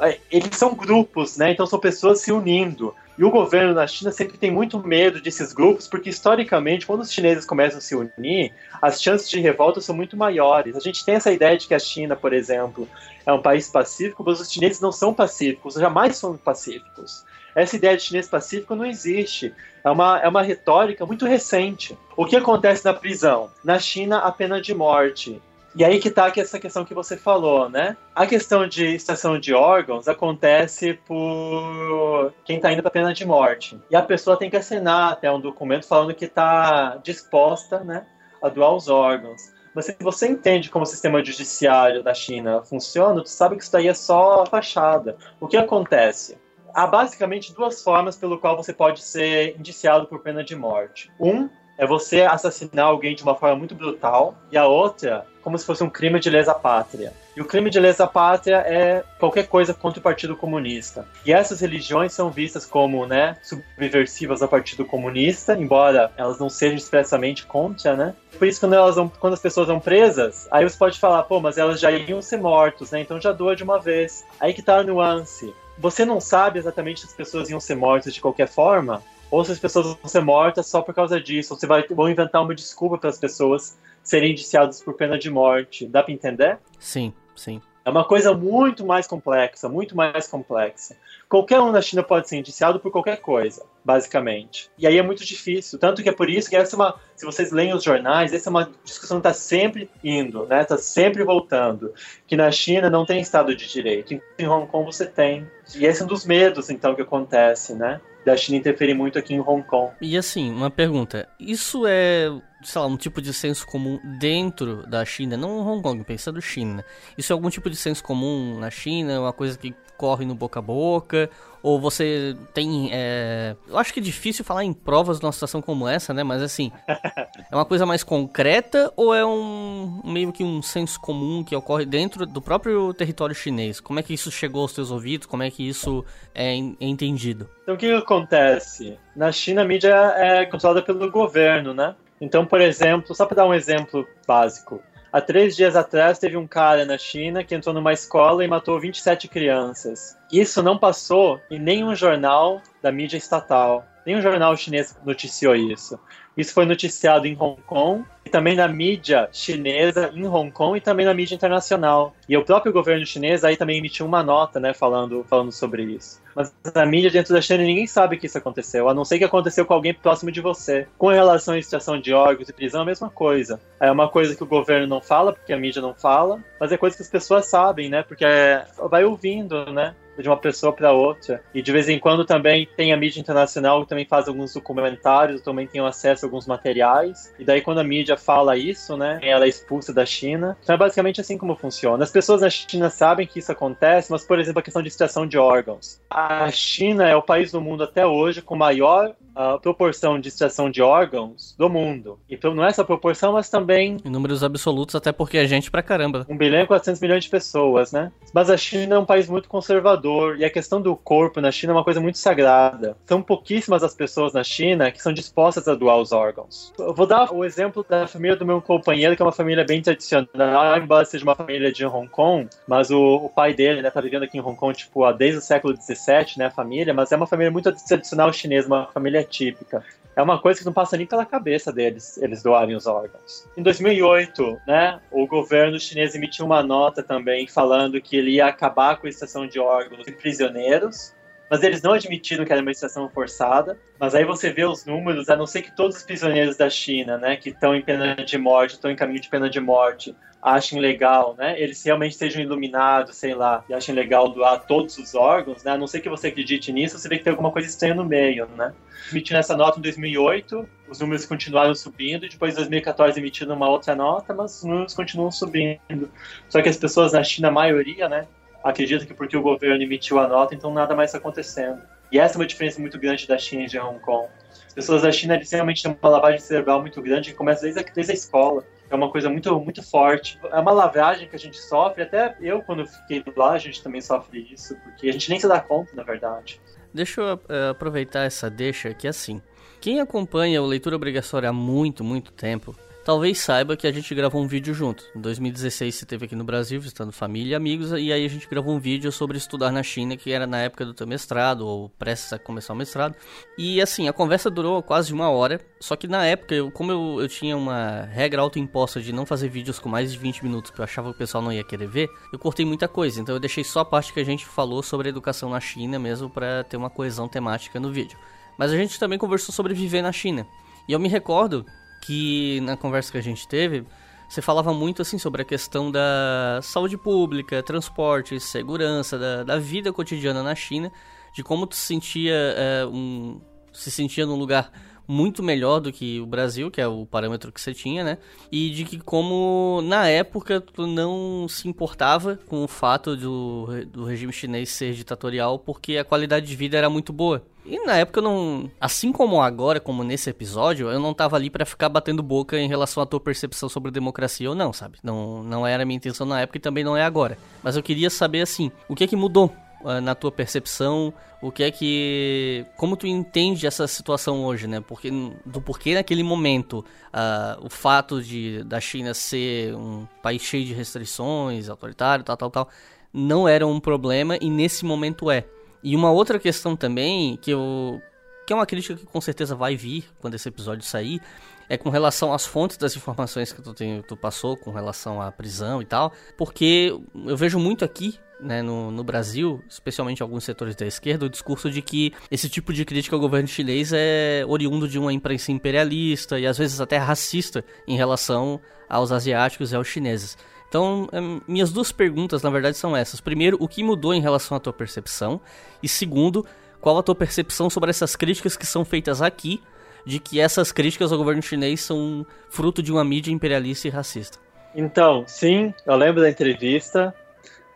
[0.02, 1.52] é, eles são grupos, né?
[1.52, 2.94] Então são pessoas se unindo.
[3.22, 7.14] E o governo na China sempre tem muito medo desses grupos, porque historicamente, quando os
[7.14, 10.76] chineses começam a se unir, as chances de revolta são muito maiores.
[10.76, 12.90] A gente tem essa ideia de que a China, por exemplo,
[13.24, 17.24] é um país pacífico, mas os chineses não são pacíficos, jamais são pacíficos.
[17.54, 19.54] Essa ideia de chinês pacífico não existe.
[19.84, 21.96] É uma, é uma retórica muito recente.
[22.18, 23.52] O que acontece na prisão?
[23.64, 25.40] Na China, a pena de morte.
[25.74, 27.96] E aí que está essa questão que você falou, né?
[28.14, 33.80] A questão de extração de órgãos acontece por quem está indo para pena de morte.
[33.90, 38.06] E a pessoa tem que assinar até um documento falando que está disposta, né,
[38.42, 39.42] a doar os órgãos.
[39.74, 43.72] Mas se você entende como o sistema judiciário da China funciona, tu sabe que isso
[43.72, 45.16] daí é só fachada.
[45.40, 46.38] O que acontece?
[46.74, 51.12] há basicamente duas formas pelo qual você pode ser indiciado por pena de morte.
[51.20, 51.50] Um
[51.82, 55.84] é você assassinar alguém de uma forma muito brutal, e a outra, como se fosse
[55.84, 57.12] um crime de lesa pátria.
[57.36, 61.08] E o crime de lesa pátria é qualquer coisa contra o Partido Comunista.
[61.26, 66.78] E essas religiões são vistas como, né, subversivas ao Partido Comunista, embora elas não sejam
[66.78, 68.14] expressamente contra, né?
[68.38, 71.40] Por isso, quando, elas vão, quando as pessoas vão presas, aí você pode falar, pô,
[71.40, 73.02] mas elas já iam ser mortos, né?
[73.02, 74.24] Então já doa de uma vez.
[74.40, 78.14] Aí que tá a nuance você não sabe exatamente se as pessoas iam ser mortas
[78.14, 79.02] de qualquer forma,
[79.32, 82.10] ou se as pessoas vão ser mortas só por causa disso, ou você vai vão
[82.10, 85.88] inventar uma desculpa para as pessoas serem indiciadas por pena de morte.
[85.88, 86.60] Dá para entender?
[86.78, 87.62] Sim, sim.
[87.84, 90.96] É uma coisa muito mais complexa, muito mais complexa.
[91.28, 94.70] Qualquer um na China pode ser indiciado por qualquer coisa, basicamente.
[94.78, 95.80] E aí é muito difícil.
[95.80, 96.96] Tanto que é por isso que essa é uma.
[97.16, 100.62] Se vocês leem os jornais, essa é uma discussão que está sempre indo, né?
[100.62, 101.92] Está sempre voltando.
[102.28, 104.22] Que na China não tem Estado de Direito.
[104.38, 105.50] Em Hong Kong você tem.
[105.76, 108.00] E esse é um dos medos, então, que acontece, né?
[108.26, 109.94] Da China interferir muito aqui em Hong Kong.
[110.02, 111.28] E assim, uma pergunta.
[111.40, 112.30] Isso é
[112.64, 116.86] sei lá, um tipo de senso comum dentro da China, não Hong Kong, pensando China.
[117.18, 120.58] Isso é algum tipo de senso comum na China, uma coisa que corre no boca
[120.58, 121.30] a boca,
[121.62, 122.90] ou você tem.
[122.92, 123.56] É...
[123.70, 126.24] Eu acho que é difícil falar em provas numa situação como essa, né?
[126.24, 131.44] Mas assim, é uma coisa mais concreta ou é um meio que um senso comum
[131.44, 133.80] que ocorre dentro do próprio território chinês?
[133.80, 135.28] Como é que isso chegou aos teus ouvidos?
[135.28, 136.04] Como é que isso
[136.34, 137.48] é, é entendido?
[137.62, 138.98] Então o que acontece?
[139.16, 141.94] Na China a mídia é controlada pelo governo, né?
[142.20, 146.48] Então, por exemplo, só para dar um exemplo básico, há três dias atrás teve um
[146.48, 150.18] cara na China que entrou numa escola e matou 27 crianças.
[150.32, 153.86] Isso não passou em nenhum jornal da mídia estatal.
[154.06, 156.00] Nenhum jornal chinês noticiou isso.
[156.36, 160.82] Isso foi noticiado em Hong Kong e também na mídia chinesa em Hong Kong e
[160.82, 162.16] também na mídia internacional.
[162.28, 166.22] E o próprio governo chinês aí também emitiu uma nota, né, falando, falando sobre isso.
[166.36, 169.26] Mas na mídia dentro da China ninguém sabe que isso aconteceu, a não ser que
[169.26, 170.88] aconteceu com alguém próximo de você.
[170.98, 173.60] Com relação à extração de órgãos e prisão, é a mesma coisa.
[173.80, 176.78] É uma coisa que o governo não fala, porque a mídia não fala, mas é
[176.78, 180.92] coisa que as pessoas sabem, né, porque é, vai ouvindo, né de uma pessoa para
[180.92, 181.44] outra.
[181.54, 185.42] E de vez em quando também tem a mídia internacional que também faz alguns documentários,
[185.42, 187.34] também tem acesso a alguns materiais.
[187.40, 190.58] E daí quando a mídia fala isso, né, ela é expulsa da China.
[190.64, 192.04] Então é basicamente assim como funciona.
[192.04, 195.26] As pessoas na China sabem que isso acontece, mas por exemplo a questão de extração
[195.28, 196.02] de órgãos.
[196.10, 200.70] A China é o país do mundo até hoje com maior a proporção de extração
[200.70, 202.20] de órgãos do mundo.
[202.30, 205.82] Então não é essa proporção, mas também Em números absolutos, até porque é gente pra
[205.82, 206.26] caramba.
[206.30, 208.12] 1 bilhão e 400 milhões de pessoas, né?
[208.34, 210.01] Mas a China é um país muito conservador
[210.38, 212.96] e a questão do corpo na China é uma coisa muito sagrada.
[213.06, 216.74] São pouquíssimas as pessoas na China que são dispostas a doar os órgãos.
[216.78, 219.82] Eu vou dar o exemplo da família do meu companheiro, que é uma família bem
[219.82, 224.02] tradicional, embora seja uma família de Hong Kong, mas o, o pai dele, né, tá
[224.02, 227.12] vivendo aqui em Hong Kong, tipo, há desde o século XVII, né, a família, mas
[227.12, 229.84] é uma família muito tradicional chinesa, uma família típica.
[230.16, 233.48] É uma coisa que não passa nem pela cabeça deles, eles doarem os órgãos.
[233.56, 238.98] Em 2008, né, o governo chinês emitiu uma nota também falando que ele ia acabar
[238.98, 241.16] com a extração de órgãos de prisioneiros,
[241.50, 243.78] mas eles não admitiram que era uma extração forçada.
[244.00, 247.18] Mas aí você vê os números, a não ser que todos os prisioneiros da China,
[247.18, 250.80] né, que estão em pena de morte, estão em caminho de pena de morte, achem
[250.80, 255.64] legal, né, eles realmente sejam iluminados, sei lá, e achem legal doar todos os órgãos,
[255.64, 257.94] né, a não ser que você acredite nisso, você vê que tem alguma coisa estranha
[257.94, 258.74] no meio, né.
[259.12, 263.70] Emitindo essa nota em 2008, os números continuaram subindo, e depois em 2014 emitiram uma
[263.70, 266.10] outra nota, mas os números continuam subindo.
[266.50, 268.28] Só que as pessoas na China, a maioria, né,
[268.64, 271.82] acredita que porque o governo emitiu a nota, então nada mais está acontecendo.
[272.12, 274.28] E essa é uma diferença muito grande da China e de Hong Kong.
[274.68, 277.80] As pessoas da China eles realmente têm uma lavagem cerebral muito grande que começa desde
[277.80, 278.64] a, desde a escola.
[278.92, 280.38] É uma coisa muito, muito forte.
[280.52, 284.02] É uma lavagem que a gente sofre, até eu, quando fiquei lá, a gente também
[284.02, 286.60] sofre isso, porque a gente nem se dá conta, na verdade.
[286.94, 289.42] Deixa eu eh, aproveitar essa deixa que assim.
[289.80, 294.42] Quem acompanha o Leitura Obrigatória há muito, muito tempo, talvez saiba que a gente gravou
[294.42, 295.04] um vídeo junto.
[295.16, 298.48] Em 2016 você esteve aqui no Brasil visitando família e amigos, e aí a gente
[298.48, 301.90] gravou um vídeo sobre estudar na China, que era na época do teu mestrado, ou
[301.90, 303.16] prestes a começar o mestrado.
[303.58, 307.22] E assim, a conversa durou quase uma hora, só que na época, eu, como eu,
[307.22, 310.82] eu tinha uma regra autoimposta de não fazer vídeos com mais de 20 minutos, porque
[310.82, 313.22] eu achava que o pessoal não ia querer ver, eu cortei muita coisa.
[313.22, 315.98] Então eu deixei só a parte que a gente falou sobre a educação na China
[315.98, 318.18] mesmo, para ter uma coesão temática no vídeo.
[318.58, 320.46] Mas a gente também conversou sobre viver na China.
[320.88, 321.66] E eu me recordo
[322.02, 323.86] que na conversa que a gente teve,
[324.28, 329.92] você falava muito assim sobre a questão da saúde pública, transporte, segurança, da, da vida
[329.94, 330.92] cotidiana na China,
[331.34, 333.40] de como tu se sentia é, um,
[333.74, 334.72] se sentia num lugar
[335.08, 338.18] muito melhor do que o Brasil, que é o parâmetro que você tinha, né?
[338.50, 344.06] E de que como na época tu não se importava com o fato do, do
[344.06, 347.46] regime chinês ser ditatorial, porque a qualidade de vida era muito boa.
[347.66, 351.50] E na época eu não, assim como agora, como nesse episódio, eu não tava ali
[351.50, 354.98] para ficar batendo boca em relação à tua percepção sobre democracia ou não, sabe?
[355.04, 357.38] Não, não era a minha intenção na época e também não é agora.
[357.62, 361.14] Mas eu queria saber assim, o que é que mudou uh, na tua percepção?
[361.42, 362.66] O que é que.
[362.78, 364.80] Como tu entende essa situação hoje, né?
[364.80, 365.12] Porque,
[365.46, 370.74] do porquê naquele momento uh, o fato de da China ser um país cheio de
[370.74, 372.70] restrições, autoritário, tal, tal, tal,
[373.12, 375.46] não era um problema e nesse momento é.
[375.84, 378.02] E uma outra questão também que eu
[378.46, 381.22] que é uma crítica que com certeza vai vir quando esse episódio sair,
[381.70, 385.32] é com relação às fontes das informações que tu, tem, tu passou com relação à
[385.32, 386.94] prisão e tal, porque
[387.26, 391.70] eu vejo muito aqui né, no, no, Brasil, especialmente alguns setores da esquerda, o discurso
[391.70, 396.38] de que esse tipo de crítica ao governo chinês é oriundo de uma imprensa imperialista
[396.38, 398.60] e às vezes até racista em relação
[398.90, 400.38] aos asiáticos e aos chineses.
[400.72, 401.10] Então,
[401.46, 403.20] minhas duas perguntas, na verdade, são essas.
[403.20, 405.42] Primeiro, o que mudou em relação à tua percepção?
[405.84, 406.46] E segundo,
[406.80, 409.62] qual a tua percepção sobre essas críticas que são feitas aqui,
[410.06, 414.38] de que essas críticas ao governo chinês são fruto de uma mídia imperialista e racista?
[414.74, 417.14] Então, sim, eu lembro da entrevista.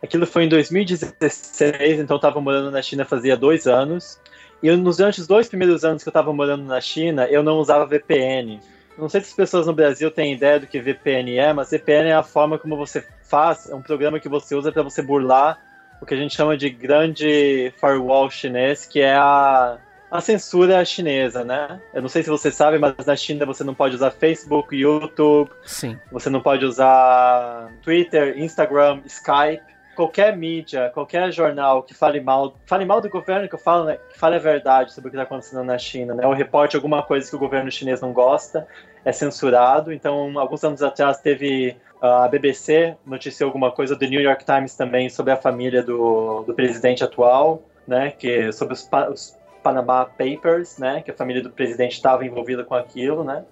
[0.02, 4.18] Aquilo foi em 2016, então eu estava morando na China fazia dois anos.
[4.62, 7.58] E nos durante os dois primeiros anos que eu estava morando na China, eu não
[7.58, 8.58] usava VPN.
[8.98, 12.08] Não sei se as pessoas no Brasil têm ideia do que VPN é, mas VPN
[12.08, 15.58] é a forma como você faz, é um programa que você usa para você burlar
[16.00, 19.78] o que a gente chama de grande firewall chinês, que é a,
[20.10, 21.80] a censura chinesa, né?
[21.94, 25.50] Eu não sei se você sabe, mas na China você não pode usar Facebook, YouTube,
[25.64, 25.98] Sim.
[26.12, 32.84] você não pode usar Twitter, Instagram, Skype qualquer mídia, qualquer jornal que fale mal, fale
[32.84, 35.24] mal do governo, que eu falo, né, que fale a verdade sobre o que está
[35.24, 38.68] acontecendo na China, né, ou reporte alguma coisa que o governo chinês não gosta,
[39.04, 39.92] é censurado.
[39.92, 45.08] Então, alguns anos atrás teve a BBC noticiou alguma coisa do New York Times também
[45.08, 51.00] sobre a família do, do presidente atual, né, que sobre os, os Panama Papers, né,
[51.02, 53.44] que a família do presidente estava envolvida com aquilo, né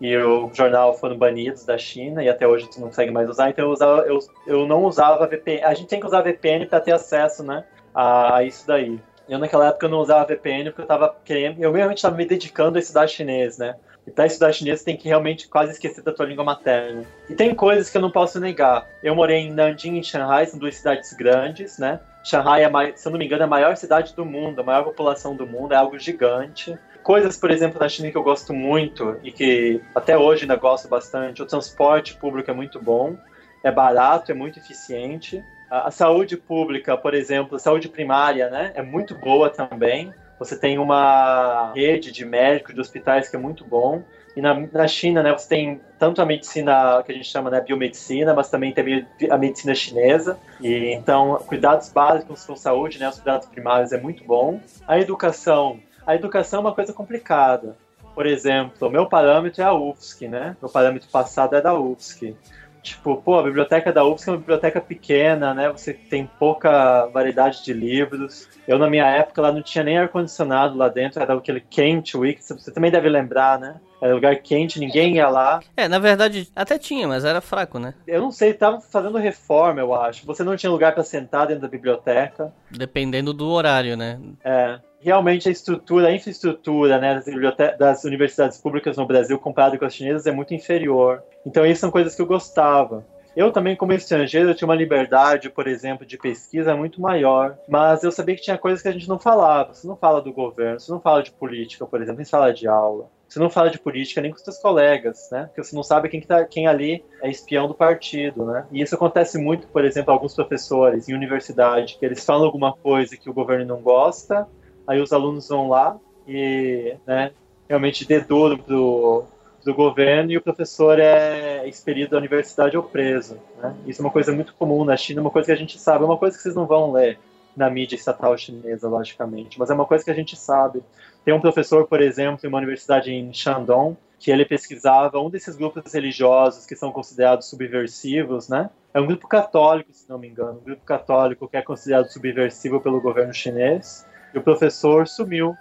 [0.00, 3.50] e o jornal foram banidos da China e até hoje tu não consegue mais usar,
[3.50, 5.64] então eu, usava, eu, eu não usava VPN.
[5.64, 7.64] A gente tem que usar VPN para ter acesso, né,
[7.94, 9.00] a, a, isso daí.
[9.28, 12.76] Eu naquela época não usava VPN porque eu tava querendo, eu realmente estava me dedicando
[12.76, 13.74] a estudar chinês, né?
[14.06, 17.02] E estudar chinês tem que realmente quase esquecer da tua língua materna.
[17.28, 18.86] E tem coisas que eu não posso negar.
[19.02, 21.98] Eu morei em Nanjing e Shanghai, são duas cidades grandes, né?
[22.22, 24.84] Shanghai, é, se eu não me engano, é a maior cidade do mundo, a maior
[24.84, 29.16] população do mundo, é algo gigante coisas, por exemplo, na China que eu gosto muito
[29.22, 31.40] e que até hoje ainda gosto bastante.
[31.40, 33.16] O transporte público é muito bom,
[33.62, 35.40] é barato, é muito eficiente.
[35.70, 40.12] A, a saúde pública, por exemplo, saúde primária, né, é muito boa também.
[40.40, 44.02] Você tem uma rede de médicos, de hospitais que é muito bom.
[44.34, 47.60] E na, na China, né, você tem tanto a medicina que a gente chama né,
[47.60, 50.36] biomedicina, mas também tem a medicina chinesa.
[50.60, 54.60] E então, cuidados básicos com saúde, né, os cuidados primários é muito bom.
[54.88, 57.76] A educação, a educação é uma coisa complicada.
[58.14, 60.56] Por exemplo, o meu parâmetro é a UFSC, né?
[60.62, 62.34] Meu parâmetro passado é da UFSC.
[62.82, 65.68] Tipo, pô, a biblioteca da UFSC é uma biblioteca pequena, né?
[65.70, 68.48] Você tem pouca variedade de livros.
[68.66, 72.48] Eu, na minha época, lá não tinha nem ar-condicionado lá dentro, era aquele quente, Wix,
[72.48, 73.80] você também deve lembrar, né?
[74.00, 75.60] Era lugar quente, ninguém ia lá.
[75.76, 77.92] É, na verdade, até tinha, mas era fraco, né?
[78.06, 80.24] Eu não sei, tava fazendo reforma, eu acho.
[80.24, 82.52] Você não tinha lugar para sentar dentro da biblioteca.
[82.70, 84.20] Dependendo do horário, né?
[84.44, 84.78] É.
[85.06, 89.94] Realmente a estrutura, a infraestrutura né, das, das universidades públicas no Brasil comparado com as
[89.94, 91.22] chinesas é muito inferior.
[91.46, 93.06] Então, isso são coisas que eu gostava.
[93.36, 98.10] Eu também, como estrangeiro, tinha uma liberdade, por exemplo, de pesquisa muito maior, mas eu
[98.10, 99.72] sabia que tinha coisas que a gente não falava.
[99.72, 102.66] Você não fala do governo, você não fala de política, por exemplo, nem fala de
[102.66, 103.08] aula.
[103.28, 105.44] Você não fala de política nem com seus colegas, né?
[105.44, 108.66] Porque você não sabe quem, que tá, quem ali é espião do partido, né?
[108.72, 113.16] E isso acontece muito, por exemplo, alguns professores em universidade, que eles falam alguma coisa
[113.16, 114.48] que o governo não gosta,
[114.86, 115.96] aí os alunos vão lá
[116.26, 117.32] e, né,
[117.68, 119.24] realmente deduram pro,
[119.64, 123.38] do governo e o professor é expelido da universidade ou preso.
[123.58, 123.74] Né?
[123.86, 126.16] Isso é uma coisa muito comum na China, uma coisa que a gente sabe, uma
[126.16, 127.18] coisa que vocês não vão ler
[127.56, 130.82] na mídia estatal chinesa, logicamente, mas é uma coisa que a gente sabe.
[131.24, 135.56] Tem um professor, por exemplo, em uma universidade em Shandong, que ele pesquisava um desses
[135.56, 138.70] grupos religiosos que são considerados subversivos, né?
[138.94, 142.80] É um grupo católico, se não me engano, um grupo católico que é considerado subversivo
[142.80, 144.06] pelo governo chinês.
[144.34, 145.56] E o professor sumiu.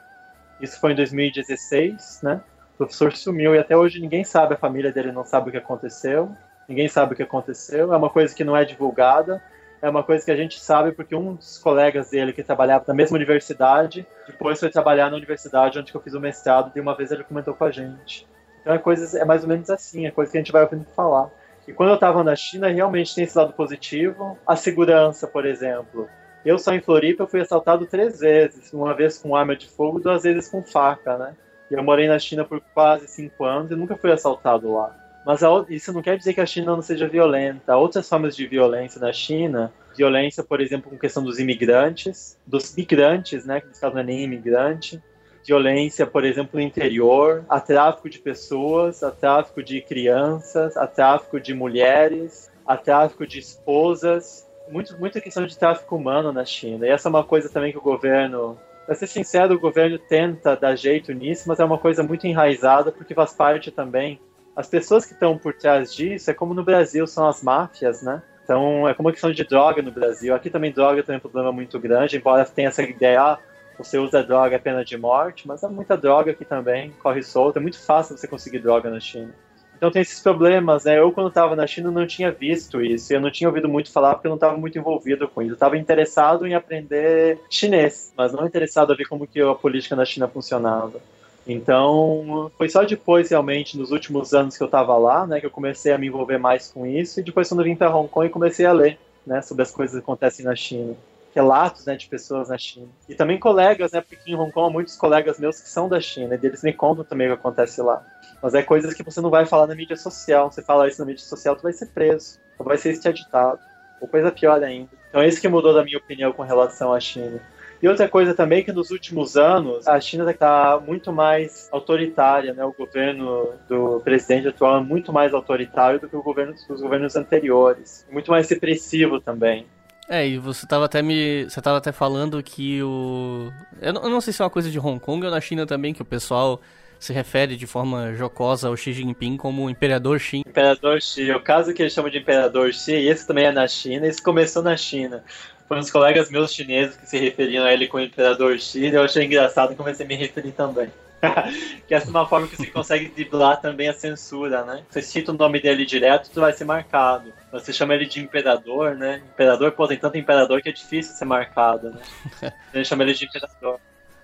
[0.60, 2.42] Isso foi em 2016, né?
[2.76, 5.58] O professor sumiu e até hoje ninguém sabe, a família dele não sabe o que
[5.58, 6.36] aconteceu,
[6.68, 9.42] ninguém sabe o que aconteceu, é uma coisa que não é divulgada,
[9.82, 12.94] é uma coisa que a gente sabe porque um dos colegas dele que trabalhava na
[12.94, 17.12] mesma universidade, depois foi trabalhar na universidade onde eu fiz o mestrado e uma vez
[17.12, 18.28] ele comentou com a gente.
[18.62, 20.86] Então é, coisas, é mais ou menos assim, é coisa que a gente vai ouvindo
[20.96, 21.30] falar.
[21.68, 24.38] E quando eu estava na China, realmente tem esse lado positivo.
[24.46, 26.10] A segurança, por exemplo.
[26.46, 30.24] Eu só em Floripa fui assaltado três vezes, uma vez com arma de fogo, duas
[30.24, 31.36] vezes com faca, né?
[31.72, 34.96] Eu morei na China por quase cinco anos e nunca fui assaltado lá.
[35.26, 37.76] Mas isso não quer dizer que a China não seja violenta.
[37.76, 39.74] Outras formas de violência na China.
[39.98, 43.60] Violência, por exemplo, com questão dos imigrantes, dos migrantes, né?
[43.60, 45.02] Que nesse caso não é nem imigrante.
[45.44, 47.44] Violência, por exemplo, no interior.
[47.50, 53.40] Há tráfico de pessoas, há tráfico de crianças, há tráfico de mulheres, há tráfico de
[53.40, 54.48] esposas.
[54.70, 56.88] Muito, muita questão de tráfico humano na China.
[56.88, 60.56] E essa é uma coisa também que o governo Pra ser sincero, o governo tenta
[60.56, 64.20] dar jeito nisso, mas é uma coisa muito enraizada porque faz parte também.
[64.56, 68.22] As pessoas que estão por trás disso é como no Brasil são as máfias, né?
[68.44, 70.36] Então é como a questão de droga no Brasil.
[70.36, 73.40] Aqui também droga tem um problema muito grande, embora tenha essa ideia, ah,
[73.76, 77.58] você usa droga é pena de morte, mas há muita droga aqui também, corre solta.
[77.58, 79.34] É muito fácil você conseguir droga na China.
[79.78, 81.00] Então tem esses problemas, né?
[81.00, 83.14] Eu, quando estava na China, não tinha visto isso.
[83.14, 85.52] Eu não tinha ouvido muito falar porque eu não estava muito envolvido com isso.
[85.52, 89.96] Eu estava interessado em aprender chinês, mas não interessado a ver como que a política
[89.96, 91.00] na China funcionava.
[91.48, 95.52] Então, foi só depois, realmente, nos últimos anos que eu estava lá, né, que eu
[95.52, 97.20] comecei a me envolver mais com isso.
[97.20, 98.98] E depois, quando eu vim para Hong Kong, comecei a ler,
[99.28, 100.96] né, sobre as coisas que acontecem na China
[101.36, 102.88] relatos né, de pessoas na China.
[103.10, 104.00] E também colegas, né?
[104.00, 106.72] Porque em Hong Kong há muitos colegas meus que são da China e eles me
[106.72, 108.02] contam também o que acontece lá.
[108.42, 110.50] Mas é coisas que você não vai falar na mídia social.
[110.50, 113.60] Você fala isso na mídia social, tu vai ser preso, ou vai ser extraditado,
[114.00, 114.90] ou coisa pior ainda.
[115.10, 117.42] Então é isso que mudou da minha opinião com relação à China.
[117.82, 122.64] E outra coisa também que nos últimos anos a China está muito mais autoritária, né?
[122.64, 127.18] O governo do presidente atual é muito mais autoritário do que o governo dos governos
[127.18, 129.68] anteriores, muito mais repressivo também.
[130.08, 131.46] É, e você tava até me.
[131.46, 133.52] Você tava até falando que o.
[133.82, 135.66] Eu não, eu não sei se é uma coisa de Hong Kong ou na China
[135.66, 136.62] também, que o pessoal
[137.00, 140.38] se refere de forma jocosa ao Xi Jinping como Imperador Xi.
[140.38, 144.08] Imperador Xi, o caso que eles chamam de Imperador Xi, esse também é na China,
[144.08, 145.24] isso começou na China.
[145.68, 149.26] Foram os colegas meus chineses que se referiam a ele como Imperador Xi, eu achei
[149.26, 150.90] engraçado e comecei a me referir também.
[151.88, 154.84] que essa é uma forma que você consegue driblar também a censura, né?
[154.90, 157.34] Você cita o nome dele direto, tu vai ser marcado.
[157.52, 159.22] Você chama ele de imperador, né?
[159.34, 162.02] Imperador, pô, tem tanto imperador que é difícil ser marcado, né?
[162.74, 163.80] Ele chama ele de imperador.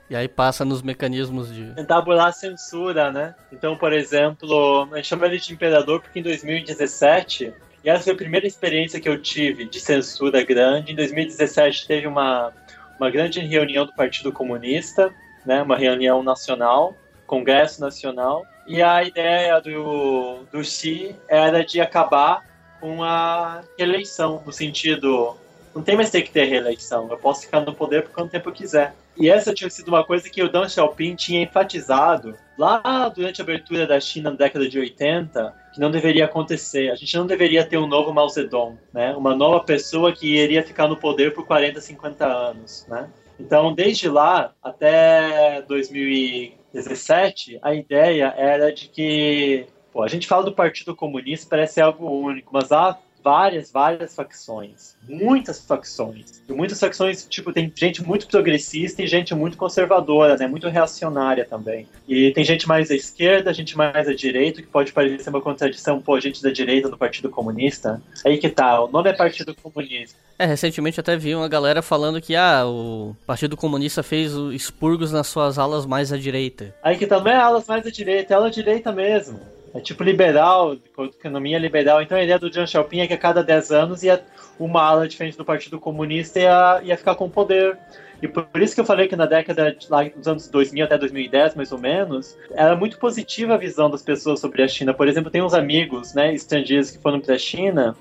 [0.10, 1.74] E aí passa nos mecanismos de.
[1.74, 3.34] Tentar burlar a censura, né?
[3.50, 8.14] Então, por exemplo, a gente chama ele de imperador porque em 2017, e essa foi
[8.14, 10.92] a primeira experiência que eu tive de censura grande.
[10.92, 12.52] Em 2017 teve uma,
[13.00, 15.14] uma grande reunião do Partido Comunista,
[15.46, 15.62] né?
[15.62, 16.96] Uma reunião nacional
[17.32, 18.46] Congresso Nacional.
[18.68, 22.46] E a ideia do, do Xi era de acabar
[22.82, 25.38] com a eleição, no sentido
[25.74, 27.08] não tem mais ter que ter reeleição.
[27.10, 28.94] Eu posso ficar no poder por quanto tempo eu quiser.
[29.18, 33.44] E essa tinha sido uma coisa que o Deng Xiaoping tinha enfatizado lá durante a
[33.44, 36.92] abertura da China na década de 80, que não deveria acontecer.
[36.92, 39.16] A gente não deveria ter um novo Mao Zedong, né?
[39.16, 43.08] Uma nova pessoa que iria ficar no poder por 40, 50 anos, né?
[43.40, 50.54] Então, desde lá até 2017, a ideia era de que Pô, a gente fala do
[50.54, 54.96] Partido Comunista, parece algo único, mas há várias, várias facções.
[55.08, 56.42] Muitas facções.
[56.48, 60.48] E muitas facções, tipo, tem gente muito progressista e gente muito conservadora, né?
[60.48, 61.88] Muito reacionária também.
[62.08, 66.02] E tem gente mais à esquerda, gente mais à direita, que pode parecer uma contradição,
[66.02, 68.02] pô, gente da direita no Partido Comunista.
[68.26, 70.18] Aí que tá, o nome é Partido Comunista.
[70.38, 75.28] É, recentemente até vi uma galera falando que, ah, o Partido Comunista fez expurgos nas
[75.28, 76.74] suas alas mais à direita.
[76.82, 79.40] Aí que tá, não é alas mais à direita, é ala direita mesmo.
[79.74, 82.02] É tipo liberal, economia liberal.
[82.02, 84.22] Então a ideia do Deng Xiaoping é que a cada 10 anos ia
[84.60, 87.78] uma ala diferente do Partido Comunista ia, ia ficar com poder.
[88.22, 91.56] E por isso que eu falei que na década, lá nos anos 2000 até 2010,
[91.56, 94.94] mais ou menos, era muito positiva a visão das pessoas sobre a China.
[94.94, 97.96] Por exemplo, tem uns amigos, né, estrangeiros que foram para a China,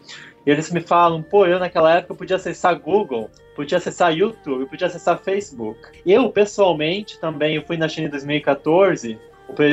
[0.46, 4.88] e eles me falam, pô, eu naquela época podia acessar Google, podia acessar YouTube, podia
[4.88, 5.78] acessar Facebook.
[6.04, 9.18] Eu, pessoalmente, também, eu fui na China em 2014,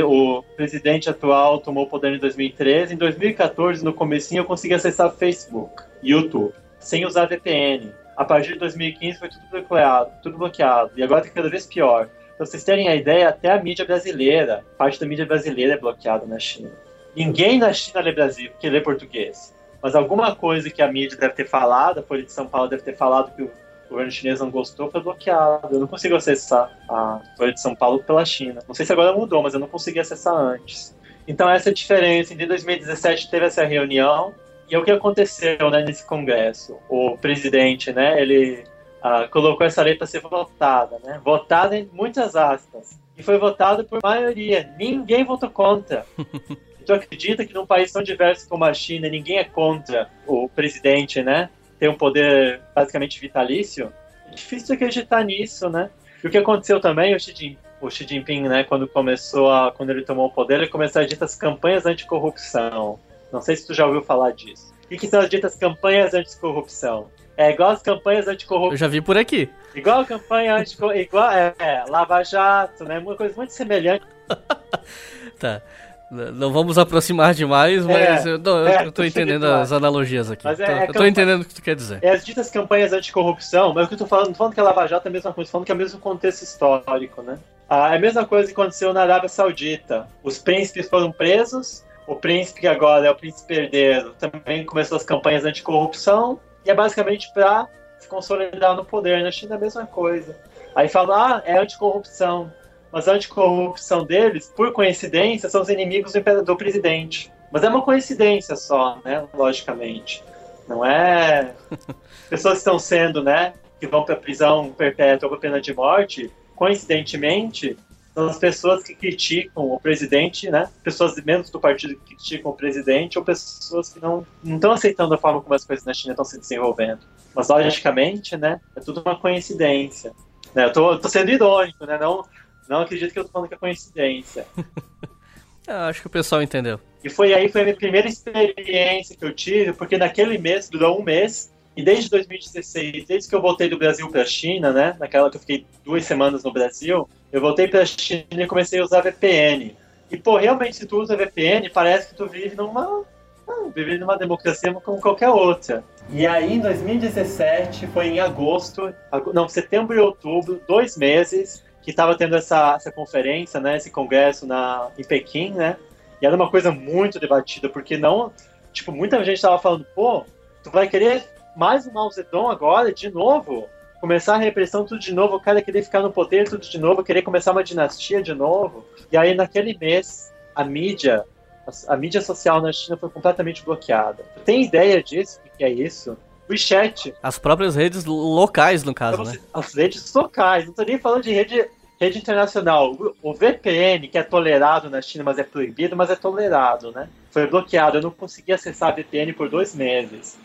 [0.06, 2.94] o, presidente atual tomou o poder em 2013.
[2.94, 7.92] Em 2014, no comecinho, eu consegui acessar Facebook, YouTube, sem usar VPN.
[8.16, 10.92] A partir de 2015 foi tudo bloqueado, tudo bloqueado.
[10.96, 12.10] E agora está cada vez pior.
[12.36, 16.26] Pra vocês terem a ideia, até a mídia brasileira, parte da mídia brasileira é bloqueada
[16.26, 16.72] na China.
[17.16, 19.56] Ninguém na China lê Brasil, porque lê português.
[19.82, 22.84] Mas alguma coisa que a mídia deve ter falado, a Folha de São Paulo deve
[22.84, 23.52] ter falado que o
[23.88, 25.70] o governo chinês não gostou, foi bloqueado.
[25.72, 28.62] Eu não consigo acessar a Folha de São Paulo pela China.
[28.68, 30.96] Não sei se agora mudou, mas eu não consegui acessar antes.
[31.28, 32.34] Então essa é a diferença.
[32.34, 34.34] Em 2017 teve essa reunião
[34.70, 36.78] e o que aconteceu né, nesse congresso?
[36.90, 38.64] O presidente, né, ele
[39.02, 41.22] ah, colocou essa lei para ser votada, né?
[41.24, 43.00] Votada em muitas aspas.
[43.18, 44.70] E foi votado por maioria.
[44.78, 46.06] Ninguém votou contra.
[46.88, 51.22] tu acredita que num país tão diverso como a China, ninguém é contra o presidente,
[51.22, 51.50] né?
[51.80, 53.92] Tem um poder basicamente vitalício,
[54.28, 55.90] é difícil acreditar nisso, né?
[56.24, 59.72] E o que aconteceu também, o Xi Jinping, o Xi Jinping, né, quando começou a,
[59.72, 63.00] quando ele tomou o poder, ele começou a ditas campanhas anticorrupção.
[63.32, 64.74] Não sei se tu já ouviu falar disso.
[64.86, 67.10] O que são as ditas campanhas anticorrupção?
[67.36, 68.74] É igual as campanhas anticorrupção.
[68.74, 69.50] Eu já vi por aqui.
[69.76, 72.98] Igual a campanha anticorrupção, igual é, é, Lava Jato, né?
[72.98, 74.06] Uma coisa muito semelhante.
[75.38, 75.62] tá.
[76.10, 80.46] Não vamos aproximar demais, mas é, eu, tô, é, eu tô entendendo as analogias aqui.
[80.46, 82.00] Mas é, tô, é eu tô entendendo o que tu quer dizer.
[82.02, 84.64] É as ditas campanhas anticorrupção, mas o que eu tô falando, não falando que a
[84.64, 87.38] Lava Jato é a mesma coisa, tô falando que é o mesmo contexto histórico, né?
[87.70, 90.08] Ah, é a mesma coisa que aconteceu na Arábia Saudita.
[90.24, 95.04] Os príncipes foram presos, o príncipe que agora é o príncipe herdeiro também começou as
[95.04, 97.68] campanhas anticorrupção, e é basicamente para
[98.00, 99.22] se consolidar no poder.
[99.24, 100.38] Na China é a mesma coisa.
[100.74, 102.50] Aí fala, ah, é anticorrupção
[102.92, 107.32] mas a anticorrupção deles, por coincidência, são os inimigos do, do presidente.
[107.52, 109.26] Mas é uma coincidência só, né?
[109.34, 110.24] Logicamente.
[110.68, 111.54] Não é.
[112.30, 113.54] Pessoas estão sendo, né?
[113.80, 117.78] Que vão para prisão perpétua ou para pena de morte, coincidentemente,
[118.18, 120.68] são as pessoas que criticam o presidente, né?
[120.84, 125.18] Pessoas menos do partido que criticam o presidente ou pessoas que não estão aceitando a
[125.20, 127.02] forma como as coisas na China estão se desenvolvendo.
[127.36, 128.60] Mas, logicamente, né?
[128.76, 130.14] É tudo uma coincidência.
[130.56, 130.66] Né?
[130.66, 132.00] Eu tô, tô sendo irônico, né?
[132.00, 132.26] Não,
[132.68, 134.46] não acredito que eu tô falando que é coincidência.
[135.68, 136.80] eu acho que o pessoal entendeu.
[137.04, 141.00] E foi aí foi a minha primeira experiência que eu tive, porque naquele mês, durou
[141.00, 144.96] um mês, e desde 2016, desde que eu voltei do Brasil para a China, né,
[145.00, 148.80] naquela que eu fiquei duas semanas no Brasil, eu voltei para a China e comecei
[148.80, 149.76] a usar VPN.
[150.10, 153.04] E, pô, realmente, se tu usa VPN, parece que tu vive numa,
[153.48, 155.84] ah, vive numa democracia como qualquer outra.
[156.10, 158.94] E aí, em 2017, foi em agosto,
[159.34, 164.46] não, setembro e outubro, dois meses, que estava tendo essa, essa conferência, né, esse congresso
[164.46, 165.78] na, em Pequim, né,
[166.22, 168.30] e era uma coisa muito debatida, porque não,
[168.74, 170.26] tipo, muita gente estava falando, pô,
[170.62, 171.24] tu vai querer
[171.56, 173.70] mais um Mao Zedong agora, de novo?
[174.02, 177.06] Começar a repressão tudo de novo, o cara querer ficar no poder tudo de novo,
[177.06, 178.84] querer começar uma dinastia de novo.
[179.10, 181.24] E aí, naquele mês, a mídia,
[181.66, 184.26] a, a mídia social na China foi completamente bloqueada.
[184.36, 185.40] Tu tem ideia disso?
[185.46, 186.18] O que é isso?
[186.50, 187.14] WeChat.
[187.24, 189.40] As próprias redes locais, no caso, então, né?
[189.54, 190.66] As redes locais.
[190.66, 191.66] Não tô nem falando de rede
[192.00, 196.92] Rede internacional, o VPN, que é tolerado na China, mas é proibido, mas é tolerado,
[196.92, 197.10] né?
[197.32, 197.98] Foi bloqueado.
[197.98, 200.38] Eu não consegui acessar a VPN por dois meses.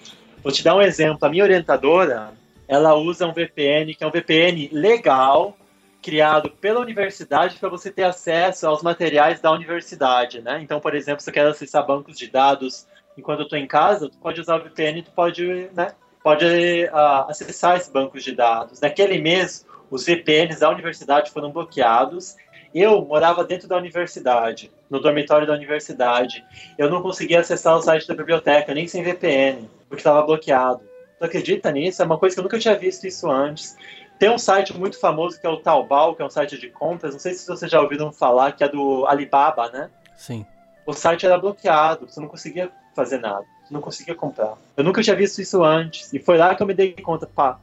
[0.43, 1.19] Vou te dar um exemplo.
[1.21, 2.33] A minha orientadora,
[2.67, 5.55] ela usa um VPN, que é um VPN legal,
[6.01, 10.59] criado pela universidade para você ter acesso aos materiais da universidade, né?
[10.63, 14.09] Então, por exemplo, se você quer acessar bancos de dados enquanto eu estou em casa,
[14.09, 15.93] tu pode usar o VPN, tu pode, né?
[16.23, 18.81] Pode uh, acessar esses bancos de dados.
[18.81, 22.35] Naquele mês, os VPNs da universidade foram bloqueados.
[22.75, 26.43] Eu morava dentro da universidade, no dormitório da universidade.
[26.79, 30.81] Eu não conseguia acessar o site da biblioteca, nem sem VPN, porque estava bloqueado.
[31.19, 32.01] Tu acredita nisso?
[32.01, 33.77] É uma coisa que eu nunca tinha visto isso antes.
[34.19, 37.13] Tem um site muito famoso que é o Taobao, que é um site de compras.
[37.13, 39.91] Não sei se vocês já ouviram falar, que é do Alibaba, né?
[40.17, 40.47] Sim.
[40.87, 44.55] O site era bloqueado, você não conseguia fazer nada, você não conseguia comprar.
[44.75, 46.11] Eu nunca tinha visto isso antes.
[46.15, 47.61] E foi lá que eu me dei conta, pá,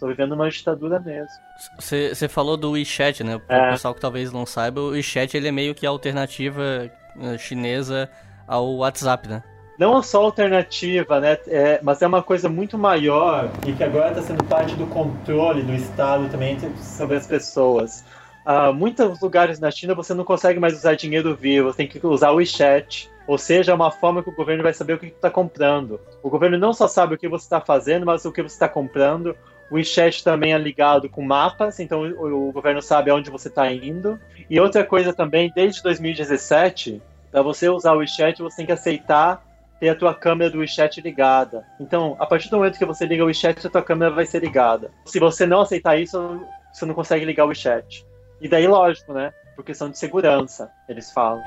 [0.00, 1.36] tô vivendo uma ditadura mesmo.
[1.78, 3.38] Você falou do WeChat, né?
[3.38, 3.70] Para o é.
[3.72, 6.90] pessoal que talvez não saiba, o WeChat ele é meio que a alternativa
[7.20, 8.08] eh, chinesa
[8.46, 9.42] ao WhatsApp, né?
[9.78, 11.38] Não só alternativa, né?
[11.46, 15.62] É, mas é uma coisa muito maior e que agora está sendo parte do controle
[15.62, 18.04] do Estado também sobre as pessoas.
[18.44, 22.04] Uh, muitos lugares na China você não consegue mais usar dinheiro vivo, você tem que
[22.06, 23.10] usar o WeChat.
[23.26, 26.00] Ou seja, é uma forma que o governo vai saber o que está comprando.
[26.22, 28.68] O governo não só sabe o que você está fazendo, mas o que você está
[28.68, 29.36] comprando.
[29.70, 33.72] O WeChat também é ligado com mapas, então o, o governo sabe aonde você está
[33.72, 34.18] indo.
[34.48, 39.46] E outra coisa também, desde 2017, para você usar o WeChat, você tem que aceitar
[39.78, 41.64] ter a tua câmera do WeChat ligada.
[41.80, 44.40] Então, a partir do momento que você liga o WeChat, a tua câmera vai ser
[44.40, 44.90] ligada.
[45.06, 46.40] Se você não aceitar isso,
[46.72, 48.04] você não consegue ligar o WeChat.
[48.40, 49.32] E daí, lógico, né?
[49.56, 51.42] Por questão de segurança, eles falam.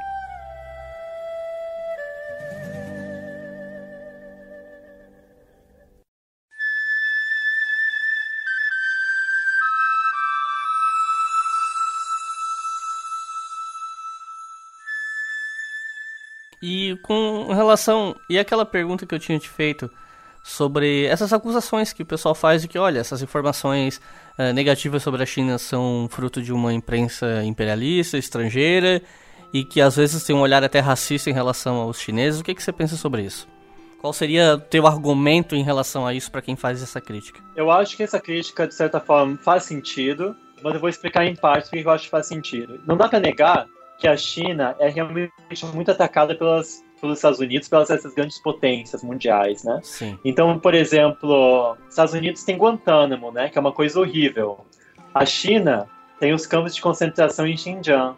[16.66, 18.16] E com relação.
[18.30, 19.92] E aquela pergunta que eu tinha te feito
[20.42, 24.00] sobre essas acusações que o pessoal faz de que, olha, essas informações
[24.40, 29.02] uh, negativas sobre a China são fruto de uma imprensa imperialista, estrangeira,
[29.54, 32.40] e que às vezes tem um olhar até racista em relação aos chineses.
[32.40, 33.46] O que, que você pensa sobre isso?
[34.00, 37.42] Qual seria o teu argumento em relação a isso para quem faz essa crítica?
[37.58, 41.36] Eu acho que essa crítica, de certa forma, faz sentido, mas eu vou explicar em
[41.36, 42.80] partes porque eu acho que faz sentido.
[42.88, 43.68] Não dá para negar
[44.04, 45.32] que a China é realmente
[45.74, 49.80] muito atacada pelas, pelos Estados Unidos, pelas essas grandes potências mundiais, né?
[49.82, 50.20] Sim.
[50.26, 53.48] Então, por exemplo, Estados Unidos tem Guantánamo, né?
[53.48, 54.66] Que é uma coisa horrível.
[55.14, 55.88] A China
[56.20, 58.18] tem os campos de concentração em Xinjiang.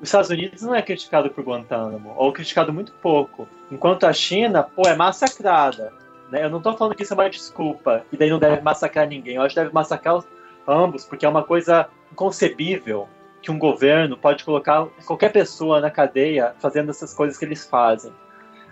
[0.00, 3.46] Os Estados Unidos não é criticado por Guantánamo, ou criticado muito pouco.
[3.70, 5.92] Enquanto a China, pô, é massacrada.
[6.30, 6.44] Né?
[6.44, 9.34] Eu não estou falando que isso é uma desculpa, e daí não deve massacrar ninguém.
[9.34, 10.18] Eu acho que deve massacrar
[10.66, 13.06] ambos, porque é uma coisa inconcebível
[13.46, 18.12] que um governo pode colocar qualquer pessoa na cadeia fazendo essas coisas que eles fazem.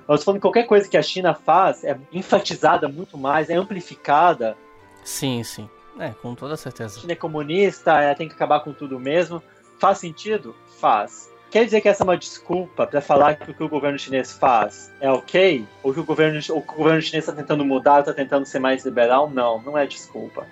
[0.09, 4.57] Nós falando que qualquer coisa que a China faz é enfatizada muito mais, é amplificada.
[5.05, 5.71] Sim, sim.
[5.97, 6.99] É, com toda certeza.
[6.99, 9.41] A China é comunista, é, tem que acabar com tudo mesmo.
[9.79, 10.57] Faz sentido?
[10.81, 11.31] Faz.
[11.53, 14.33] Quer dizer que essa é uma desculpa para falar que o que o governo chinês
[14.33, 15.65] faz é ok?
[15.85, 18.59] Ou que o governo, ou que o governo chinês está tentando mudar, está tentando ser
[18.59, 19.31] mais liberal?
[19.31, 20.45] Não, não é desculpa.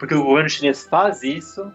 [0.00, 1.72] Porque o governo chinês faz isso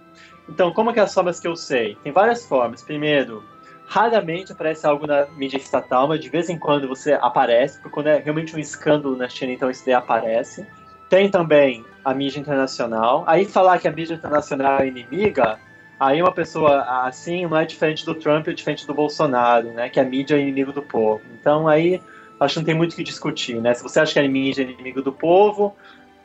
[0.50, 1.98] então, como que é as formas que eu sei?
[2.04, 2.82] Tem várias formas.
[2.82, 3.44] Primeiro,
[3.86, 8.08] raramente aparece algo na mídia estatal, mas de vez em quando você aparece, porque quando
[8.08, 10.66] é realmente um escândalo na China, então isso daí aparece.
[11.10, 13.24] Tem também a mídia internacional.
[13.28, 15.58] Aí falar que a mídia internacional é inimiga,
[16.00, 19.90] aí uma pessoa assim não é diferente do Trump, é diferente do Bolsonaro, né?
[19.90, 21.22] Que a mídia é inimigo do povo.
[21.40, 22.02] Então aí
[22.40, 23.74] acho que não tem muito o que discutir, né?
[23.74, 25.76] Se você acha que a mídia é inimigo do povo,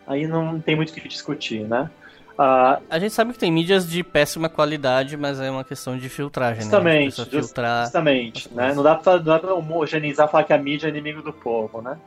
[0.06, 1.88] aí não tem muito o que discutir, né?
[2.32, 6.08] Uh, a gente sabe que tem mídias de péssima qualidade, mas é uma questão de
[6.08, 7.26] filtragem, justamente, né?
[7.26, 7.84] Filtrar...
[7.84, 8.72] Justamente, né?
[8.74, 11.82] Não dá pra, não dá pra homogeneizar falar que a mídia é inimigo do povo,
[11.82, 11.98] né?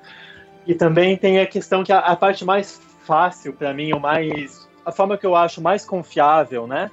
[0.66, 4.66] E também tem a questão que a, a parte mais fácil para mim, o mais
[4.86, 6.92] a forma que eu acho mais confiável, né,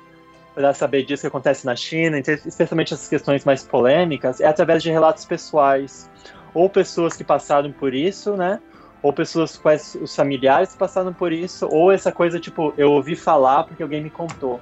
[0.54, 4.90] para saber disso que acontece na China, especialmente essas questões mais polêmicas, é através de
[4.90, 6.10] relatos pessoais
[6.54, 8.60] ou pessoas que passaram por isso, né,
[9.02, 9.68] ou pessoas com
[10.02, 14.10] os familiares passaram por isso, ou essa coisa tipo, eu ouvi falar porque alguém me
[14.10, 14.60] contou.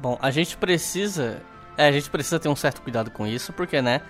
[0.00, 1.42] Bom, a gente precisa.
[1.76, 4.00] É, a gente precisa ter um certo cuidado com isso, porque, né?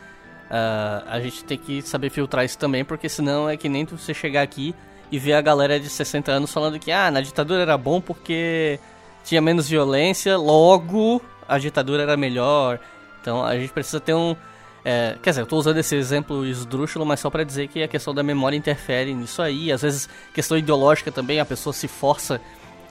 [0.50, 4.12] Uh, a gente tem que saber filtrar isso também, porque senão é que nem você
[4.12, 4.74] chegar aqui
[5.10, 8.78] e ver a galera de 60 anos falando que, ah, na ditadura era bom porque
[9.24, 12.78] tinha menos violência, logo a ditadura era melhor.
[13.20, 14.36] Então a gente precisa ter um,
[14.84, 17.88] é, quer dizer, eu tô usando esse exemplo esdrúxulo, mas só para dizer que a
[17.88, 19.70] questão da memória interfere nisso aí.
[19.70, 22.40] Às vezes, questão ideológica também, a pessoa se força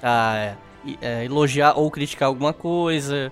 [0.01, 0.53] a
[1.01, 3.31] é, elogiar ou criticar alguma coisa.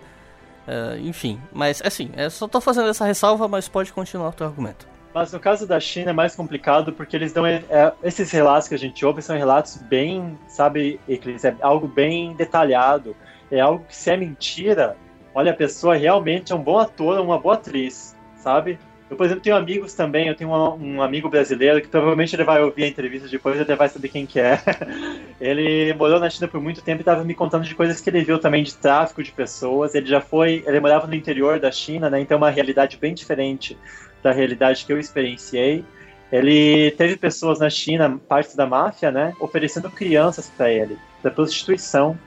[0.68, 4.45] É, enfim, mas assim, eu só tô fazendo essa ressalva, mas pode continuar o teu
[4.45, 4.88] argumento.
[5.14, 7.45] Mas no caso da China é mais complicado porque eles dão.
[7.45, 12.36] É, é esses relatos que a gente ouve são relatos bem, sabe, é algo bem
[12.36, 13.15] detalhado.
[13.52, 14.95] É algo que se é mentira,
[15.34, 18.79] olha, a pessoa realmente é um bom ator, uma boa atriz, sabe?
[19.09, 22.43] Eu, por exemplo, tenho amigos também, eu tenho um, um, amigo brasileiro que provavelmente ele
[22.43, 24.61] vai ouvir a entrevista depois e até vai saber quem que é.
[25.41, 28.23] ele morou na China por muito tempo e estava me contando de coisas que ele
[28.23, 29.95] viu também de tráfico de pessoas.
[29.95, 32.21] Ele já foi, ele morava no interior da China, né?
[32.21, 33.75] Então é uma realidade bem diferente
[34.21, 35.83] da realidade que eu experienciei.
[36.31, 42.17] Ele teve pessoas na China, parte da máfia, né, oferecendo crianças para ele, da prostituição,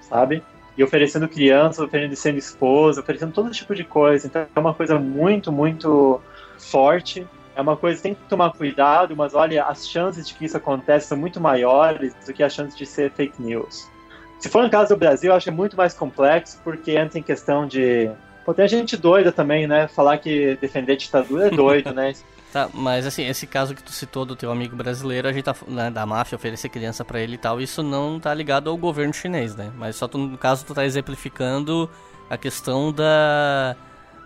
[0.00, 0.42] sabe?
[0.76, 4.26] E oferecendo crianças, oferecendo esposa, oferecendo todo tipo de coisa.
[4.26, 6.20] Então é uma coisa muito, muito
[6.58, 7.26] forte.
[7.54, 10.56] É uma coisa que tem que tomar cuidado, mas olha, as chances de que isso
[10.56, 13.90] aconteça são muito maiores do que as chances de ser fake news.
[14.38, 17.22] Se for no caso do Brasil, eu acho é muito mais complexo, porque entra em
[17.22, 18.10] questão de.
[18.44, 19.86] Pô, tem gente doida também, né?
[19.86, 22.12] Falar que defender ditadura é doido, né?
[22.52, 25.56] Tá, mas assim, esse caso que tu citou do teu amigo brasileiro, a gente tá,
[25.66, 29.14] né, da máfia oferecer criança para ele e tal, isso não tá ligado ao governo
[29.14, 29.72] chinês, né?
[29.74, 31.88] Mas só tu, no caso tu tá exemplificando
[32.28, 33.74] a questão da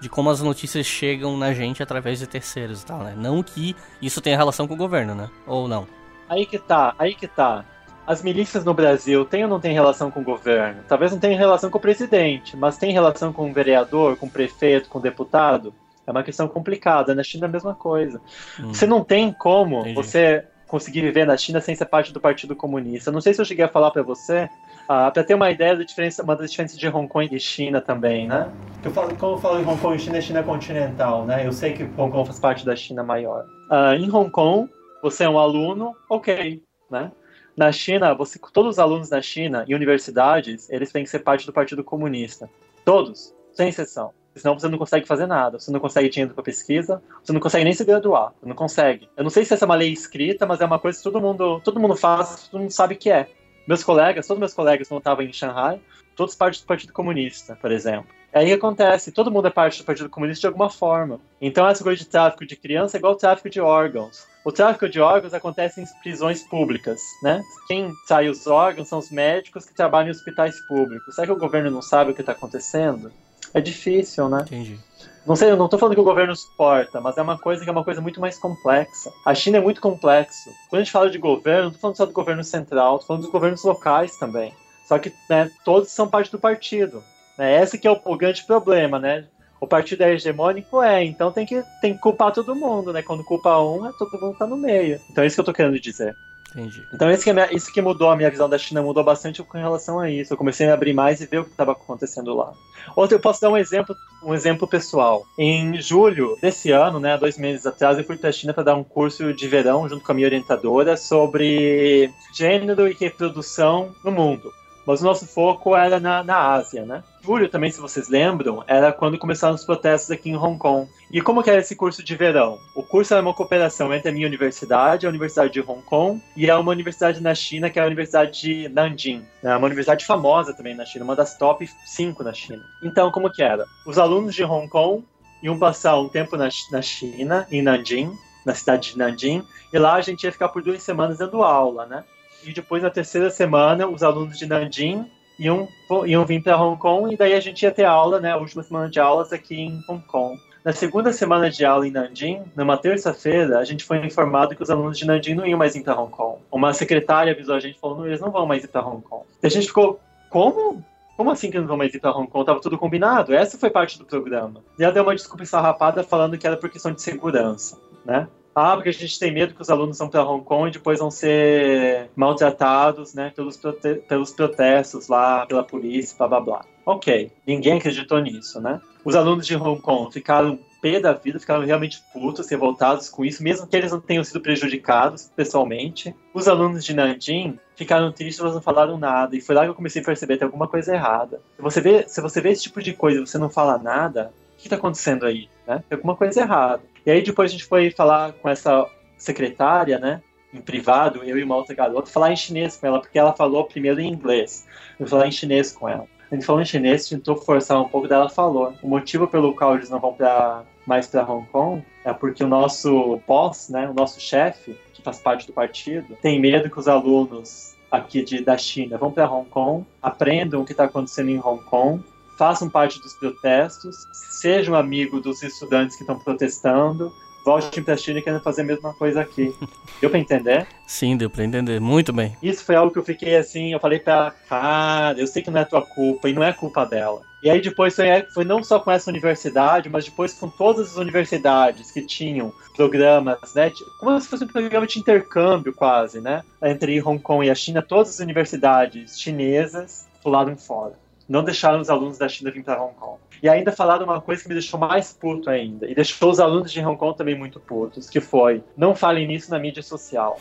[0.00, 3.14] de como as notícias chegam na gente através de terceiros e tal, né?
[3.16, 5.30] Não que isso tenha relação com o governo, né?
[5.46, 5.86] Ou não?
[6.28, 7.64] Aí que tá, aí que tá.
[8.04, 10.82] As milícias no Brasil têm ou não têm relação com o governo?
[10.88, 14.30] Talvez não tenha relação com o presidente, mas tem relação com o vereador, com o
[14.30, 15.72] prefeito, com o deputado?
[16.06, 17.14] É uma questão complicada.
[17.14, 18.20] Na China é a mesma coisa.
[18.60, 18.72] Hum.
[18.72, 19.94] Você não tem como Entendi.
[19.94, 23.12] você conseguir viver na China sem ser parte do Partido Comunista.
[23.12, 24.48] Não sei se eu cheguei a falar para você,
[24.88, 27.80] ah, para ter uma ideia da diferença, uma das diferenças de Hong Kong e China
[27.80, 28.50] também, né?
[28.84, 31.46] Eu falo, quando eu falo em Hong Kong e China, é China continental, né?
[31.46, 33.44] Eu sei que Hong Kong faz parte da China maior.
[33.70, 34.70] Ah, em Hong Kong,
[35.02, 37.12] você é um aluno, ok, né?
[37.56, 41.46] Na China, você, todos os alunos da China e universidades, eles têm que ser parte
[41.46, 42.50] do Partido Comunista.
[42.84, 44.12] Todos, sem exceção.
[44.36, 45.58] Senão você não consegue fazer nada.
[45.58, 48.32] Você não consegue dinheiro para pesquisa, você não consegue nem se graduar.
[48.40, 49.08] Você não consegue.
[49.16, 51.20] Eu não sei se essa é uma lei escrita, mas é uma coisa que todo
[51.20, 53.28] mundo, todo mundo faz, todo mundo sabe que é.
[53.66, 55.80] Meus colegas, todos meus colegas quando estavam em Shanghai,
[56.14, 58.06] todos parte do Partido Comunista, por exemplo.
[58.32, 59.10] Aí acontece?
[59.10, 61.18] Todo mundo é parte do Partido Comunista de alguma forma.
[61.40, 64.26] Então essa coisa de tráfico de criança é igual ao tráfico de órgãos.
[64.44, 67.42] O tráfico de órgãos acontece em prisões públicas, né?
[67.66, 71.14] Quem sai os órgãos são os médicos que trabalham em hospitais públicos.
[71.14, 73.10] Será que o governo não sabe o que está acontecendo?
[73.56, 74.42] É difícil, né?
[74.42, 74.78] Entendi.
[75.26, 77.70] Não sei, eu não tô falando que o governo suporta, mas é uma coisa que
[77.70, 79.10] é uma coisa muito mais complexa.
[79.24, 80.50] A China é muito complexo.
[80.68, 83.22] Quando a gente fala de governo, não tô falando só do governo central, tô falando
[83.22, 84.52] dos governos locais também.
[84.86, 87.02] Só que né, todos são parte do partido.
[87.38, 87.62] Né?
[87.62, 89.24] Esse que é o, o grande problema, né?
[89.58, 93.02] O partido é hegemônico, é, então tem que, tem que culpar todo mundo, né?
[93.02, 95.00] Quando culpa um, é todo mundo tá no meio.
[95.10, 96.14] Então é isso que eu tô querendo dizer.
[96.50, 96.86] Entendi.
[96.92, 99.58] Então isso que, é isso que mudou a minha visão da China, mudou bastante com
[99.58, 100.32] relação a isso.
[100.32, 102.52] Eu comecei a abrir mais e ver o que estava acontecendo lá.
[102.94, 105.24] Outro, eu posso dar um exemplo, um exemplo pessoal.
[105.38, 108.74] Em julho desse ano, né, dois meses atrás, eu fui para a China para dar
[108.74, 114.52] um curso de verão junto com a minha orientadora sobre gênero e reprodução no mundo
[114.86, 117.02] mas o nosso foco era na, na Ásia, né?
[117.26, 120.88] Julho também, se vocês lembram, era quando começaram os protestos aqui em Hong Kong.
[121.10, 122.56] E como que era esse curso de verão?
[122.72, 126.48] O curso era uma cooperação entre a minha universidade, a Universidade de Hong Kong, e
[126.48, 129.26] uma universidade na China, que é a Universidade de Nanjing.
[129.42, 132.62] É uma universidade famosa também na China, uma das top 5 na China.
[132.80, 133.66] Então, como que era?
[133.84, 135.04] Os alunos de Hong Kong
[135.42, 139.94] iam passar um tempo na, na China, em Nanjing, na cidade de Nanjing, e lá
[139.94, 142.04] a gente ia ficar por duas semanas dando aula, né?
[142.44, 145.68] E depois, na terceira semana, os alunos de Nanjing iam,
[146.06, 148.32] iam vir para Hong Kong e daí a gente ia ter aula, né?
[148.32, 150.40] A última semana de aulas aqui em Hong Kong.
[150.64, 154.70] Na segunda semana de aula em Nanjing, numa terça-feira, a gente foi informado que os
[154.70, 156.40] alunos de Nanjing não iam mais ir para Hong Kong.
[156.50, 159.24] Uma secretária avisou a gente falando, eles não vão mais ir para Hong Kong.
[159.42, 160.84] E a gente ficou, como?
[161.16, 162.44] Como assim que não vão mais ir para Hong Kong?
[162.44, 163.32] Tava tudo combinado.
[163.32, 164.60] Essa foi parte do programa.
[164.78, 168.26] E ela deu uma desculpa esfarrapada falando que era por questão de segurança, né?
[168.58, 170.98] Ah, porque a gente tem medo que os alunos vão para Hong Kong e depois
[170.98, 176.64] vão ser maltratados, né, pelos, prote pelos protestos lá, pela polícia, blá blá blá.
[176.86, 178.80] Ok, ninguém acreditou nisso, né?
[179.04, 183.42] Os alunos de Hong Kong ficaram pé da vida, ficaram realmente putos, revoltados com isso,
[183.42, 186.14] mesmo que eles não tenham sido prejudicados pessoalmente.
[186.32, 189.74] Os alunos de Nanjing ficaram tristes, eles não falaram nada, e foi lá que eu
[189.74, 191.42] comecei a perceber que tem alguma coisa errada.
[191.56, 194.32] Se você vê, se você vê esse tipo de coisa e você não fala nada,
[194.54, 195.46] o que está acontecendo aí?
[195.66, 195.84] Né?
[195.86, 196.80] Tem alguma coisa errada.
[197.06, 198.84] E aí depois a gente foi falar com essa
[199.16, 200.20] secretária, né?
[200.52, 203.64] Em privado, eu e uma outra garota, falar em chinês com ela, porque ela falou
[203.64, 204.66] primeiro em inglês.
[204.98, 206.06] Eu falar em chinês com ela.
[206.30, 208.74] A gente falou em chinês, tentou forçar um pouco, dela falou.
[208.82, 212.48] O motivo pelo qual eles não vão pra, mais para Hong Kong é porque o
[212.48, 216.88] nosso boss, né, o nosso chefe, que faz parte do partido, tem medo que os
[216.88, 221.38] alunos aqui de, da China vão para Hong Kong, aprendam o que está acontecendo em
[221.38, 222.02] Hong Kong
[222.36, 227.12] façam parte dos protestos, sejam amigo dos estudantes que estão protestando,
[227.44, 229.54] voltem pra China querendo fazer a mesma coisa aqui.
[230.00, 230.66] Deu pra entender?
[230.86, 231.80] Sim, deu pra entender.
[231.80, 232.36] Muito bem.
[232.42, 235.50] Isso foi algo que eu fiquei assim, eu falei pra ela, cara, eu sei que
[235.50, 237.22] não é tua culpa e não é culpa dela.
[237.42, 240.96] E aí depois foi, foi não só com essa universidade, mas depois com todas as
[240.96, 243.70] universidades que tinham programas, né?
[244.00, 246.42] Como se fosse um programa de intercâmbio quase, né?
[246.62, 251.05] Entre Hong Kong e a China, todas as universidades chinesas pularam fora.
[251.28, 253.18] Não deixaram os alunos da China vir para Hong Kong.
[253.42, 255.90] E ainda falaram uma coisa que me deixou mais puto ainda.
[255.90, 259.50] E deixou os alunos de Hong Kong também muito putos, que foi, não falem nisso
[259.50, 260.38] na mídia social.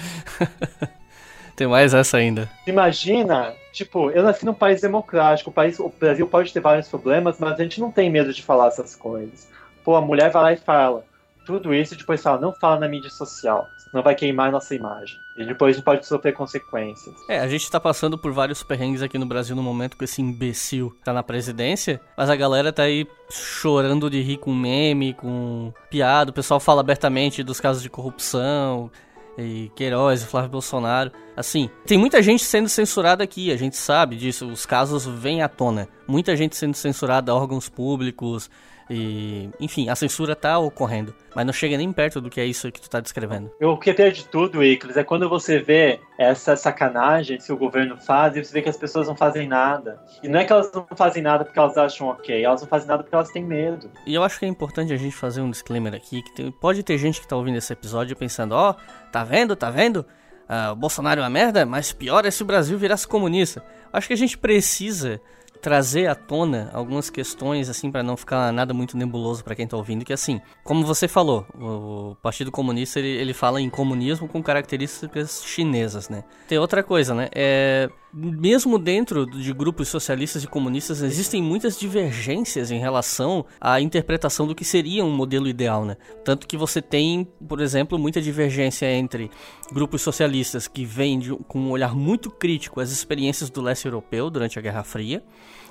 [1.56, 2.51] Tem mais essa ainda.
[2.66, 7.39] Imagina, tipo, eu nasci num país democrático, o, país, o Brasil pode ter vários problemas,
[7.39, 9.48] mas a gente não tem medo de falar essas coisas.
[9.82, 11.02] Pô, a mulher vai lá e fala
[11.47, 15.20] tudo isso e depois fala, não fala na mídia social, senão vai queimar nossa imagem.
[15.36, 17.14] E depois pode sofrer consequências.
[17.28, 20.20] É, a gente tá passando por vários perrengues aqui no Brasil no momento que esse
[20.20, 25.73] imbecil tá na presidência, mas a galera tá aí chorando de rir com meme, com
[25.89, 28.90] piada, o pessoal fala abertamente dos casos de corrupção,
[29.39, 31.12] e Queiroz, Flávio Bolsonaro.
[31.36, 35.48] Assim, tem muita gente sendo censurada aqui, a gente sabe disso, os casos vêm à
[35.48, 35.89] tona.
[36.09, 38.51] Muita gente sendo censurada, órgãos públicos,
[38.89, 42.71] e, enfim, a censura tá ocorrendo, mas não chega nem perto do que é isso
[42.71, 43.51] que tu tá descrevendo.
[43.61, 47.97] O que tem de tudo, Iclis, é quando você vê essa sacanagem que o governo
[47.97, 50.01] faz e você vê que as pessoas não fazem nada.
[50.23, 52.87] E não é que elas não fazem nada porque elas acham ok, elas não fazem
[52.87, 53.91] nada porque elas têm medo.
[54.07, 56.83] E eu acho que é importante a gente fazer um disclaimer aqui, que tem, pode
[56.83, 60.07] ter gente que tá ouvindo esse episódio pensando, ó, oh, tá vendo, tá vendo?
[60.49, 63.65] Uh, o Bolsonaro é uma merda, mas pior é se o Brasil virasse comunista.
[63.93, 65.21] Acho que a gente precisa
[65.61, 69.77] trazer à tona algumas questões, assim, para não ficar nada muito nebuloso para quem tá
[69.77, 74.43] ouvindo, que assim, como você falou, o Partido Comunista, ele, ele fala em comunismo com
[74.43, 76.24] características chinesas, né?
[76.49, 77.28] Tem outra coisa, né?
[77.35, 84.47] É mesmo dentro de grupos socialistas e comunistas existem muitas divergências em relação à interpretação
[84.47, 85.98] do que seria um modelo ideal, né?
[86.24, 89.30] Tanto que você tem, por exemplo, muita divergência entre
[89.70, 94.30] grupos socialistas que veem de, com um olhar muito crítico as experiências do leste europeu
[94.30, 95.22] durante a Guerra Fria,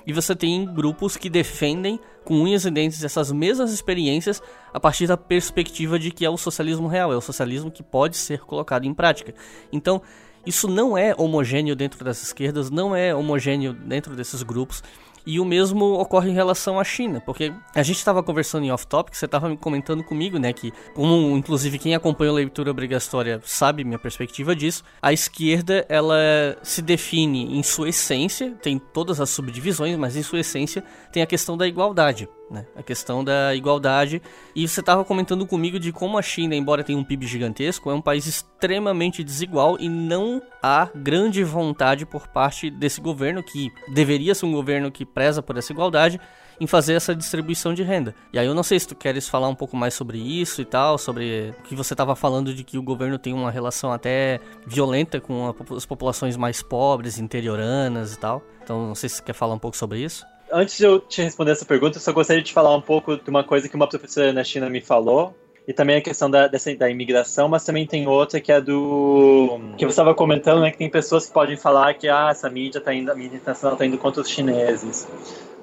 [0.06, 4.40] e você tem grupos que defendem com unhas e dentes essas mesmas experiências
[4.72, 8.16] a partir da perspectiva de que é o socialismo real, é o socialismo que pode
[8.16, 9.34] ser colocado em prática.
[9.72, 10.00] Então,
[10.46, 14.82] isso não é homogêneo dentro das esquerdas, não é homogêneo dentro desses grupos.
[15.26, 19.12] E o mesmo ocorre em relação à China, porque a gente estava conversando em off-topic,
[19.12, 23.82] você estava me comentando comigo, né, que, como inclusive quem acompanha a leitura obrigatória sabe
[23.82, 29.96] minha perspectiva disso, a esquerda ela se define em sua essência, tem todas as subdivisões,
[29.98, 32.28] mas em sua essência tem a questão da igualdade.
[32.48, 32.64] Né?
[32.76, 34.22] A questão da igualdade.
[34.54, 37.94] E você estava comentando comigo de como a China, embora tenha um PIB gigantesco, é
[37.94, 44.34] um país extremamente desigual e não há grande vontade por parte desse governo, que deveria
[44.34, 46.20] ser um governo que preza por essa igualdade,
[46.60, 48.14] em fazer essa distribuição de renda.
[48.32, 50.64] E aí eu não sei se tu queres falar um pouco mais sobre isso e
[50.64, 54.40] tal, sobre o que você estava falando de que o governo tem uma relação até
[54.66, 58.42] violenta com as populações mais pobres, interioranas e tal.
[58.62, 61.22] Então não sei se você quer falar um pouco sobre isso antes de eu te
[61.22, 63.88] responder essa pergunta, eu só gostaria de falar um pouco de uma coisa que uma
[63.88, 65.34] professora na China me falou.
[65.68, 69.58] E também a questão da, dessa, da imigração, mas também tem outra que é do.
[69.76, 70.70] que você estava comentando, né?
[70.70, 73.74] Que tem pessoas que podem falar que ah, essa mídia tá indo, a mídia internacional
[73.74, 75.08] está indo contra os chineses.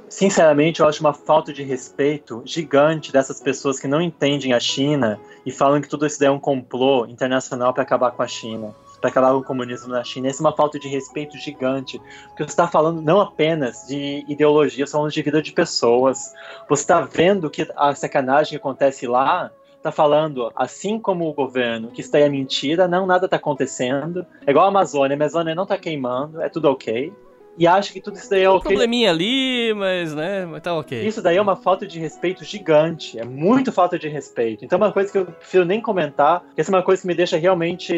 [0.10, 5.18] Sinceramente, eu acho uma falta de respeito gigante dessas pessoas que não entendem a China
[5.46, 9.10] e falam que tudo isso é um complô internacional para acabar com a China para
[9.10, 10.30] acabar com o comunismo na China.
[10.30, 12.00] Essa é uma falta de respeito gigante,
[12.30, 16.34] porque você está falando não apenas de ideologia, está falando de vida de pessoas.
[16.70, 21.92] Você está vendo que a sacanagem que acontece lá está falando, assim como o governo,
[21.92, 24.26] que isso daí é mentira, não, nada está acontecendo.
[24.48, 27.12] É igual a Amazônia, a Amazônia não está queimando, é tudo ok
[27.58, 28.60] e acha que tudo isso daí é ok.
[28.60, 31.06] Um probleminha ali, mas né, mas tá ok.
[31.06, 34.66] Isso daí é uma falta de respeito gigante, é muito falta de respeito.
[34.66, 37.08] Então é uma coisa que eu prefiro nem comentar, porque essa é uma coisa que
[37.08, 37.94] me deixa realmente,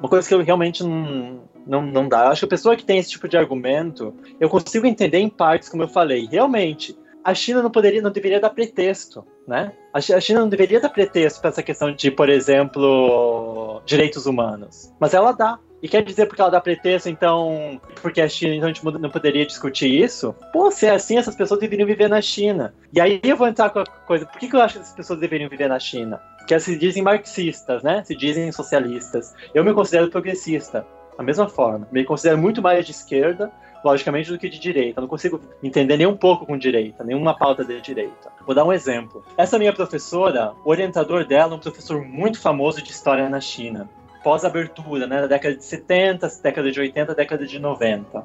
[0.00, 2.24] uma coisa que eu realmente não, não, não dá.
[2.24, 5.28] Eu acho que a pessoa que tem esse tipo de argumento, eu consigo entender em
[5.28, 6.26] partes, como eu falei.
[6.30, 9.72] Realmente, a China não poderia, não deveria dar pretexto, né?
[9.92, 15.14] A China não deveria dar pretexto para essa questão de, por exemplo, direitos humanos, mas
[15.14, 15.58] ela dá.
[15.82, 19.10] E quer dizer porque ela dá pretexto, então, porque a China, então a gente não
[19.10, 20.32] poderia discutir isso?
[20.52, 22.72] Pô, se é assim, essas pessoas deveriam viver na China.
[22.92, 24.94] E aí eu vou entrar com a coisa, por que, que eu acho que essas
[24.94, 26.22] pessoas deveriam viver na China?
[26.38, 28.04] Porque elas se dizem marxistas, né?
[28.04, 29.34] Se dizem socialistas.
[29.52, 30.86] Eu me considero progressista,
[31.18, 31.88] da mesma forma.
[31.90, 33.50] Me considero muito mais de esquerda,
[33.84, 35.00] logicamente, do que de direita.
[35.00, 38.30] Não consigo entender nem um pouco com direita, nenhuma pauta de direita.
[38.46, 39.24] Vou dar um exemplo.
[39.36, 43.88] Essa minha professora, o orientador dela é um professor muito famoso de história na China
[44.22, 48.24] pós-abertura, né, da década de 70, década de 80, década de 90.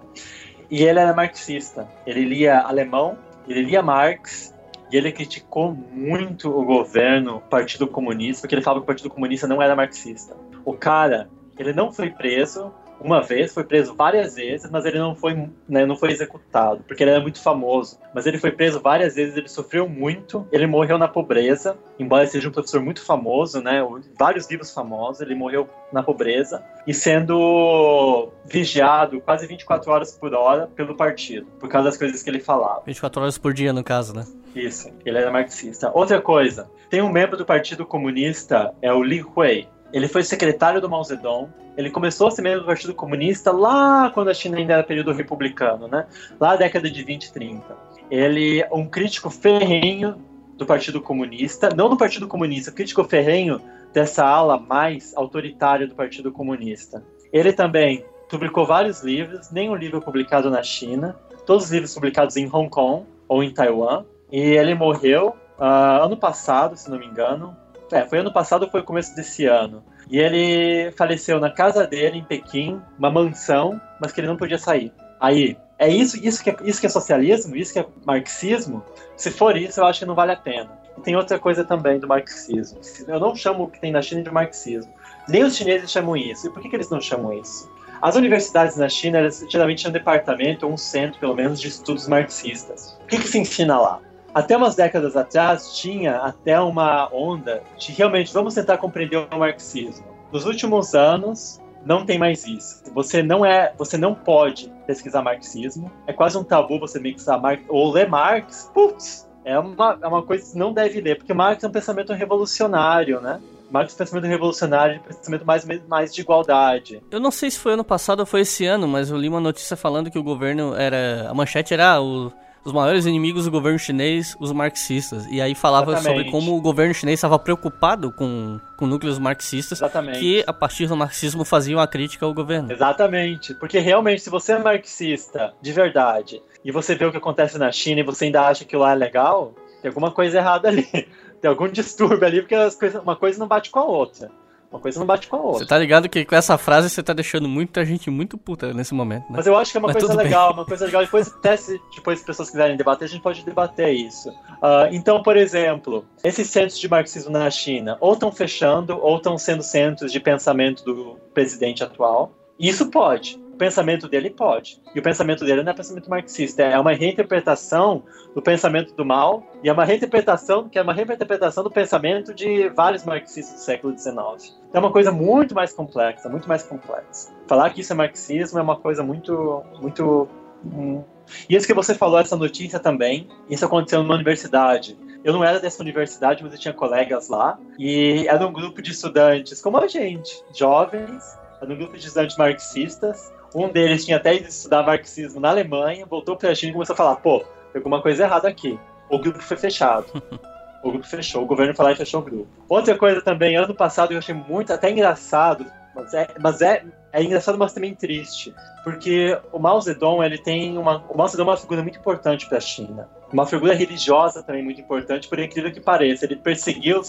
[0.70, 1.88] E ele era marxista.
[2.06, 3.18] Ele lia alemão,
[3.48, 4.54] ele lia Marx,
[4.92, 9.10] e ele criticou muito o governo, o Partido Comunista, porque ele falava que o Partido
[9.10, 10.36] Comunista não era marxista.
[10.64, 15.16] O cara, ele não foi preso, uma vez, foi preso várias vezes, mas ele não
[15.16, 18.00] foi, né, não foi executado, porque ele era muito famoso.
[18.14, 22.50] Mas ele foi preso várias vezes, ele sofreu muito, ele morreu na pobreza, embora seja
[22.50, 23.82] um professor muito famoso, né,
[24.18, 30.68] vários livros famosos, ele morreu na pobreza e sendo vigiado quase 24 horas por hora
[30.68, 32.82] pelo partido, por causa das coisas que ele falava.
[32.86, 34.26] 24 horas por dia, no caso, né?
[34.56, 35.92] Isso, ele era marxista.
[35.94, 39.68] Outra coisa, tem um membro do Partido Comunista, é o Li Hui.
[39.94, 44.10] Ele foi secretário do Mao Zedong, ele começou a ser membro do Partido Comunista lá
[44.10, 46.08] quando a China ainda era período republicano, né?
[46.40, 47.78] Lá na década de 20 e 30.
[48.10, 50.16] Ele é um crítico ferrenho
[50.58, 53.62] do Partido Comunista, não do Partido Comunista, crítico ferrenho
[53.94, 57.04] dessa ala mais autoritária do Partido Comunista.
[57.32, 61.16] Ele também publicou vários livros, nenhum livro publicado na China,
[61.46, 64.04] todos os livros publicados em Hong Kong ou em Taiwan.
[64.32, 67.56] E ele morreu uh, ano passado, se não me engano.
[67.92, 69.84] É, foi ano passado foi começo desse ano.
[70.10, 74.58] E ele faleceu na casa dele, em Pequim, uma mansão, mas que ele não podia
[74.58, 74.92] sair.
[75.20, 77.56] Aí, é isso, isso, que é, isso que é socialismo?
[77.56, 78.84] Isso que é marxismo?
[79.16, 80.72] Se for isso, eu acho que não vale a pena.
[80.98, 82.80] E tem outra coisa também do marxismo.
[83.08, 84.92] Eu não chamo o que tem na China de marxismo.
[85.28, 86.48] Nem os chineses chamam isso.
[86.48, 87.70] E por que, que eles não chamam isso?
[88.02, 91.68] As universidades na China, elas geralmente têm um departamento ou um centro, pelo menos, de
[91.68, 92.98] estudos marxistas.
[93.04, 94.00] O que, que se ensina lá?
[94.38, 100.06] Até umas décadas atrás tinha até uma onda de realmente vamos tentar compreender o marxismo.
[100.32, 102.84] Nos últimos anos não tem mais isso.
[102.94, 105.92] Você não é, você não pode pesquisar marxismo.
[106.06, 108.70] É quase um tabu você pesquisar Marx ou ler Marx.
[108.76, 112.14] Putz, é uma, é uma coisa que não deve ler, porque Marx é um pensamento
[112.14, 113.42] revolucionário, né?
[113.72, 117.02] Marx é um pensamento revolucionário, pensamento mais, mais de igualdade.
[117.10, 119.40] Eu não sei se foi ano passado ou foi esse ano, mas eu li uma
[119.40, 121.28] notícia falando que o governo era.
[121.28, 122.32] A manchete era ah, o
[122.68, 125.26] os maiores inimigos do governo chinês, os marxistas.
[125.28, 126.26] E aí falava Exatamente.
[126.26, 130.20] sobre como o governo chinês estava preocupado com, com núcleos marxistas, Exatamente.
[130.20, 132.70] que a partir do marxismo faziam a crítica ao governo.
[132.70, 137.58] Exatamente, porque realmente se você é marxista de verdade e você vê o que acontece
[137.58, 140.86] na China e você ainda acha que lá é legal, tem alguma coisa errada ali.
[141.40, 144.32] Tem algum distúrbio ali, porque coisas, uma coisa não bate com a outra.
[144.70, 145.60] Uma coisa não bate com a outra.
[145.60, 148.94] Você tá ligado que com essa frase você tá deixando muita gente muito puta nesse
[148.94, 149.38] momento, né?
[149.38, 150.60] Mas eu acho que é uma Mas coisa legal, bem.
[150.60, 151.02] uma coisa legal.
[151.04, 154.30] Depois, até se depois as pessoas quiserem debater, a gente pode debater isso.
[154.30, 159.38] Uh, então, por exemplo, esses centros de marxismo na China ou estão fechando ou estão
[159.38, 162.34] sendo centros de pensamento do presidente atual.
[162.60, 163.40] Isso pode.
[163.58, 164.80] O pensamento dele pode.
[164.94, 168.04] E o pensamento dele não é pensamento marxista, é uma reinterpretação
[168.36, 172.70] do pensamento do mal e é uma reinterpretação que é uma reinterpretação do pensamento de
[172.70, 174.56] vários marxistas do século XIX.
[174.72, 177.34] É uma coisa muito mais complexa, muito mais complexa.
[177.48, 180.30] Falar que isso é marxismo é uma coisa muito, muito
[180.64, 181.04] hum.
[181.50, 184.96] e isso que você falou, essa notícia também, isso aconteceu numa universidade.
[185.24, 188.92] Eu não era dessa universidade, mas eu tinha colegas lá, e era um grupo de
[188.92, 194.36] estudantes como a gente, jovens, era um grupo de estudantes marxistas, um deles tinha até
[194.36, 197.80] ido estudar marxismo na Alemanha, voltou para a China e começou a falar: pô, tem
[197.80, 198.80] alguma coisa errada aqui.
[199.10, 200.06] O grupo foi fechado.
[200.84, 202.48] O grupo fechou, o governo falou e fechou o grupo.
[202.70, 207.24] Outra coisa também, ano passado eu achei muito até engraçado, mas é, mas é, é
[207.24, 208.54] engraçado, mas também triste,
[208.84, 212.48] porque o Mao Zedong ele tem uma, o Mao Zedong é uma figura muito importante
[212.48, 216.26] para a China, uma figura religiosa também muito importante, por incrível que pareça.
[216.26, 217.02] Ele perseguiu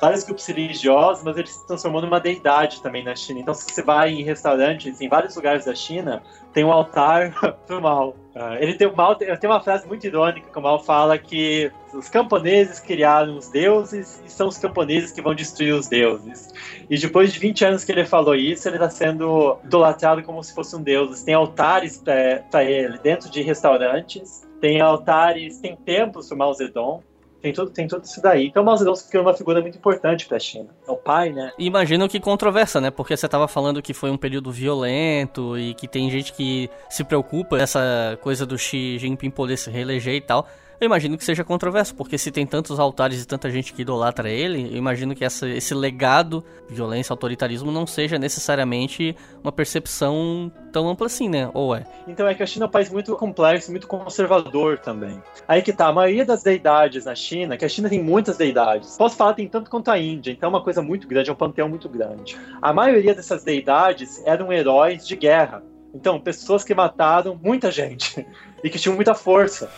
[0.00, 3.40] vários grupos religiosos, mas ele se transformou numa deidade também na China.
[3.40, 6.22] Então, se você vai em restaurantes em vários lugares da China,
[6.52, 7.32] tem um altar
[7.66, 8.16] pro mal.
[8.34, 12.08] Uh, ele tem, mal, tem uma frase muito irônica que o Mal fala que os
[12.08, 16.52] camponeses criaram os deuses e são os camponeses que vão destruir os deuses.
[16.88, 20.54] E depois de 20 anos que ele falou isso, ele está sendo idolatrado como se
[20.54, 21.22] fosse um deus.
[21.22, 22.02] Tem altares
[22.50, 27.02] para ele dentro de restaurantes, tem altares, tem templos para Mao Zedong.
[27.40, 28.48] Tem tudo, tem tudo isso daí.
[28.48, 30.68] Então o Mao Zedong se criou uma figura muito importante para a China.
[30.86, 31.52] É o pai, né?
[31.58, 32.90] Imagino que controversa, né?
[32.90, 37.02] Porque você estava falando que foi um período violento e que tem gente que se
[37.02, 40.46] preocupa essa coisa do Xi Jinping poder se reeleger e tal.
[40.80, 44.30] Eu imagino que seja controverso, porque se tem tantos altares e tanta gente que idolatra
[44.30, 50.88] ele, eu imagino que essa, esse legado, violência, autoritarismo, não seja necessariamente uma percepção tão
[50.88, 51.50] ampla assim, né?
[51.52, 51.84] Ou é?
[52.08, 55.22] Então é que a China é um país muito complexo, muito conservador também.
[55.46, 58.96] Aí que tá, a maioria das deidades na China, que a China tem muitas deidades,
[58.96, 61.36] posso falar tem tanto quanto a Índia, então é uma coisa muito grande, é um
[61.36, 62.38] panteão muito grande.
[62.62, 65.62] A maioria dessas deidades eram heróis de guerra.
[65.92, 68.24] Então, pessoas que mataram muita gente
[68.62, 69.70] e que tinham muita força.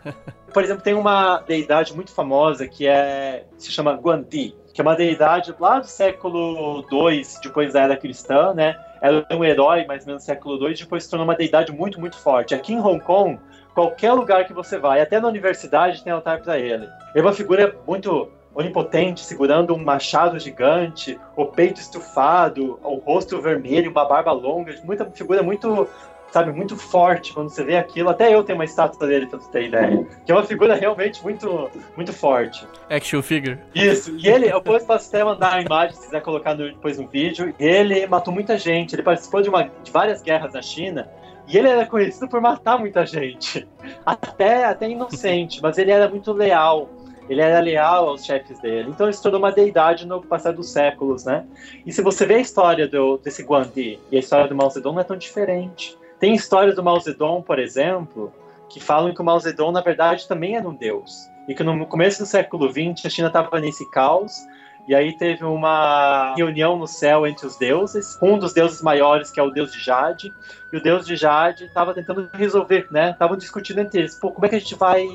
[0.52, 4.96] Por exemplo, tem uma deidade muito famosa que é se chama Guanti, que é uma
[4.96, 8.76] deidade lá do século II, depois da era cristã, né?
[9.00, 11.72] Ela é um herói mais ou menos do século II, depois se tornou uma deidade
[11.72, 12.54] muito, muito forte.
[12.54, 13.38] Aqui em Hong Kong,
[13.74, 16.84] qualquer lugar que você vai, até na universidade tem altar para ele.
[16.84, 23.40] Ele é uma figura muito onipotente, segurando um machado gigante, o peito estufado, o rosto
[23.40, 25.88] vermelho, uma barba longa, muita figura muito
[26.30, 28.08] sabe, muito forte quando você vê aquilo.
[28.08, 30.06] Até eu tenho uma estátua dele, pra você ter ideia.
[30.24, 32.66] Que é uma figura realmente muito, muito forte.
[32.88, 33.58] Action figure.
[33.74, 34.16] Isso.
[34.16, 37.54] E ele, eu posso até mandar a imagem, se quiser colocar no, depois no vídeo.
[37.58, 38.94] Ele matou muita gente.
[38.94, 41.08] Ele participou de, uma, de várias guerras na China.
[41.48, 43.66] E ele era conhecido por matar muita gente.
[44.06, 46.88] Até, até inocente, mas ele era muito leal.
[47.28, 48.90] Ele era leal aos chefes dele.
[48.90, 51.44] Então ele se tornou uma deidade no passar dos séculos, né?
[51.86, 54.94] E se você vê a história do, desse Guandi e a história do Mao Zedong,
[54.94, 55.96] não é tão diferente.
[56.20, 58.30] Tem histórias do Mao Zedong, por exemplo,
[58.68, 61.28] que falam que o Mao Zedong, na verdade, também era um deus.
[61.48, 64.46] E que no começo do século XX a China estava nesse caos,
[64.86, 69.40] e aí teve uma reunião no céu entre os deuses, um dos deuses maiores, que
[69.40, 70.32] é o deus de Jade,
[70.70, 73.10] e o deus de Jade estava tentando resolver, né?
[73.10, 75.06] Estavam discutindo entre eles, pô, como é que a gente vai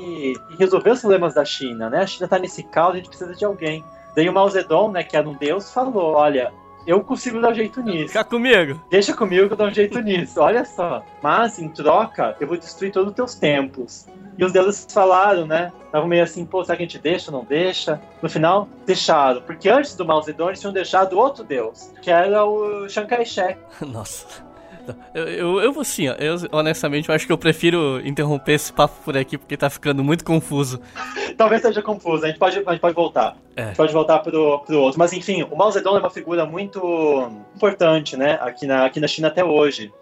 [0.58, 2.00] resolver os problemas da China, né?
[2.00, 3.84] A China está nesse caos, a gente precisa de alguém.
[4.16, 6.52] Daí o Mao Zedong, né, que era um deus, falou, olha,
[6.86, 8.08] eu consigo dar um jeito nisso.
[8.08, 8.80] Fica comigo.
[8.88, 10.40] Deixa comigo que eu dou um jeito nisso.
[10.40, 11.04] Olha só.
[11.22, 14.06] Mas, em troca, eu vou destruir todos os teus templos.
[14.38, 15.72] E os deuses falaram, né?
[15.86, 18.00] Estavam meio assim, pô, será que a gente deixa ou não deixa?
[18.20, 19.40] No final, deixaram.
[19.40, 23.58] Porque antes do Mao Zedong, eles tinham deixado outro deus, que era o Chiang Kai-shek.
[23.80, 24.45] Nossa.
[25.14, 29.16] Eu, eu, eu assim, eu, honestamente, eu acho que eu prefiro interromper esse papo por
[29.16, 30.80] aqui, porque tá ficando muito confuso.
[31.36, 33.36] Talvez seja confuso, a gente pode, a gente pode voltar.
[33.56, 33.62] É.
[33.62, 34.98] A gente pode voltar pro, pro outro.
[34.98, 39.08] Mas enfim, o Mao Zedong é uma figura muito importante, né, aqui na, aqui na
[39.08, 39.92] China até hoje.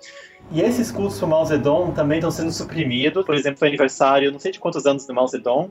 [0.50, 3.24] E esses cultos do Mao Zedong também estão sendo suprimidos.
[3.24, 5.70] Por exemplo, foi aniversário, não sei de quantos anos do Mao Zedong,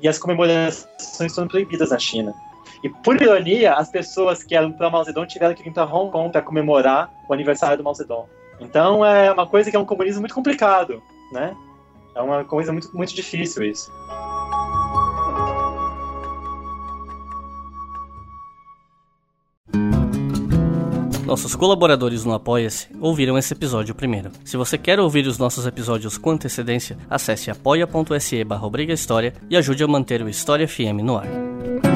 [0.00, 2.34] e as comemorações são proibidas na China.
[2.82, 6.10] E por ironia, as pessoas que eram para Mao Zedong tiveram que vir para Hong
[6.10, 8.26] Kong para comemorar o aniversário do Mao Zedong.
[8.60, 11.02] Então é uma coisa que é um comunismo muito complicado,
[11.32, 11.56] né?
[12.14, 13.90] É uma coisa muito, muito difícil isso.
[21.28, 24.30] Nossos colaboradores no Apoia-se ouviram esse episódio primeiro.
[24.46, 28.66] Se você quer ouvir os nossos episódios com antecedência, acesse apoia.se barra
[29.50, 31.87] e ajude a manter o História FM no ar.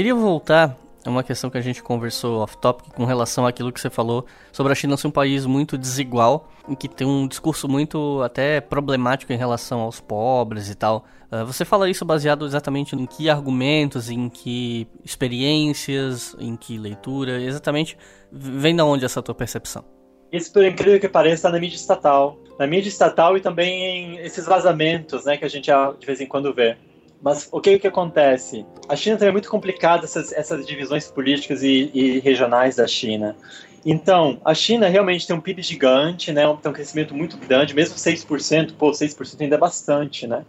[0.00, 3.90] Queria voltar a uma questão que a gente conversou off-topic com relação àquilo que você
[3.90, 8.22] falou sobre a China ser um país muito desigual, em que tem um discurso muito
[8.22, 11.04] até problemático em relação aos pobres e tal.
[11.30, 17.38] Uh, você fala isso baseado exatamente em que argumentos, em que experiências, em que leitura,
[17.38, 17.94] exatamente
[18.32, 19.84] vem da onde essa tua percepção?
[20.32, 22.38] Isso, por incrível que pareça, está na mídia estatal.
[22.58, 26.26] Na mídia estatal e também em esses vazamentos né, que a gente de vez em
[26.26, 26.78] quando vê.
[27.22, 28.64] Mas o que que acontece?
[28.88, 33.36] A China também é muito complicada essas, essas divisões políticas e, e, regionais da China.
[33.84, 36.42] Então, a China realmente tem um PIB gigante, né?
[36.60, 40.44] Tem um crescimento muito grande, mesmo 6%, pô, 6% ainda é bastante, né?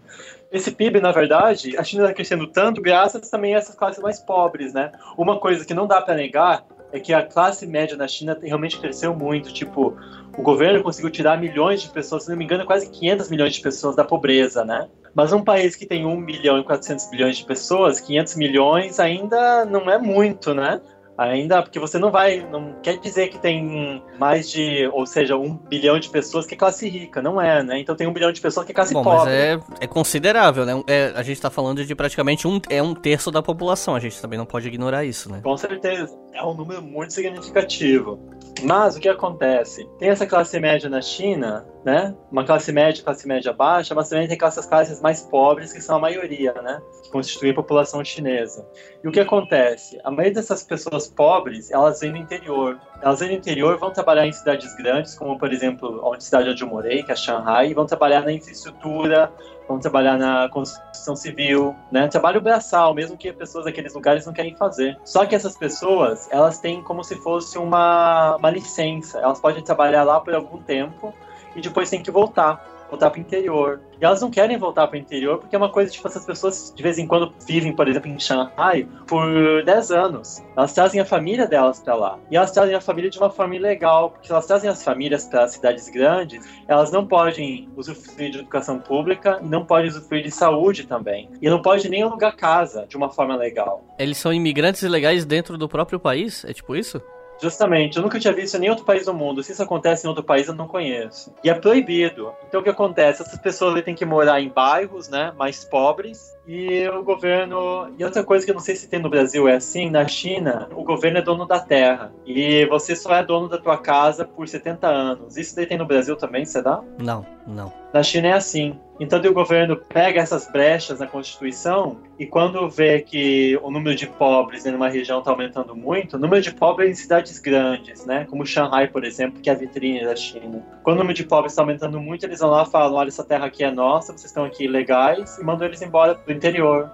[0.51, 4.19] Esse PIB, na verdade, a China está crescendo tanto graças também a essas classes mais
[4.19, 4.91] pobres, né?
[5.17, 8.77] Uma coisa que não dá para negar é que a classe média na China realmente
[8.77, 9.53] cresceu muito.
[9.53, 9.95] Tipo,
[10.37, 13.61] o governo conseguiu tirar milhões de pessoas, se não me engano, quase 500 milhões de
[13.61, 14.89] pessoas da pobreza, né?
[15.13, 19.65] Mas um país que tem 1 milhão e 400 bilhões de pessoas, 500 milhões ainda
[19.65, 20.81] não é muito, né?
[21.17, 25.55] Ainda, porque você não vai, não quer dizer que tem mais de, ou seja, um
[25.55, 27.79] bilhão de pessoas que é classe rica, não é, né?
[27.79, 29.25] Então tem um bilhão de pessoas que é classe Bom, pobre.
[29.25, 30.81] Mas é, é considerável, né?
[30.87, 34.19] É, a gente tá falando de praticamente um, é um terço da população, a gente
[34.19, 35.41] também não pode ignorar isso, né?
[35.43, 38.19] Com certeza, é um número muito significativo.
[38.63, 39.89] Mas o que acontece?
[39.97, 42.15] Tem essa classe média na China, né?
[42.31, 45.95] Uma classe média, classe média baixa, mas também tem essas classes mais pobres, que são
[45.95, 46.81] a maioria, né?
[47.03, 48.67] Que constituem a população chinesa.
[49.03, 49.99] E o que acontece?
[50.03, 52.79] A maioria dessas pessoas pobres, elas vêm do interior.
[53.01, 56.63] Elas vêm do interior, vão trabalhar em cidades grandes, como, por exemplo, a cidade onde
[56.63, 59.31] eu morei, que é Shanghai, e vão trabalhar na infraestrutura,
[59.71, 62.07] vão trabalhar na construção civil, né?
[62.07, 64.97] Trabalho braçal, mesmo que pessoas daqueles lugares não querem fazer.
[65.03, 69.19] Só que essas pessoas, elas têm como se fosse uma, uma licença.
[69.19, 71.13] Elas podem trabalhar lá por algum tempo
[71.55, 73.79] e depois têm que voltar voltar para o interior.
[73.99, 76.73] E elas não querem voltar para o interior porque é uma coisa, tipo, essas pessoas
[76.75, 80.43] de vez em quando vivem, por exemplo, em Shanghai por 10 anos.
[80.55, 82.19] Elas trazem a família delas para lá.
[82.29, 85.25] E elas trazem a família de uma forma ilegal, porque se elas trazem as famílias
[85.25, 90.31] para cidades grandes, elas não podem usufruir de educação pública e não podem usufruir de
[90.31, 91.29] saúde também.
[91.41, 93.83] E não pode nem alugar casa de uma forma legal.
[93.97, 96.43] Eles são imigrantes ilegais dentro do próprio país?
[96.43, 97.01] É tipo isso?
[97.41, 99.41] Justamente, eu nunca tinha visto em nenhum outro país do mundo.
[99.41, 101.33] Se isso acontece em outro país, eu não conheço.
[101.43, 102.33] E é proibido.
[102.47, 103.23] Então o que acontece?
[103.23, 107.93] Essas pessoas têm que morar em bairros, né, mais pobres, E o governo.
[107.97, 110.67] E outra coisa que eu não sei se tem no Brasil é assim: na China,
[110.75, 112.11] o governo é dono da terra.
[112.25, 115.37] E você só é dono da tua casa por 70 anos.
[115.37, 116.81] Isso daí tem no Brasil também, será?
[116.99, 117.71] Não, não.
[117.93, 118.77] Na China é assim.
[119.01, 124.05] Então o governo pega essas brechas na Constituição e quando vê que o número de
[124.05, 128.27] pobres em uma região está aumentando muito, o número de pobres em cidades grandes, né,
[128.29, 130.63] como Shanghai, por exemplo, que é a vitrine da China.
[130.83, 133.23] Quando o número de pobres está aumentando muito, eles vão lá e falam: olha, essa
[133.23, 136.13] terra aqui é nossa, vocês estão aqui ilegais, e mandam eles embora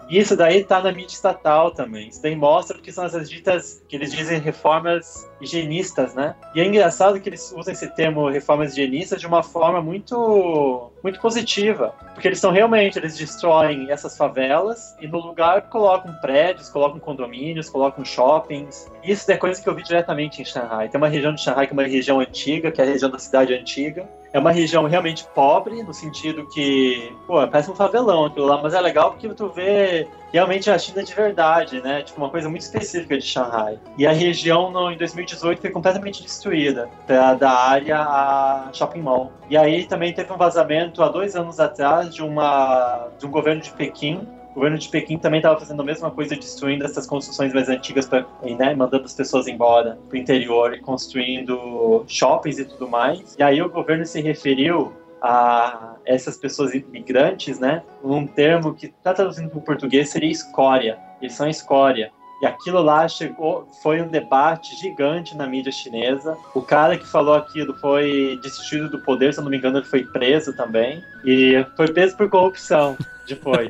[0.09, 2.09] E isso daí está na mídia estatal também.
[2.09, 6.35] Isso daí mostra que são essas ditas que eles dizem reformas higienistas, né?
[6.55, 11.19] E é engraçado que eles usam esse termo reformas higienistas de uma forma muito muito
[11.21, 16.99] positiva, porque eles são realmente, eles destroem essas favelas e no lugar colocam prédios, colocam
[16.99, 18.91] condomínios, colocam shoppings.
[19.03, 20.89] Isso é coisa que eu vi diretamente em Shanghai.
[20.89, 23.19] Tem uma região de Shanghai que é uma região antiga, que é a região da
[23.19, 28.45] cidade antiga, é uma região realmente pobre, no sentido que, pô, parece um favelão aquilo
[28.45, 32.03] lá, mas é legal porque tu vê realmente a China de verdade, né?
[32.03, 33.79] Tipo, uma coisa muito específica de Shanghai.
[33.97, 39.31] E a região, no, em 2018, foi completamente destruída da, da área a shopping mall.
[39.49, 43.61] E aí também teve um vazamento há dois anos atrás de, uma, de um governo
[43.61, 44.27] de Pequim
[44.57, 48.07] o governo de Pequim também estava fazendo a mesma coisa, destruindo essas construções mais antigas,
[48.07, 53.35] pra, né, mandando as pessoas embora para o interior e construindo shoppings e tudo mais.
[53.37, 54.91] E aí o governo se referiu
[55.27, 60.97] a essas pessoas imigrantes, né, um termo que está traduzindo para o português seria escória.
[61.21, 62.11] Eles são escória.
[62.41, 66.37] E aquilo lá chegou, foi um debate gigante na mídia chinesa.
[66.53, 69.85] O cara que falou aquilo foi destituído do poder, se eu não me engano, ele
[69.85, 71.03] foi preso também.
[71.27, 72.97] E foi preso por corrupção
[73.27, 73.69] depois.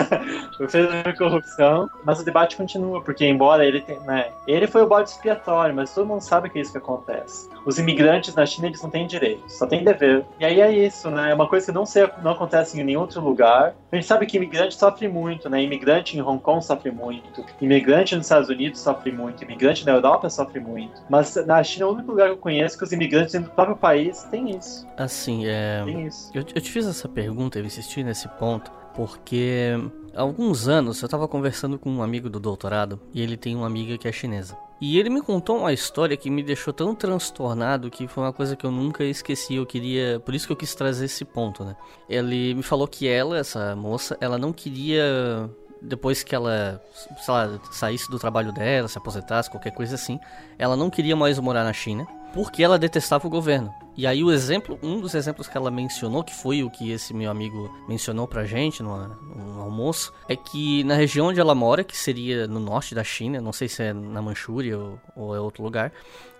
[0.68, 4.86] fez a corrupção, mas o debate continua, porque embora ele tenha, né, ele foi o
[4.86, 7.48] bode expiatório, mas todo mundo sabe que é isso que acontece.
[7.64, 10.24] Os imigrantes na China eles não têm direito, só têm dever.
[10.38, 11.30] E aí é isso, né?
[11.30, 11.84] É uma coisa que não,
[12.22, 13.74] não acontece em nenhum outro lugar.
[13.90, 15.62] A gente sabe que imigrante sofre muito, né?
[15.62, 20.28] Imigrante em Hong Kong sofre muito, imigrante nos Estados Unidos sofre muito, imigrante na Europa
[20.28, 21.00] sofre muito.
[21.08, 23.54] Mas na China é o único lugar que eu conheço que os imigrantes dentro do
[23.54, 24.86] próprio país têm isso.
[24.96, 25.82] Assim, é.
[25.84, 26.30] Tem isso.
[26.34, 29.72] Eu, eu te fiz essa pergunta, eu insisti nesse ponto, porque
[30.14, 33.66] há alguns anos eu estava conversando com um amigo do doutorado e ele tem uma
[33.66, 34.56] amiga que é chinesa.
[34.80, 38.56] E ele me contou uma história que me deixou tão transtornado que foi uma coisa
[38.56, 39.54] que eu nunca esqueci.
[39.54, 41.76] Eu queria, por isso que eu quis trazer esse ponto, né?
[42.08, 45.48] Ele me falou que ela, essa moça, ela não queria
[45.80, 46.80] depois que ela,
[47.28, 50.18] lá, saísse do trabalho dela, se aposentasse, qualquer coisa assim,
[50.58, 53.72] ela não queria mais morar na China porque ela detestava o governo.
[53.96, 57.12] E aí o exemplo, um dos exemplos que ela mencionou, que foi o que esse
[57.12, 61.84] meu amigo mencionou pra gente no, no, almoço, é que na região onde ela mora,
[61.84, 65.40] que seria no norte da China, não sei se é na Manchúria ou, ou é
[65.40, 65.92] outro lugar,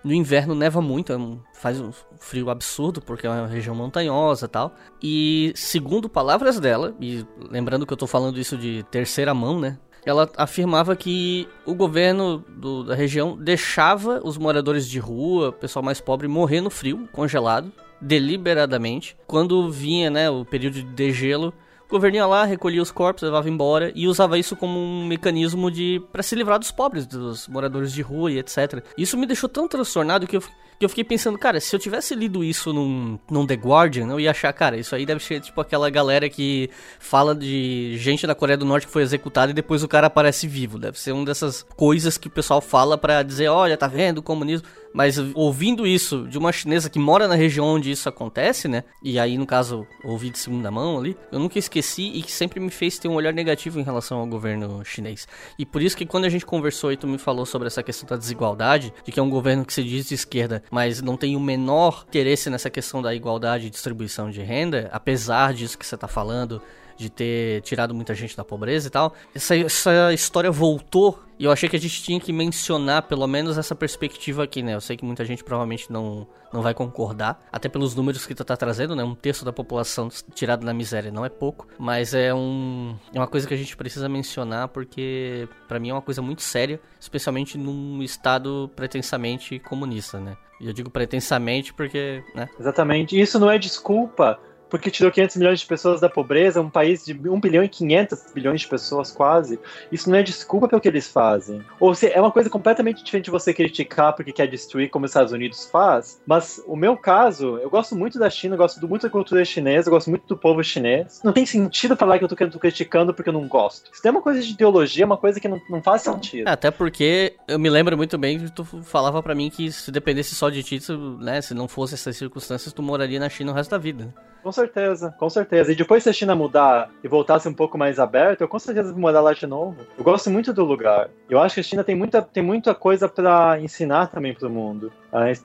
[0.03, 1.17] no inverno neva muito, é
[1.53, 4.75] faz um frio absurdo, porque é uma região montanhosa tal.
[5.01, 9.77] E segundo palavras dela, e lembrando que eu tô falando isso de terceira mão, né?
[10.05, 16.01] Ela afirmava que o governo do, da região deixava os moradores de rua, pessoal mais
[16.01, 17.71] pobre, morrer no frio, congelado,
[18.01, 19.17] deliberadamente.
[19.25, 21.53] Quando vinha né, o período de degelo,
[21.87, 25.69] o governo ia lá, recolhia os corpos, levava embora e usava isso como um mecanismo
[25.69, 28.83] de para se livrar dos pobres, dos moradores de rua e etc.
[28.97, 30.43] Isso me deixou tão transtornado que eu
[30.79, 34.19] que eu fiquei pensando, cara, se eu tivesse lido isso num, num The Guardian, eu
[34.19, 36.69] ia achar, cara, isso aí deve ser tipo aquela galera que
[36.99, 40.47] fala de gente da Coreia do Norte que foi executada e depois o cara aparece
[40.47, 40.79] vivo.
[40.79, 44.23] Deve ser uma dessas coisas que o pessoal fala para dizer, olha, tá vendo o
[44.23, 44.67] comunismo.
[44.93, 48.83] Mas ouvindo isso de uma chinesa que mora na região onde isso acontece, né?
[49.01, 52.59] E aí, no caso, ouvi de segunda mão ali, eu nunca esqueci e que sempre
[52.59, 55.27] me fez ter um olhar negativo em relação ao governo chinês.
[55.57, 58.07] E por isso que quando a gente conversou e tu me falou sobre essa questão
[58.07, 61.35] da desigualdade, de que é um governo que se diz de esquerda, mas não tem
[61.35, 65.97] o menor interesse nessa questão da igualdade e distribuição de renda, apesar disso que você
[65.97, 66.61] tá falando,
[66.97, 69.13] de ter tirado muita gente da pobreza e tal.
[69.33, 73.57] Essa, essa história voltou e eu achei que a gente tinha que mencionar pelo menos
[73.57, 74.75] essa perspectiva aqui, né?
[74.75, 78.45] Eu sei que muita gente provavelmente não, não vai concordar, até pelos números que tu
[78.45, 79.03] tá trazendo, né?
[79.03, 83.27] Um terço da população tirada da miséria não é pouco, mas é, um, é uma
[83.27, 87.57] coisa que a gente precisa mencionar porque para mim é uma coisa muito séria, especialmente
[87.57, 90.37] num estado pretensamente comunista, né?
[90.61, 92.47] E eu digo pretensamente porque, né?
[92.59, 93.19] Exatamente.
[93.19, 94.39] Isso não é desculpa
[94.73, 98.33] porque tirou 500 milhões de pessoas da pobreza, um país de 1 bilhão e 500
[98.33, 99.59] bilhões de pessoas quase.
[99.91, 101.63] Isso não é desculpa pelo que eles fazem.
[101.79, 105.11] Ou se é uma coisa completamente diferente de você criticar porque quer destruir como os
[105.11, 109.11] Estados Unidos faz, mas o meu caso, eu gosto muito da China, gosto muito da
[109.11, 111.21] cultura chinesa, gosto muito do povo chinês.
[111.23, 113.91] Não tem sentido falar que eu tô criticando porque eu não gosto.
[113.93, 116.47] Isso é uma coisa de ideologia, é uma coisa que não, não faz sentido.
[116.47, 120.33] Até porque eu me lembro muito bem que tu falava para mim que se dependesse
[120.33, 120.79] só de ti,
[121.19, 124.11] né, se não fosse essas circunstâncias, tu moraria na China o resto da vida.
[124.43, 125.71] Com certeza com certeza.
[125.71, 128.91] E depois se a China mudar e voltasse um pouco mais aberta, eu com certeza
[128.91, 129.77] vou morar lá de novo.
[129.97, 131.09] Eu gosto muito do lugar.
[131.29, 134.51] Eu acho que a China tem muita, tem muita coisa para ensinar também para o
[134.51, 134.91] mundo.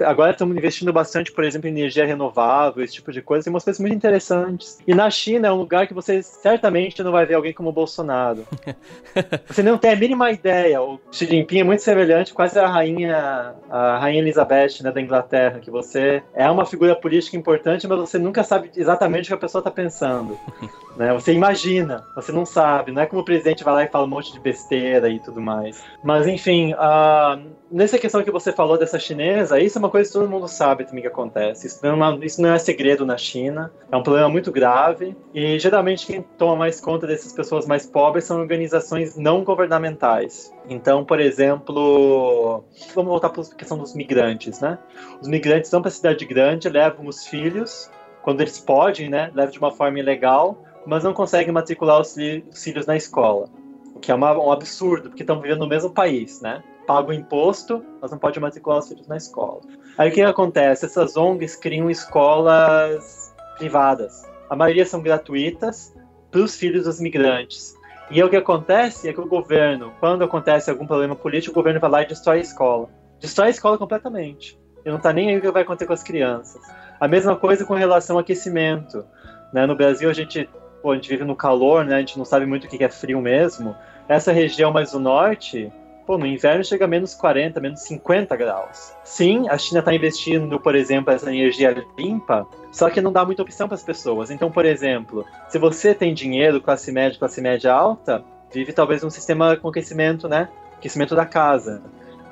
[0.07, 3.45] Agora estamos investindo bastante, por exemplo, em energia renovável, esse tipo de coisa.
[3.45, 4.79] Tem umas coisas muito interessantes.
[4.87, 7.73] E na China é um lugar que você certamente não vai ver alguém como o
[7.73, 8.47] Bolsonaro.
[9.47, 10.81] você não tem a mínima ideia.
[10.81, 15.61] O Xi Jinping é muito semelhante, quase a rainha, a rainha Elizabeth né, da Inglaterra,
[15.61, 19.39] que você é uma figura política importante, mas você nunca sabe exatamente o que a
[19.39, 20.39] pessoa está pensando.
[20.97, 21.13] né?
[21.13, 22.91] Você imagina, você não sabe.
[22.91, 25.43] Não é como o presidente vai lá e fala um monte de besteira e tudo
[25.43, 25.83] mais.
[26.03, 27.39] Mas enfim, uh,
[27.71, 30.85] nessa questão que você falou dessa chinesa, isso é uma coisa que todo mundo sabe
[30.85, 31.67] também que acontece.
[31.67, 35.17] Isso não, é uma, isso não é segredo na China, é um problema muito grave.
[35.35, 40.53] E geralmente quem toma mais conta dessas pessoas mais pobres são organizações não governamentais.
[40.69, 42.65] Então, por exemplo,
[42.95, 44.79] vamos voltar para a questão dos migrantes, né?
[45.21, 47.91] Os migrantes vão para a cidade grande, levam os filhos,
[48.23, 49.31] quando eles podem, né?
[49.35, 53.49] Levam de uma forma ilegal, mas não conseguem matricular os filhos na escola.
[53.95, 56.63] O que é uma, um absurdo, porque estão vivendo no mesmo país, né?
[56.89, 59.61] Pagam imposto, mas não podem matricular os filhos na escola.
[59.99, 60.87] Aí o que acontece?
[60.87, 64.27] Essas ONGs criam escolas privadas.
[64.49, 65.95] A maioria são gratuitas
[66.31, 67.77] para os filhos dos migrantes.
[68.11, 71.79] E o que acontece é que o governo, quando acontece algum problema político, o governo
[71.79, 72.89] vai lá e destrói a escola.
[73.21, 74.59] Destrói a escola completamente.
[74.83, 76.63] E não está nem aí o que vai acontecer com as crianças.
[76.99, 79.05] A mesma coisa com relação ao aquecimento.
[79.53, 79.67] Né?
[79.67, 80.49] No Brasil, a gente,
[80.81, 81.97] pô, a gente vive no calor, né?
[81.97, 83.77] a gente não sabe muito o que é frio mesmo.
[84.09, 85.71] Essa região mais do norte,
[86.09, 88.95] pô, no inverno chega a menos 40, menos 50 graus.
[89.05, 93.43] Sim, a China está investindo, por exemplo, essa energia limpa, só que não dá muita
[93.43, 94.31] opção para as pessoas.
[94.31, 99.11] Então, por exemplo, se você tem dinheiro, classe média, classe média alta, vive talvez um
[99.11, 100.49] sistema com aquecimento, né?
[100.79, 101.83] Aquecimento da casa.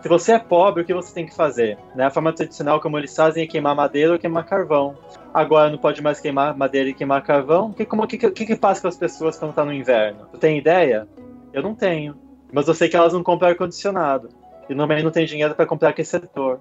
[0.01, 1.77] Se você é pobre, o que você tem que fazer?
[1.95, 2.07] Né?
[2.07, 4.97] A forma tradicional, como eles fazem, é queimar madeira ou queimar carvão.
[5.35, 7.67] Agora não pode mais queimar madeira e queimar carvão.
[7.67, 10.29] O que, como, que, que, que passa com as pessoas quando está no inverno?
[10.33, 11.07] Tu tem ideia?
[11.53, 12.26] Eu não tenho.
[12.57, 14.31] Mas eu sei que elas não compram ar-condicionado.
[14.67, 16.59] E também não tem dinheiro para comprar aquecedor.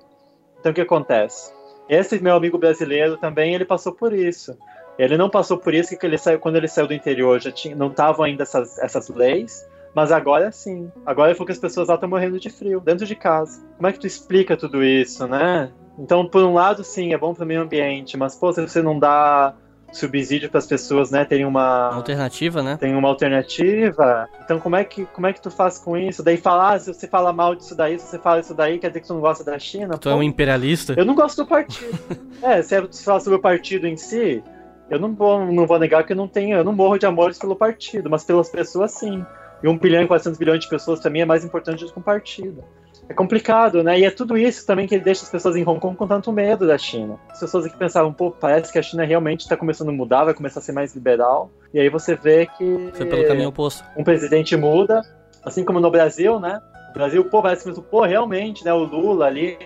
[0.60, 1.54] Então o que acontece?
[1.88, 4.58] Esse meu amigo brasileiro também, ele passou por isso.
[5.00, 7.74] Ele não passou por isso que ele saiu, quando ele saiu do interior já tinha,
[7.78, 10.92] não estavam ainda essas, essas leis, mas agora sim.
[11.06, 13.66] Agora falou que as pessoas lá estão morrendo de frio, dentro de casa.
[13.78, 15.72] Como é que tu explica tudo isso, né?
[15.98, 18.82] Então, por um lado, sim, é bom para o meio ambiente, mas, pô, se você
[18.82, 19.56] não dá
[19.98, 22.78] subsídio para as pessoas, né, terem uma alternativa, né?
[22.78, 24.28] Tem uma alternativa.
[24.44, 26.24] Então como é que como é que tu faz com isso?
[26.24, 28.90] Daí falar, ah, se você fala mal disso daí, se você fala isso daí, quer
[28.90, 29.98] dizer que tu não gosta da China?
[29.98, 30.94] Tu Pô, é um imperialista?
[30.98, 31.98] Eu não gosto do partido.
[32.42, 34.44] é, se você falar sobre o partido em si,
[34.90, 37.40] eu não vou, não vou negar que eu não tenho, eu não morro de amores
[37.40, 39.26] pelo partido, mas pelas pessoas sim.
[39.64, 42.00] E 1 bilhão e 400 bilhões de pessoas para mim é mais importante do que
[42.00, 42.64] um partido
[43.08, 44.00] é complicado, né?
[44.00, 46.66] E é tudo isso também que deixa as pessoas em Hong Kong com tanto medo
[46.66, 47.20] da China.
[47.30, 50.34] As pessoas aqui pensavam, pô, parece que a China realmente está começando a mudar, vai
[50.34, 51.52] começar a ser mais liberal.
[51.74, 52.92] E aí você vê que.
[52.94, 53.84] Foi pelo caminho oposto.
[53.96, 55.02] Um presidente muda,
[55.44, 56.60] assim como no Brasil, né?
[56.90, 58.74] O Brasil, pô, parece que, pô, realmente, né?
[58.74, 59.58] O Lula ali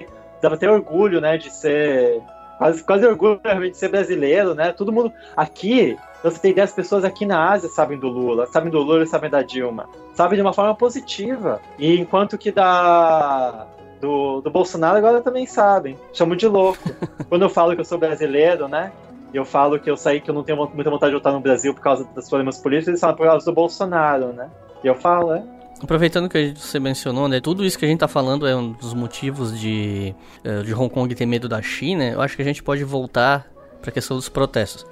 [0.41, 1.37] dava até orgulho, né?
[1.37, 2.21] De ser.
[2.59, 4.73] Quase, quase orgulho realmente de ser brasileiro, né?
[4.73, 5.13] Todo mundo.
[5.35, 9.03] Aqui, você tem ideia, as pessoas aqui na Ásia sabem do Lula, sabem do Lula
[9.03, 9.87] e sabem da Dilma.
[10.13, 11.61] Sabem de uma forma positiva.
[11.77, 13.65] E enquanto que da,
[14.01, 15.97] do, do Bolsonaro agora também sabem.
[16.11, 16.83] Chamo de louco.
[17.29, 18.91] Quando eu falo que eu sou brasileiro, né?
[19.33, 21.39] E eu falo que eu saí, que eu não tenho muita vontade de voltar no
[21.39, 24.49] Brasil por causa dos problemas políticos, eles falam por causa do Bolsonaro, né?
[24.83, 25.43] E eu falo, é.
[25.81, 27.39] Aproveitando que você mencionou, né?
[27.39, 30.93] Tudo isso que a gente tá falando é um dos motivos de, eh, de Hong
[30.93, 32.03] Kong ter medo da China.
[32.03, 33.47] Eu acho que a gente pode voltar
[33.81, 34.85] para a questão dos protestos.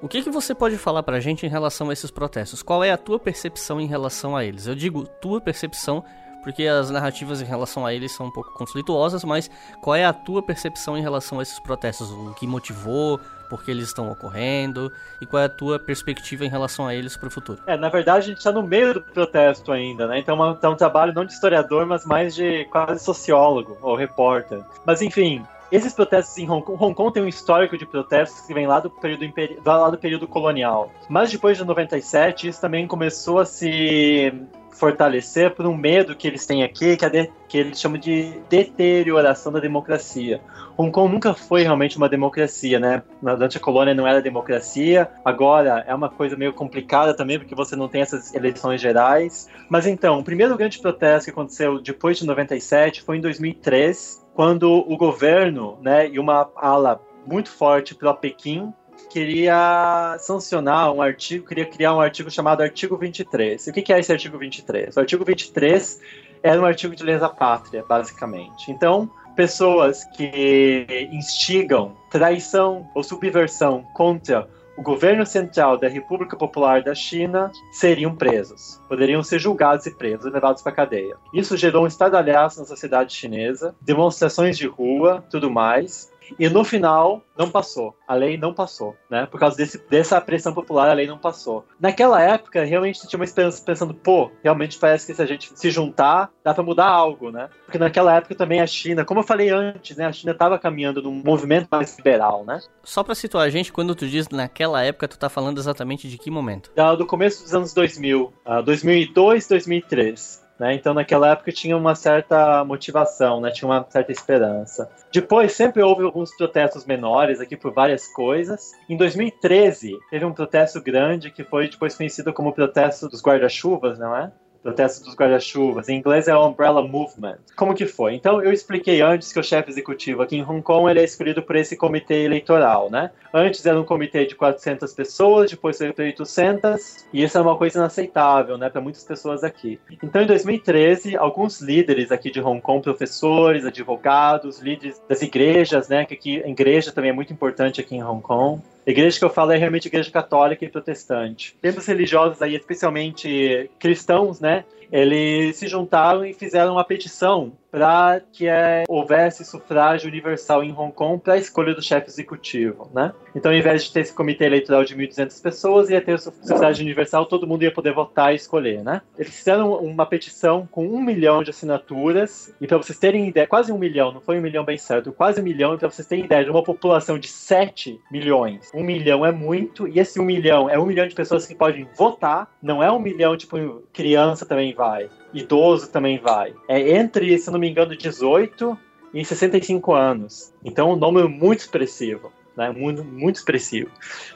[0.00, 2.62] O que, que você pode falar pra gente em relação a esses protestos?
[2.62, 4.66] Qual é a tua percepção em relação a eles?
[4.66, 6.02] Eu digo tua percepção
[6.42, 9.50] porque as narrativas em relação a eles são um pouco conflituosas, mas
[9.82, 12.10] qual é a tua percepção em relação a esses protestos?
[12.10, 13.20] O que motivou,
[13.50, 17.16] por que eles estão ocorrendo e qual é a tua perspectiva em relação a eles
[17.16, 17.60] para o futuro?
[17.66, 20.20] É, na verdade a gente está no meio do protesto ainda, né?
[20.20, 24.62] Então é um trabalho não de historiador, mas mais de quase sociólogo ou repórter.
[24.86, 28.52] Mas enfim, esses protestos em Hong Kong, Hong Kong tem um histórico de protestos que
[28.52, 29.58] vem lá do período, imperi...
[29.64, 30.92] lá do período colonial.
[31.08, 34.32] Mas depois de 97, isso também começou a se
[34.72, 37.30] fortalecer por um medo que eles têm aqui, que, é de...
[37.48, 40.40] que eles chamam de deterioração da democracia.
[40.80, 43.02] Hong Kong nunca foi realmente uma democracia, né?
[43.20, 47.76] Durante a colônia não era democracia, agora é uma coisa meio complicada também, porque você
[47.76, 49.46] não tem essas eleições gerais.
[49.68, 54.72] Mas então, o primeiro grande protesto que aconteceu depois de 97 foi em 2003, quando
[54.72, 58.72] o governo né, e uma ala muito forte pela Pequim
[59.10, 63.66] queria sancionar um artigo, queria criar um artigo chamado Artigo 23.
[63.66, 64.96] E o que é esse artigo 23?
[64.96, 66.00] O artigo 23
[66.42, 68.70] era um artigo de lesa pátria, basicamente.
[68.70, 76.94] Então, pessoas que instigam traição ou subversão contra o governo central da República Popular da
[76.94, 78.80] China seriam presos.
[78.88, 81.16] Poderiam ser julgados e presos, levados para cadeia.
[81.34, 86.09] Isso gerou um estardalhaço na sociedade chinesa, demonstrações de rua, tudo mais.
[86.38, 87.96] E no final, não passou.
[88.06, 89.26] A lei não passou, né?
[89.26, 91.64] Por causa desse, dessa pressão popular, a lei não passou.
[91.80, 95.70] Naquela época, realmente tinha uma esperança pensando, pô, realmente parece que se a gente se
[95.70, 97.48] juntar, dá pra mudar algo, né?
[97.64, 100.06] Porque naquela época também a China, como eu falei antes, né?
[100.06, 102.60] A China tava caminhando num movimento mais liberal, né?
[102.82, 106.18] Só pra situar a gente, quando tu diz naquela época, tu tá falando exatamente de
[106.18, 106.70] que momento?
[106.98, 110.49] Do começo dos anos 2000, uh, 2002, 2003.
[110.60, 110.74] Né?
[110.74, 113.50] Então, naquela época tinha uma certa motivação, né?
[113.50, 114.90] tinha uma certa esperança.
[115.10, 118.72] Depois, sempre houve alguns protestos menores aqui por várias coisas.
[118.86, 124.14] Em 2013, teve um protesto grande que foi depois conhecido como protesto dos guarda-chuvas, não
[124.14, 124.30] é?
[124.62, 125.88] Protesto dos guarda-chuvas.
[125.88, 127.38] Em inglês é Umbrella Movement.
[127.56, 128.14] Como que foi?
[128.14, 131.42] Então, eu expliquei antes que o chefe executivo aqui em Hong Kong ele é escolhido
[131.42, 133.10] por esse comitê eleitoral, né?
[133.32, 137.56] Antes era um comitê de 400 pessoas, depois foi para 800, e isso é uma
[137.56, 139.78] coisa inaceitável, né, para muitas pessoas aqui.
[140.02, 146.04] Então, em 2013, alguns líderes aqui de Hong Kong, professores, advogados, líderes das igrejas, né,
[146.04, 148.60] que aqui a igreja também é muito importante aqui em Hong Kong,
[148.90, 151.56] igreja que eu falo é realmente igreja católica e protestante.
[151.60, 154.64] Tempos religiosos aí, especialmente cristãos, né?
[154.92, 160.92] Eles se juntaram e fizeram uma petição para que é, houvesse sufrágio universal em Hong
[160.92, 163.12] Kong para a escolha do chefe executivo, né?
[163.34, 166.84] Então, ao invés de ter esse comitê eleitoral de 1.200 pessoas, ia ter o sufrágio
[166.84, 169.02] universal, todo mundo ia poder votar e escolher, né?
[169.16, 173.72] Eles fizeram uma petição com um milhão de assinaturas, e para vocês terem ideia, quase
[173.72, 176.24] um milhão, não foi um milhão bem certo, quase um milhão, e para vocês terem
[176.24, 180.68] ideia de uma população de 7 milhões, um milhão é muito, e esse um milhão
[180.68, 183.56] é um milhão de pessoas que podem votar, não é um milhão, tipo,
[183.92, 186.54] criança também vai idoso também vai.
[186.68, 188.78] É entre, se não me engano, 18
[189.14, 190.52] e 65 anos.
[190.64, 192.32] Então, um número muito expressivo.
[192.56, 192.70] Né?
[192.70, 193.90] Muito, muito expressivo.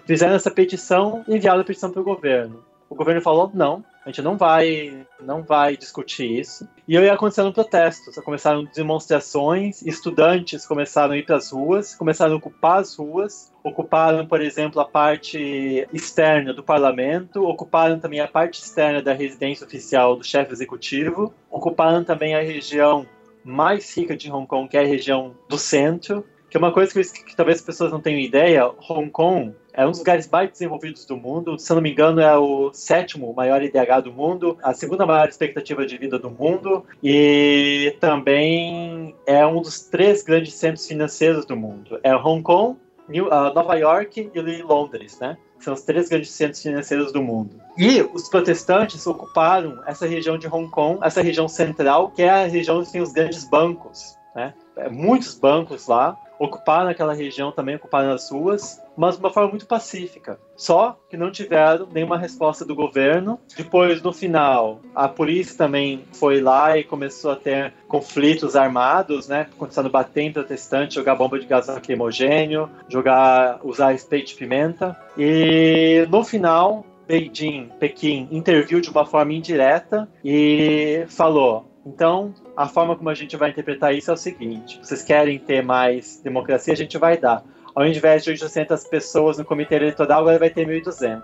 [0.06, 2.64] Fizeram essa petição e enviaram a petição para o governo.
[2.88, 6.68] O governo falou: não, a gente não vai, não vai discutir isso.
[6.86, 12.36] E aí aconteceram protestos, começaram demonstrações, estudantes começaram a ir para as ruas, começaram a
[12.36, 18.60] ocupar as ruas, ocuparam, por exemplo, a parte externa do parlamento, ocuparam também a parte
[18.60, 23.06] externa da residência oficial do chefe executivo, ocuparam também a região
[23.42, 26.24] mais rica de Hong Kong, que é a região do centro,
[26.54, 29.84] que é uma coisa que, que talvez as pessoas não tenham ideia, Hong Kong é
[29.84, 31.58] um dos lugares mais desenvolvidos do mundo.
[31.58, 35.28] Se eu não me engano, é o sétimo maior IDH do mundo, a segunda maior
[35.28, 41.56] expectativa de vida do mundo e também é um dos três grandes centros financeiros do
[41.56, 41.98] mundo.
[42.04, 42.78] É Hong Kong,
[43.08, 45.36] New, uh, Nova York e Londres, né?
[45.58, 47.60] São os três grandes centros financeiros do mundo.
[47.76, 52.46] E os protestantes ocuparam essa região de Hong Kong, essa região central, que é a
[52.46, 54.54] região onde tem os grandes bancos, né?
[54.76, 59.50] É, muitos bancos lá ocuparam aquela região também, ocuparam as ruas, mas de uma forma
[59.50, 60.38] muito pacífica.
[60.56, 63.40] Só que não tiveram nenhuma resposta do governo.
[63.56, 69.48] Depois, no final, a polícia também foi lá e começou a ter conflitos armados, né?
[69.58, 74.96] Começando a bater em protestante, jogar bomba de gás lacrimogênio, jogar, usar spray de pimenta.
[75.18, 82.96] E no final, Beijing, Pequim, interviu de uma forma indireta e falou: então, a forma
[82.96, 86.76] como a gente vai interpretar isso é o seguinte: vocês querem ter mais democracia, a
[86.76, 87.44] gente vai dar.
[87.74, 91.22] Ao invés de 800 pessoas no comitê eleitoral, agora vai ter 1.200.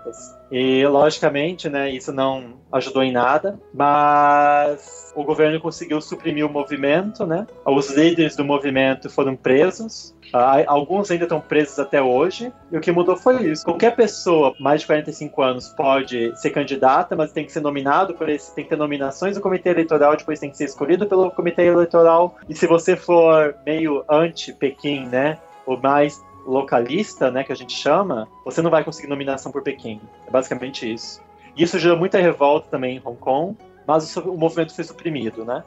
[0.51, 7.25] E, logicamente, né, isso não ajudou em nada, mas o governo conseguiu suprimir o movimento,
[7.25, 7.47] né?
[7.65, 12.53] Os líderes do movimento foram presos, Uh, alguns ainda estão presos até hoje.
[12.71, 13.65] E o que mudou foi isso.
[13.65, 18.29] Qualquer pessoa mais de 45 anos pode ser candidata, mas tem que ser nominado por
[18.29, 21.63] esse, tem que ter nominações do comitê eleitoral, depois tem que ser escolhido pelo comitê
[21.63, 22.37] eleitoral.
[22.47, 28.27] E se você for meio anti-Pequim, né, ou mais localista, né, que a gente chama,
[28.43, 30.01] você não vai conseguir nominação por Pequim.
[30.27, 31.21] É basicamente isso.
[31.55, 35.63] E isso gerou muita revolta também em Hong Kong, mas o movimento foi suprimido, né?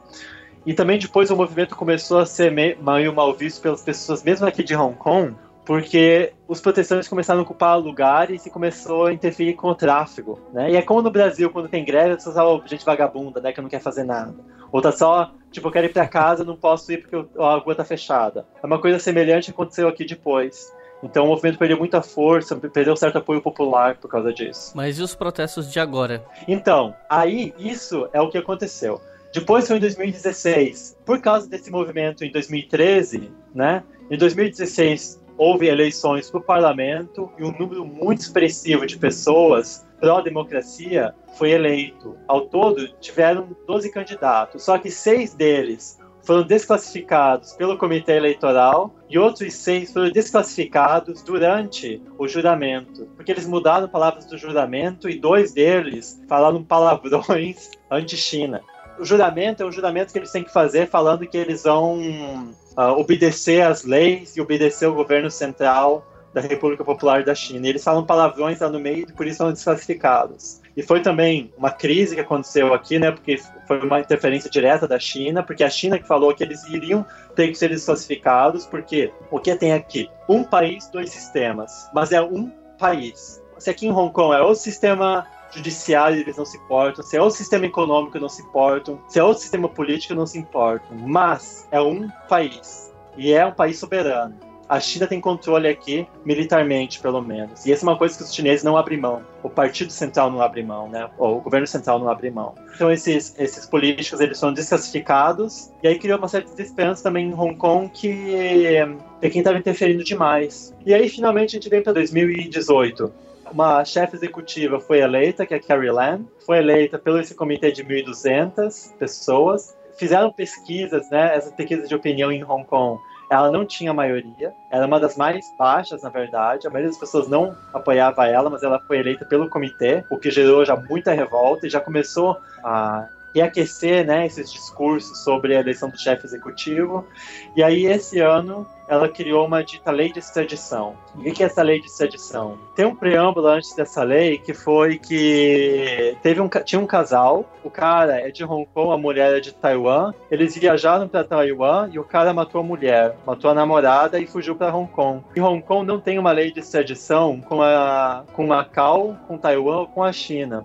[0.65, 4.63] E também depois o movimento começou a ser meio mal visto pelas pessoas, mesmo aqui
[4.63, 9.67] de Hong Kong, porque os protestantes começaram a ocupar lugares e começou a interferir com
[9.67, 10.71] o tráfego, né?
[10.71, 13.61] E é como no Brasil, quando tem greve, as pessoas falam, gente vagabunda, né, que
[13.61, 14.35] não quer fazer nada.
[14.71, 17.75] Ou tá só, tipo, eu quero ir pra casa, não posso ir porque a rua
[17.75, 18.45] tá fechada.
[18.61, 20.71] É uma coisa semelhante que aconteceu aqui depois.
[21.01, 24.71] Então o movimento perdeu muita força, perdeu um certo apoio popular por causa disso.
[24.75, 26.23] Mas e os protestos de agora?
[26.47, 29.01] Então, aí isso é o que aconteceu.
[29.33, 30.97] Depois foi em 2016.
[31.05, 33.83] Por causa desse movimento em 2013, né?
[34.09, 41.13] Em 2016 houve eleições para o parlamento e um número muito expressivo de pessoas pró-democracia
[41.37, 42.17] foi eleito.
[42.27, 49.17] Ao todo, tiveram 12 candidatos, só que seis deles foram desclassificados pelo Comitê Eleitoral e
[49.17, 55.53] outros seis foram desclassificados durante o juramento, porque eles mudaram palavras do juramento e dois
[55.53, 58.61] deles falaram palavrões anti-China.
[58.99, 62.91] O juramento é um juramento que eles têm que fazer falando que eles vão uh,
[62.97, 67.65] obedecer às leis e obedecer ao governo central da República Popular da China.
[67.65, 70.61] E eles falam palavrões lá no meio e por isso são desclassificados.
[70.75, 73.09] E foi também uma crise que aconteceu aqui, né?
[73.09, 77.05] Porque foi uma interferência direta da China, porque a China que falou que eles iriam
[77.35, 80.09] ter que ser desclassificados, porque o que tem aqui?
[80.27, 81.89] Um país, dois sistemas.
[81.93, 83.41] Mas é um país.
[83.57, 87.21] Se aqui em Hong Kong é o sistema judiciário eles não se importam, se é
[87.21, 91.65] o sistema econômico não se importam, se é o sistema político não se importam, mas
[91.71, 97.21] é um país e é um país soberano a China tem controle aqui, militarmente, pelo
[97.21, 97.65] menos.
[97.65, 99.21] E essa é uma coisa que os chineses não abrem mão.
[99.43, 101.09] O Partido Central não abre mão, né?
[101.17, 102.55] Ou o governo central não abre mão.
[102.73, 105.71] Então esses, esses políticos, eles são desclassificados.
[105.83, 108.77] E aí criou uma certa desesperança também em Hong Kong que
[109.21, 110.73] Pequim estava interferindo demais.
[110.85, 115.59] E aí, finalmente, a gente vem para 2018 uma chefe executiva foi eleita, que é
[115.59, 119.77] Carrie Lam, foi eleita pelo esse comitê de 1.200 pessoas.
[119.97, 124.85] Fizeram pesquisas, né, essas pesquisas de opinião em Hong Kong ela não tinha maioria, era
[124.85, 126.67] uma das mais baixas, na verdade.
[126.67, 130.29] A maioria das pessoas não apoiava ela, mas ela foi eleita pelo comitê, o que
[130.29, 135.89] gerou já muita revolta e já começou a reaquecer né, esses discursos sobre a eleição
[135.89, 137.05] do chefe executivo.
[137.53, 140.95] E aí, esse ano, ela criou uma dita lei de extradição.
[141.13, 142.57] O que é essa lei de extradição?
[142.75, 147.69] Tem um preâmbulo antes dessa lei que foi que teve um, tinha um casal, o
[147.69, 150.13] cara é de Hong Kong, a mulher é de Taiwan.
[150.31, 154.55] Eles viajaram para Taiwan e o cara matou a mulher, matou a namorada e fugiu
[154.55, 155.23] para Hong Kong.
[155.35, 159.79] E Hong Kong não tem uma lei de extradição com, a, com Macau, com Taiwan
[159.79, 160.63] ou com a China.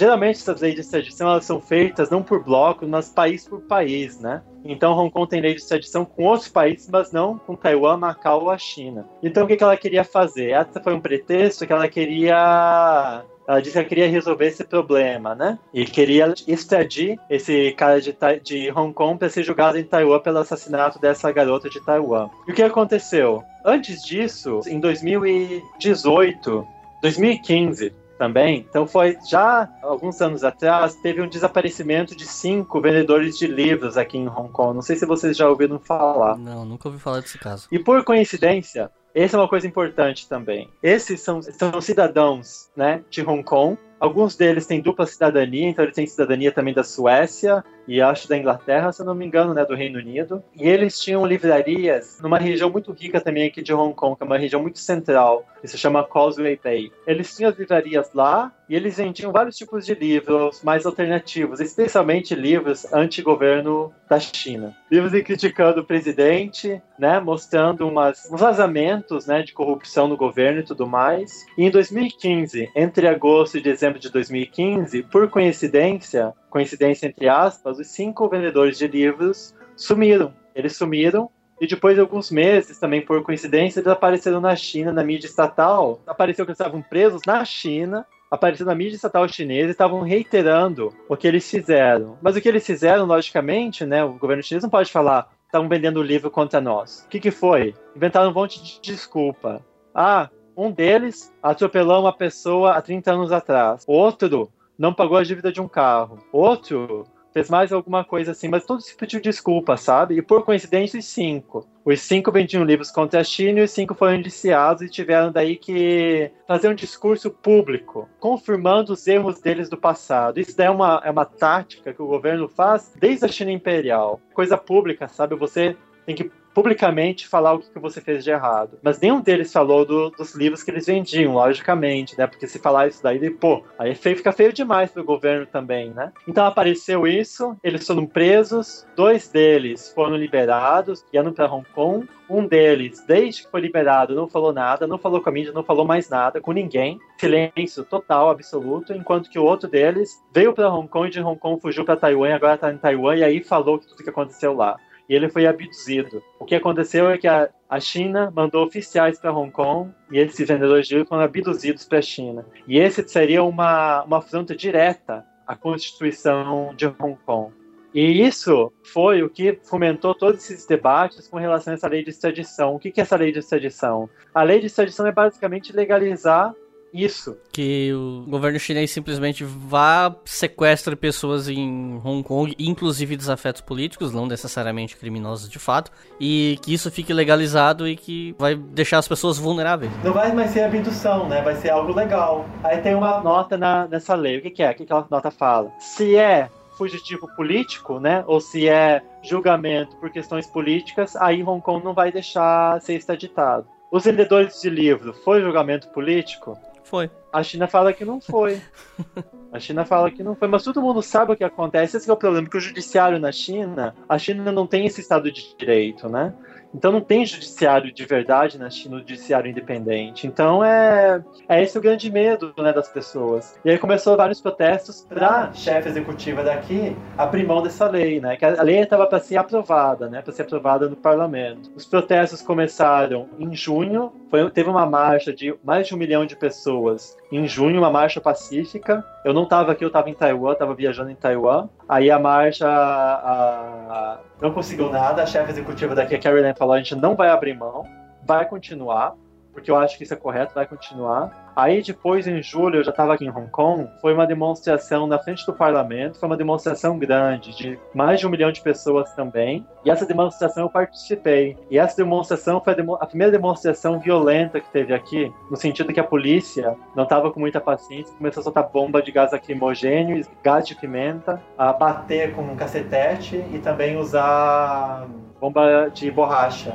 [0.00, 4.18] Geralmente essas leis de extradição elas são feitas não por bloco, mas país por país,
[4.18, 4.42] né?
[4.64, 8.44] Então Hong Kong tem lei de extradição com outros países, mas não com Taiwan, Macau
[8.44, 9.06] ou a China.
[9.22, 10.52] Então o que, que ela queria fazer?
[10.52, 15.58] Essa foi um pretexto que ela queria ela disse que queria resolver esse problema, né?
[15.74, 20.38] E queria extradir esse cara de, de Hong Kong para ser julgado em Taiwan pelo
[20.38, 22.30] assassinato dessa garota de Taiwan.
[22.48, 23.42] E o que aconteceu?
[23.66, 26.66] Antes disso, em 2018,
[27.02, 28.66] 2015, também.
[28.68, 34.18] Então foi já alguns anos atrás teve um desaparecimento de cinco vendedores de livros aqui
[34.18, 34.74] em Hong Kong.
[34.74, 36.36] Não sei se vocês já ouviram falar.
[36.36, 37.66] Não, nunca ouvi falar desse caso.
[37.72, 40.68] E por coincidência, essa é uma coisa importante também.
[40.82, 43.78] Esses são, são cidadãos né, de Hong Kong.
[43.98, 48.38] Alguns deles têm dupla cidadania, então eles têm cidadania também da Suécia e acho da
[48.38, 50.44] Inglaterra, se não me engano, né, do Reino Unido.
[50.54, 54.26] E eles tinham livrarias numa região muito rica também aqui de Hong Kong, que é
[54.26, 56.92] uma região muito central, que se chama Causeway Bay.
[57.04, 62.36] Eles tinham as livrarias lá e eles vendiam vários tipos de livros mais alternativos, especialmente
[62.36, 64.76] livros anti-governo da China.
[64.88, 70.62] Livros criticando o presidente, né, mostrando umas, uns vazamentos né, de corrupção no governo e
[70.62, 71.44] tudo mais.
[71.58, 77.88] E em 2015, entre agosto e dezembro de 2015, por coincidência, coincidência entre aspas, os
[77.88, 80.32] cinco vendedores de livros sumiram.
[80.54, 85.04] Eles sumiram e depois de alguns meses, também por coincidência, eles apareceram na China, na
[85.04, 86.00] mídia estatal.
[86.06, 90.94] Apareceu que eles estavam presos na China, apareceu na mídia estatal chinesa e estavam reiterando
[91.08, 92.16] o que eles fizeram.
[92.22, 95.98] Mas o que eles fizeram, logicamente, né, o governo chinês não pode falar estavam vendendo
[95.98, 97.04] o livro contra nós.
[97.04, 97.74] O que, que foi?
[97.94, 99.60] Inventaram um monte de desculpa.
[99.92, 103.84] Ah, um deles atropelou uma pessoa há 30 anos atrás.
[103.86, 106.18] Outro não pagou a dívida de um carro.
[106.32, 110.16] Outro fez mais alguma coisa assim, mas todos pediu desculpa, sabe?
[110.16, 111.66] E por coincidência, os cinco.
[111.84, 115.56] Os cinco vendiam livros contra a China e os cinco foram indiciados e tiveram daí
[115.56, 120.38] que fazer um discurso público, confirmando os erros deles do passado.
[120.38, 124.20] Isso daí é uma, é uma tática que o governo faz desde a China Imperial.
[124.34, 125.34] Coisa pública, sabe?
[125.36, 125.76] Você
[126.06, 128.78] tem que publicamente falar o que, você fez de errado.
[128.82, 132.26] Mas nenhum deles falou do, dos livros que eles vendiam, logicamente, né?
[132.26, 136.12] Porque se falar isso daí, pô, aí é fica feio demais pro governo também, né?
[136.28, 142.06] Então apareceu isso, eles foram presos, dois deles foram liberados, iam para Hong Kong.
[142.28, 145.64] Um deles, desde que foi liberado, não falou nada, não falou com a mídia, não
[145.64, 147.00] falou mais nada com ninguém.
[147.18, 148.92] Silêncio total, absoluto.
[148.92, 151.96] Enquanto que o outro deles veio para Hong Kong e de Hong Kong fugiu para
[151.96, 154.76] Taiwan agora está em Taiwan e aí falou tudo que aconteceu lá
[155.10, 156.22] e ele foi abduzido.
[156.38, 160.46] O que aconteceu é que a, a China mandou oficiais para Hong Kong e esses
[160.46, 162.46] vendedores de livros foram abduzidos para a China.
[162.68, 167.52] E esse seria uma, uma afronta direta à Constituição de Hong Kong.
[167.92, 172.10] E isso foi o que fomentou todos esses debates com relação a essa lei de
[172.10, 172.76] extradição.
[172.76, 174.08] O que é essa lei de extradição?
[174.32, 176.54] A lei de extradição é basicamente legalizar
[176.92, 177.36] Isso.
[177.52, 184.26] Que o governo chinês simplesmente vá, sequestre pessoas em Hong Kong, inclusive desafetos políticos, não
[184.26, 189.38] necessariamente criminosos de fato, e que isso fique legalizado e que vai deixar as pessoas
[189.38, 189.92] vulneráveis.
[190.04, 191.40] Não vai mais ser abdução, né?
[191.42, 192.48] Vai ser algo legal.
[192.62, 194.38] Aí tem uma nota na, nessa lei.
[194.38, 194.70] O que, que é?
[194.70, 195.70] O que, que aquela nota fala?
[195.78, 198.24] Se é fugitivo político, né?
[198.26, 203.66] Ou se é julgamento por questões políticas, aí Hong Kong não vai deixar ser extraditado.
[203.90, 206.56] Os vendedores de livro, foi julgamento político?
[206.90, 207.08] Foi.
[207.32, 208.60] A China fala que não foi.
[209.52, 211.96] A China fala que não foi, mas todo mundo sabe o que acontece.
[211.96, 215.30] Esse é o problema, porque o judiciário na China, a China não tem esse estado
[215.30, 216.34] de direito, né?
[216.74, 220.26] Então não tem judiciário de verdade na China, judiciário independente.
[220.26, 223.58] Então é, é esse o grande medo né, das pessoas.
[223.64, 228.36] E aí começou vários protestos para chefe executiva daqui abrir mão dessa lei, né?
[228.36, 230.22] Que a lei estava para ser aprovada, né?
[230.22, 231.70] Para ser aprovada no parlamento.
[231.74, 234.12] Os protestos começaram em junho.
[234.30, 238.20] Foi, teve uma marcha de mais de um milhão de pessoas em junho, uma marcha
[238.20, 239.04] pacífica.
[239.24, 241.68] Eu não estava aqui, eu estava em Taiwan, estava viajando em Taiwan.
[241.88, 245.22] Aí a marcha a, a, não conseguiu nada.
[245.22, 247.86] A chefe executiva daqui, a Carolyn, falou: a gente não vai abrir mão,
[248.24, 249.14] vai continuar,
[249.60, 251.52] porque eu acho que isso é correto, vai continuar.
[251.54, 255.18] Aí depois, em julho, eu já estava aqui em Hong Kong, foi uma demonstração na
[255.18, 259.66] frente do parlamento, foi uma demonstração grande, de mais de um milhão de pessoas também,
[259.84, 261.58] e essa demonstração eu participei.
[261.70, 265.92] E essa demonstração foi a, demo a primeira demonstração violenta que teve aqui, no sentido
[265.92, 270.24] que a polícia não estava com muita paciência, começou a soltar bomba de gás lacrimogênio,
[270.42, 275.06] gás de pimenta, a bater com um cacetete e também usar
[275.38, 276.72] bomba de borracha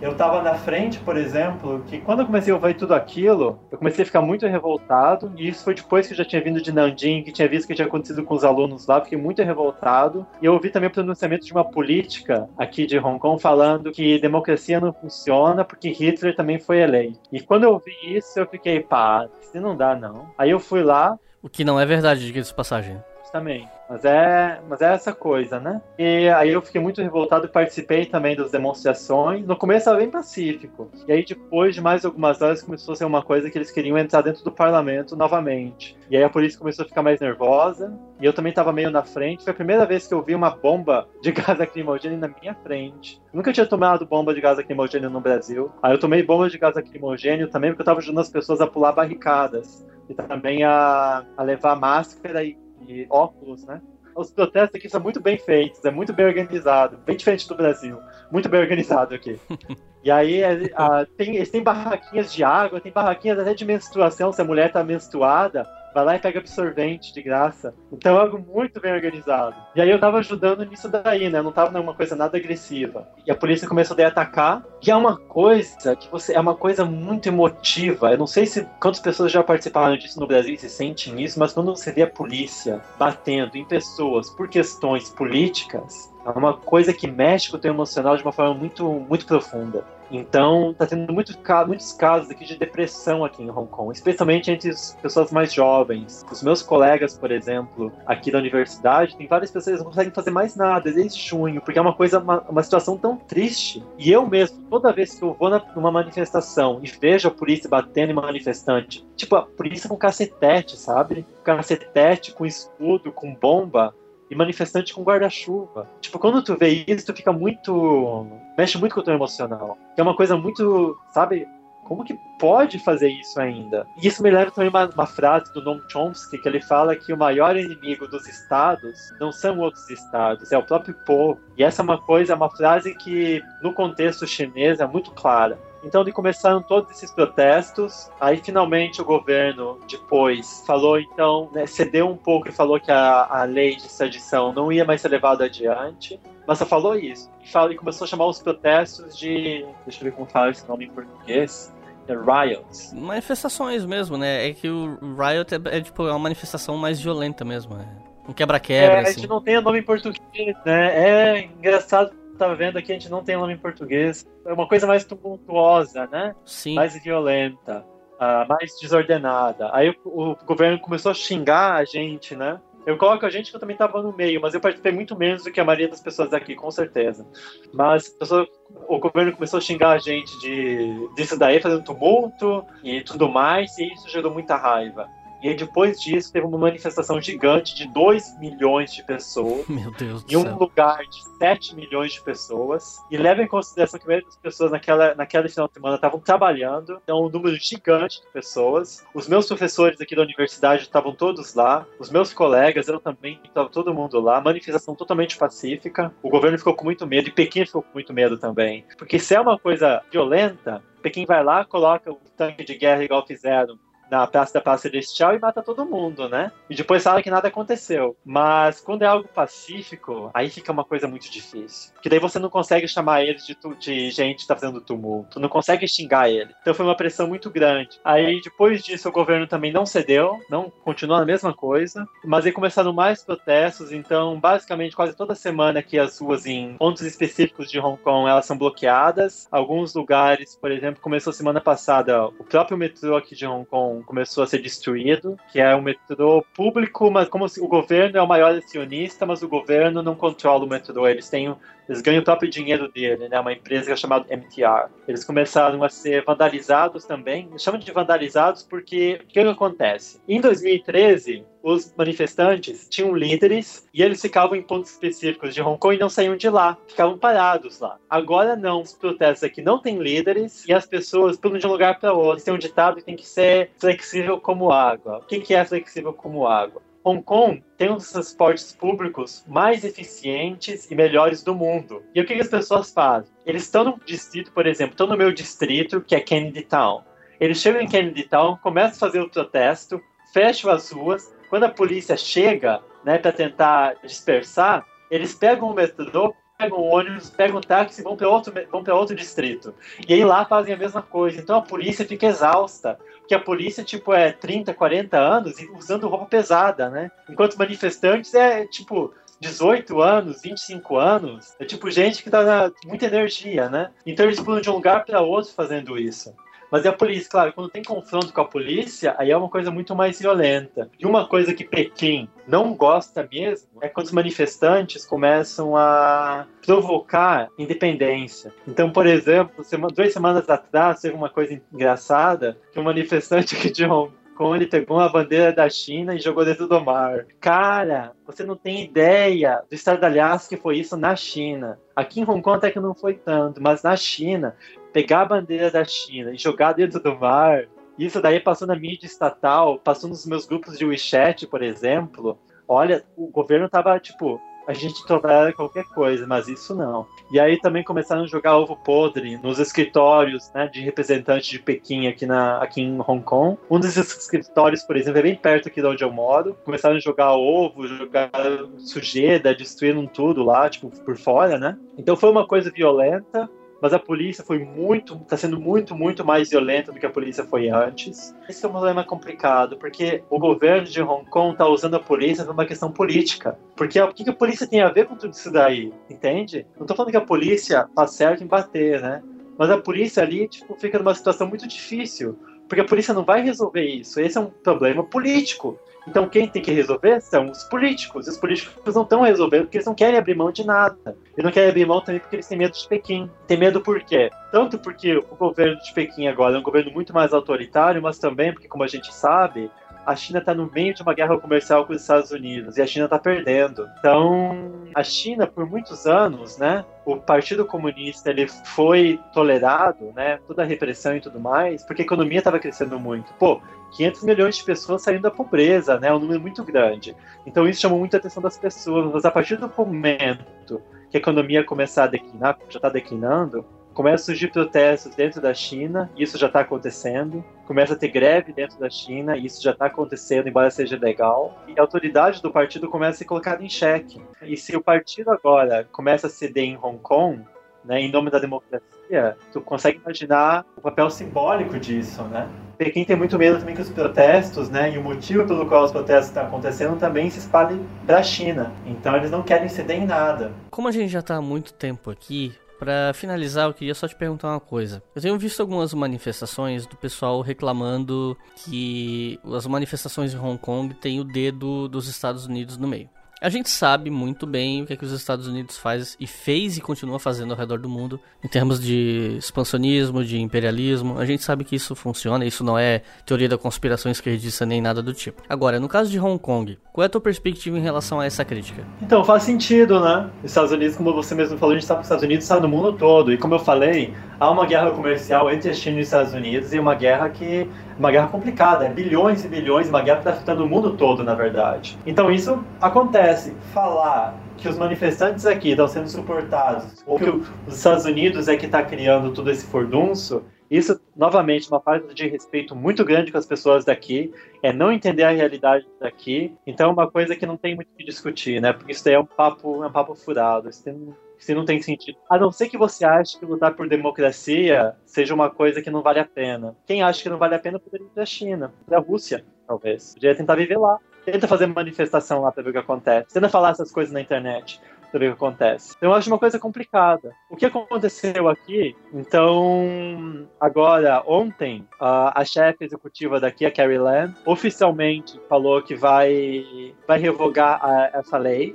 [0.00, 3.78] eu estava na frente, por exemplo, que quando eu comecei a ouvir tudo aquilo, eu
[3.78, 6.72] comecei a ficar muito revoltado, e isso foi depois que eu já tinha vindo de
[6.72, 10.26] Nanjing, que tinha visto o que tinha acontecido com os alunos lá, fiquei muito revoltado,
[10.40, 14.18] e eu ouvi também o pronunciamento de uma política aqui de Hong Kong falando que
[14.20, 17.20] democracia não funciona porque Hitler também foi eleito.
[17.32, 20.26] E quando eu ouvi isso, eu fiquei, pá, isso não dá não.
[20.36, 21.18] Aí eu fui lá.
[21.42, 22.98] O que não é verdade, diga-se passagem
[23.36, 23.68] também.
[23.88, 25.80] Mas é, mas é essa coisa, né?
[25.96, 29.46] E aí eu fiquei muito revoltado e participei também das demonstrações.
[29.46, 30.90] No começo era bem pacífico.
[31.06, 33.96] E aí depois de mais algumas horas começou a ser uma coisa que eles queriam
[33.96, 35.96] entrar dentro do parlamento novamente.
[36.10, 37.96] E aí a polícia começou a ficar mais nervosa.
[38.20, 39.44] E eu também estava meio na frente.
[39.44, 43.22] Foi a primeira vez que eu vi uma bomba de gás lacrimogêneo na minha frente.
[43.32, 45.70] nunca tinha tomado bomba de gás lacrimogêneo no Brasil.
[45.80, 48.66] Aí eu tomei bomba de gás lacrimogêneo também porque eu estava ajudando as pessoas a
[48.66, 49.86] pular barricadas.
[50.08, 53.80] E também a, a levar máscara e e óculos, né?
[54.14, 57.98] Os protestos aqui são muito bem feitos, é muito bem organizado, bem diferente do Brasil,
[58.30, 59.38] muito bem organizado aqui.
[60.06, 64.40] E aí a, tem, eles têm barraquinhas de água, tem barraquinhas até de menstruação, se
[64.40, 67.74] a mulher tá menstruada, vai lá e pega absorvente de graça.
[67.90, 69.56] Então é algo muito bem organizado.
[69.74, 71.38] E aí eu tava ajudando nisso daí, né?
[71.38, 73.08] Eu não tava numa coisa nada agressiva.
[73.26, 74.62] E a polícia começou a atacar.
[74.86, 76.34] E é uma coisa que você.
[76.34, 78.12] É uma coisa muito emotiva.
[78.12, 81.38] Eu não sei se quantas pessoas já participaram disso no Brasil e se sentem isso,
[81.38, 86.92] mas quando você vê a polícia batendo em pessoas por questões políticas, é uma coisa
[86.92, 89.95] que mexe com o teu emocional de uma forma muito, muito profunda.
[90.10, 91.32] Então, está tendo muito,
[91.66, 96.24] muitos casos aqui de depressão aqui em Hong Kong, especialmente entre as pessoas mais jovens.
[96.30, 100.30] Os meus colegas, por exemplo, aqui da universidade, tem várias pessoas que não conseguem fazer
[100.30, 103.84] mais nada desde junho, porque é uma coisa, uma, uma situação tão triste.
[103.98, 107.68] E eu mesmo, toda vez que eu vou na, numa manifestação e vejo a polícia
[107.68, 111.26] batendo em manifestante, tipo, a polícia com cacetete, sabe?
[111.42, 113.94] Cacetete, com escudo, com bomba,
[114.30, 115.88] e manifestante com guarda-chuva.
[116.00, 118.26] Tipo, quando tu vê isso, tu fica muito.
[118.56, 119.78] mexe muito com o teu emocional.
[119.94, 121.46] Que é uma coisa muito, sabe?
[121.86, 123.86] Como que pode fazer isso ainda?
[123.96, 127.12] E isso me leva também uma, uma frase do Noam Chomsky, que ele fala que
[127.12, 131.40] o maior inimigo dos estados não são outros estados, é o próprio povo.
[131.56, 135.56] E essa é uma coisa, é uma frase que no contexto chinês é muito clara.
[135.84, 142.08] Então, de começaram todos esses protestos, aí finalmente o governo depois falou, então, né, cedeu
[142.08, 145.44] um pouco e falou que a, a lei de extradição não ia mais ser levada
[145.44, 147.30] adiante, mas só falou isso.
[147.42, 149.64] E, falou, e começou a chamar os protestos de.
[149.84, 151.72] Deixa eu ver como fala esse nome em português.
[152.14, 152.92] Riots.
[152.92, 154.48] Manifestações mesmo, né?
[154.48, 157.74] É que o riot é, é tipo é uma manifestação mais violenta mesmo.
[157.74, 158.96] É um quebra-quebra.
[158.96, 159.10] É, assim.
[159.10, 161.08] a gente não tem o nome em português, né?
[161.08, 164.26] É engraçado tava vendo aqui, a gente não tem nome em português.
[164.44, 166.34] É uma coisa mais tumultuosa, né?
[166.44, 166.74] Sim.
[166.74, 169.70] Mais violenta, uh, mais desordenada.
[169.72, 172.60] Aí o, o, governo começou a xingar a gente, né?
[172.86, 175.42] Eu coloco a gente que eu também tava no meio, mas eu participei muito menos
[175.42, 177.26] do que a maioria das pessoas aqui, com certeza.
[177.74, 178.48] Mas pessoa,
[178.88, 183.76] o governo começou a xingar a gente de, disso daí, fazendo tumulto e tudo mais,
[183.76, 185.08] e isso gerou muita raiva.
[185.42, 189.66] E aí, depois disso, teve uma manifestação gigante de 2 milhões de pessoas.
[189.68, 190.56] Meu Deus do em um céu.
[190.56, 192.98] lugar de 7 milhões de pessoas.
[193.10, 196.20] E leva em consideração que a maioria das pessoas naquela, naquela final de semana estavam
[196.20, 196.98] trabalhando.
[197.02, 199.04] Então, um número gigante de pessoas.
[199.14, 201.86] Os meus professores aqui da universidade estavam todos lá.
[201.98, 204.40] Os meus colegas, eu também, estava todo mundo lá.
[204.40, 206.12] Manifestação totalmente pacífica.
[206.22, 208.84] O governo ficou com muito medo e Pequim ficou com muito medo também.
[208.98, 213.24] Porque se é uma coisa violenta, Pequim vai lá, coloca o tanque de guerra igual
[213.26, 213.78] fizeram
[214.10, 216.52] na Praça da Praça Celestial e mata todo mundo, né?
[216.68, 218.16] E depois fala que nada aconteceu.
[218.24, 221.92] Mas quando é algo pacífico, aí fica uma coisa muito difícil.
[221.94, 225.40] Porque daí você não consegue chamar eles de, tu, de gente que tá fazendo tumulto.
[225.40, 226.54] Não consegue xingar ele.
[226.60, 227.98] Então foi uma pressão muito grande.
[228.04, 232.06] Aí depois disso o governo também não cedeu, não continuou a mesma coisa.
[232.24, 233.92] Mas aí começaram mais protestos.
[233.92, 238.46] Então basicamente quase toda semana aqui as ruas em pontos específicos de Hong Kong elas
[238.46, 239.48] são bloqueadas.
[239.50, 244.44] Alguns lugares, por exemplo, começou semana passada o próprio metrô aqui de Hong Kong começou
[244.44, 248.56] a ser destruído, que é um metrô público, mas como o governo é o maior
[248.56, 251.54] acionista, mas o governo não controla o metrô, eles têm
[251.88, 253.38] eles ganham o próprio dinheiro dele, né?
[253.38, 254.90] Uma empresa chamada MTR.
[255.06, 257.48] Eles começaram a ser vandalizados também.
[257.58, 260.20] Chamam de vandalizados porque o que, que acontece?
[260.28, 265.96] Em 2013, os manifestantes tinham líderes e eles ficavam em pontos específicos de Hong Kong
[265.96, 267.98] e não saíam de lá, ficavam parados lá.
[268.08, 271.98] Agora não, os protestos aqui não têm líderes e as pessoas pulam de um lugar
[271.98, 272.44] para outro.
[272.44, 275.18] Tem um ditado que tem que ser flexível como água.
[275.18, 276.82] O que, que é flexível como água?
[277.08, 282.02] Hong Kong tem um dos transportes públicos mais eficientes e melhores do mundo.
[282.12, 283.32] E o que, as pessoas fazem?
[283.46, 287.04] Eles estão no distrito, por exemplo, estão no meu distrito, que é Kennedy Town.
[287.38, 290.02] Eles chegam em Kennedy Town, começam a fazer o protesto,
[290.32, 291.32] fecham as ruas.
[291.48, 297.58] Quando a polícia chega, né, para tentar dispersar, eles pegam o metrô, pegam ônibus, pegam
[297.58, 299.74] o táxi e vão para outro, vão outro distrito.
[300.08, 301.40] E aí lá fazem a mesma coisa.
[301.40, 306.26] Então a polícia fica exausta que a polícia, tipo, é 30, 40 anos usando roupa
[306.26, 307.10] pesada, né?
[307.28, 311.54] Enquanto manifestantes é, tipo, 18 anos, 25 anos.
[311.58, 313.90] É tipo gente que tá na muita energia, né?
[314.04, 316.34] Então eles pulam de um lugar para outro fazendo isso.
[316.70, 319.70] Mas é a polícia, claro, quando tem confronto com a polícia, aí é uma coisa
[319.70, 320.90] muito mais violenta.
[320.98, 327.48] E uma coisa que Pequim não gosta mesmo é quando os manifestantes começam a provocar
[327.58, 328.52] independência.
[328.66, 329.64] Então, por exemplo,
[329.94, 334.98] duas semanas atrás teve uma coisa engraçada que um manifestante aqui de Hong Kong pegou
[334.98, 337.26] uma bandeira da China e jogou dentro do mar.
[337.40, 341.78] Cara, você não tem ideia do estardalhaço que foi isso na China.
[341.94, 344.54] Aqui em Hong Kong até que não foi tanto, mas na China,
[344.96, 347.66] pegar a bandeira da China e jogar dentro do mar,
[347.98, 352.38] isso daí passou na mídia estatal, passou nos meus grupos de WeChat, por exemplo.
[352.66, 357.06] Olha, o governo tava, tipo, a gente tolera qualquer coisa, mas isso não.
[357.30, 362.06] E aí também começaram a jogar ovo podre nos escritórios né, de representantes de Pequim
[362.06, 363.58] aqui, na, aqui em Hong Kong.
[363.70, 366.56] Um desses escritórios, por exemplo, é bem perto aqui de onde eu moro.
[366.64, 368.30] Começaram a jogar ovo, jogar
[368.78, 371.78] sujeira, destruíram tudo lá, tipo, por fora, né?
[371.98, 373.46] Então foi uma coisa violenta,
[373.80, 377.44] mas a polícia foi muito, está sendo muito, muito mais violenta do que a polícia
[377.44, 378.34] foi antes.
[378.48, 382.44] Esse é um problema complicado, porque o governo de Hong Kong está usando a polícia
[382.44, 383.58] por uma questão política.
[383.76, 385.92] Porque o que a polícia tem a ver com tudo isso daí?
[386.08, 386.66] Entende?
[386.76, 389.22] Não estou falando que a polícia faz certo em bater, né?
[389.58, 392.38] Mas a polícia ali, tipo, fica numa situação muito difícil.
[392.68, 394.20] Porque a polícia não vai resolver isso.
[394.20, 395.78] Esse é um problema político.
[396.08, 398.28] Então quem tem que resolver são os políticos.
[398.28, 401.16] Os políticos não estão resolvendo porque eles não querem abrir mão de nada.
[401.36, 403.28] E não querem abrir mão também porque eles têm medo de Pequim.
[403.46, 404.30] Tem medo por quê?
[404.52, 408.52] Tanto porque o governo de Pequim agora é um governo muito mais autoritário, mas também
[408.52, 409.70] porque, como a gente sabe,
[410.06, 412.86] a China está no meio de uma guerra comercial com os Estados Unidos e a
[412.86, 413.88] China está perdendo.
[413.98, 420.62] Então, a China, por muitos anos, né, o Partido Comunista ele foi tolerado, né, toda
[420.62, 423.34] a repressão e tudo mais, porque a economia estava crescendo muito.
[423.34, 423.60] Pô,
[423.96, 427.16] 500 milhões de pessoas saindo da pobreza, né, um número muito grande.
[427.44, 429.12] Então isso chamou muita atenção das pessoas.
[429.12, 433.64] Mas a partir do momento que a economia começar a declinar, já está declinando,
[433.96, 437.42] começa a surgir protestos dentro da China, isso já está acontecendo.
[437.66, 441.58] Começa a ter greve dentro da China, isso já está acontecendo, embora seja legal.
[441.66, 444.20] E a autoridade do partido começa a ser colocada em xeque.
[444.42, 447.42] E se o partido agora começa a ceder em Hong Kong,
[447.82, 452.46] né, em nome da democracia, tu consegue imaginar o papel simbólico disso, né?
[452.76, 455.92] Pequim tem muito medo também que os protestos, né, e o motivo pelo qual os
[455.92, 458.72] protestos estão acontecendo também se espalhem para a China.
[458.84, 460.52] Então eles não querem ceder em nada.
[460.70, 464.14] Como a gente já está há muito tempo aqui, para finalizar, eu queria só te
[464.14, 465.02] perguntar uma coisa.
[465.14, 471.20] Eu tenho visto algumas manifestações do pessoal reclamando que as manifestações em Hong Kong têm
[471.20, 473.08] o dedo dos Estados Unidos no meio.
[473.38, 476.78] A gente sabe muito bem o que, é que os Estados Unidos faz e fez
[476.78, 481.18] e continua fazendo ao redor do mundo em termos de expansionismo, de imperialismo.
[481.18, 485.02] A gente sabe que isso funciona, isso não é teoria da conspiração esquerdista nem nada
[485.02, 485.42] do tipo.
[485.50, 488.42] Agora, no caso de Hong Kong, qual é a tua perspectiva em relação a essa
[488.42, 488.86] crítica?
[489.02, 490.30] Então, faz sentido, né?
[490.42, 492.58] Os Estados Unidos, como você mesmo falou, a gente sabe que os Estados Unidos está
[492.58, 493.30] no mundo todo.
[493.30, 496.72] E como eu falei, há uma guerra comercial entre a China e os Estados Unidos
[496.72, 500.32] e uma guerra que uma guerra complicada, é bilhões e bilhões, uma guerra que está
[500.32, 501.98] afetando o mundo todo, na verdade.
[502.06, 503.54] Então isso acontece.
[503.72, 508.66] Falar que os manifestantes aqui estão sendo suportados, ou que os Estados Unidos é que
[508.66, 513.46] está criando todo esse fordunço, isso, novamente, uma falta de respeito muito grande com as
[513.46, 514.32] pessoas daqui,
[514.62, 516.52] é não entender a realidade daqui.
[516.66, 518.72] Então, é uma coisa que não tem muito o que discutir, né?
[518.72, 520.68] Porque isso daí é um papo, é um papo furado.
[520.68, 522.18] Isso tem, isso não tem sentido.
[522.28, 526.02] A não ser que você ache que lutar por democracia seja uma coisa que não
[526.02, 526.76] vale a pena.
[526.86, 529.44] Quem acha que não vale a pena poderia ir para a China, para a Rússia,
[529.66, 530.14] talvez.
[530.14, 530.98] Podia tentar viver lá.
[531.24, 533.34] Tenta fazer manifestação lá para ver o que acontece.
[533.34, 535.94] Tenta falar essas coisas na internet para ver o que acontece.
[535.96, 537.32] Então, eu acho uma coisa complicada.
[537.50, 538.94] O que aconteceu aqui?
[539.12, 546.94] Então, agora, ontem, a, a chefe executiva daqui, a Carrie Lam, oficialmente falou que vai,
[547.06, 548.74] vai revogar a, essa lei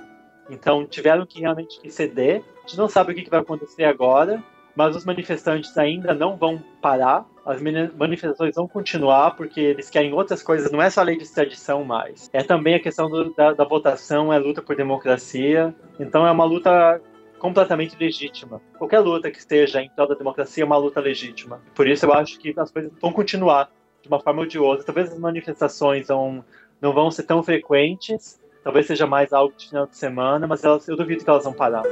[0.51, 2.43] então tiveram que realmente ceder.
[2.57, 4.43] A gente não sabe o que vai acontecer agora,
[4.75, 7.25] mas os manifestantes ainda não vão parar.
[7.45, 10.71] As manifestações vão continuar porque eles querem outras coisas.
[10.71, 12.29] Não é só a lei de extradição mais.
[12.31, 15.73] É também a questão do, da, da votação, é luta por democracia.
[15.99, 17.01] Então é uma luta
[17.39, 18.61] completamente legítima.
[18.77, 21.59] Qualquer luta que esteja em prol da democracia é uma luta legítima.
[21.73, 23.71] Por isso eu acho que as coisas vão continuar
[24.01, 24.85] de uma forma ou de outra.
[24.85, 26.45] Talvez as manifestações vão,
[26.79, 30.87] não vão ser tão frequentes, Talvez seja mais algo de final de semana, mas elas,
[30.87, 31.83] eu duvido que elas vão parar.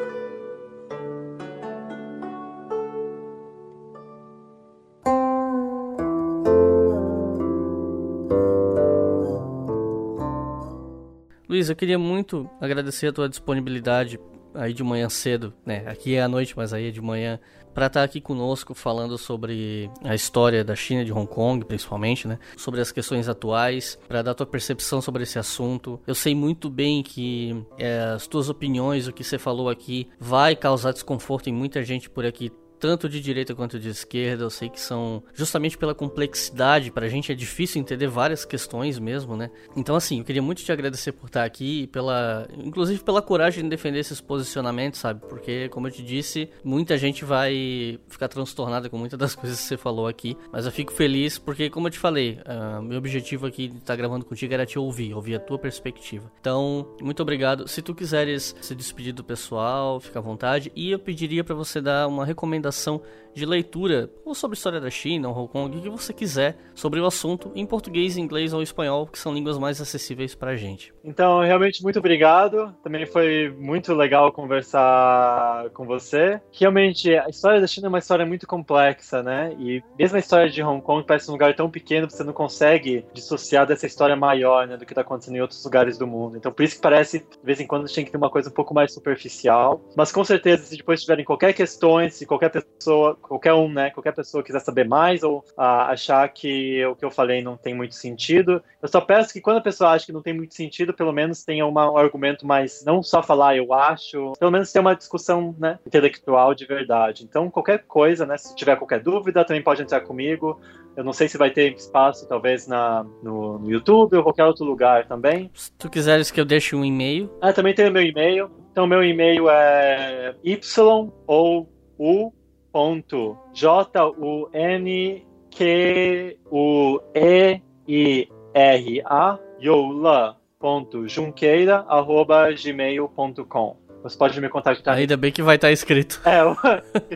[11.48, 14.20] Luiz, eu queria muito agradecer a tua disponibilidade
[14.54, 15.84] aí de manhã cedo, né?
[15.88, 17.40] Aqui é à noite, mas aí é de manhã,
[17.74, 22.28] para estar tá aqui conosco falando sobre a história da China, de Hong Kong, principalmente,
[22.28, 22.40] né?
[22.58, 26.00] Sobre as questões atuais, para dar tua percepção sobre esse assunto.
[26.06, 30.56] Eu sei muito bem que é, as tuas opiniões, o que você falou aqui, vai
[30.56, 34.70] causar desconforto em muita gente por aqui tanto de direita quanto de esquerda, eu sei
[34.70, 39.52] que são justamente pela complexidade, pra gente é difícil entender várias questões mesmo, né?
[39.76, 43.70] Então assim, eu queria muito te agradecer por estar aqui, pela, inclusive pela coragem de
[43.70, 45.22] defender esses posicionamentos, sabe?
[45.28, 49.66] Porque como eu te disse, muita gente vai ficar transtornada com muitas das coisas que
[49.66, 53.46] você falou aqui, mas eu fico feliz porque como eu te falei, uh, meu objetivo
[53.46, 56.32] aqui de estar gravando contigo era te ouvir, ouvir a tua perspectiva.
[56.40, 57.68] Então, muito obrigado.
[57.68, 61.82] Se tu quiseres se despedir do pessoal, fica à vontade e eu pediria para você
[61.82, 63.02] dar uma recomendação recomendação
[63.34, 67.06] de leitura, ou sobre história da China, Hong Kong, o que você quiser sobre o
[67.06, 70.94] assunto, em português, inglês ou espanhol, que são línguas mais acessíveis para a gente.
[71.04, 72.74] Então, realmente, muito obrigado.
[72.84, 76.42] Também foi muito legal conversar com você.
[76.52, 79.56] Realmente, a história da China é uma história muito complexa, né?
[79.60, 83.06] E mesmo a história de Hong Kong parece um lugar tão pequeno, você não consegue
[83.14, 86.38] dissociar dessa história maior, né, do que está acontecendo em outros lugares do mundo.
[86.38, 88.54] Então, por isso que parece, de vez em quando, tem que ter uma coisa um
[88.54, 89.82] pouco mais superficial.
[89.96, 94.14] Mas, com certeza, se depois tiverem qualquer questão, se qualquer pessoa, qualquer um, né, qualquer
[94.14, 97.96] pessoa quiser saber mais ou ah, achar que o que eu falei não tem muito
[97.96, 101.12] sentido, eu só peço que quando a pessoa acha que não tem muito sentido, pelo
[101.12, 104.96] menos tenha uma, um argumento mais, não só falar eu acho, pelo menos ter uma
[104.96, 107.24] discussão, né, intelectual de verdade.
[107.24, 110.60] Então, qualquer coisa, né, se tiver qualquer dúvida, também pode entrar comigo.
[110.96, 114.66] Eu não sei se vai ter espaço, talvez, na, no, no YouTube ou qualquer outro
[114.66, 115.50] lugar também.
[115.54, 117.32] Se tu quiseres que eu deixe um e-mail.
[117.42, 118.52] Ah, também tem o meu e-mail.
[118.72, 122.32] Então, meu e-mail é y ou u
[122.72, 133.90] ponto J U N Q U E I R A Youla ponto Junqueira arroba gmail.com
[134.02, 134.96] você pode me contactar.
[134.96, 136.22] Ainda bem que vai estar escrito.
[136.26, 136.42] É,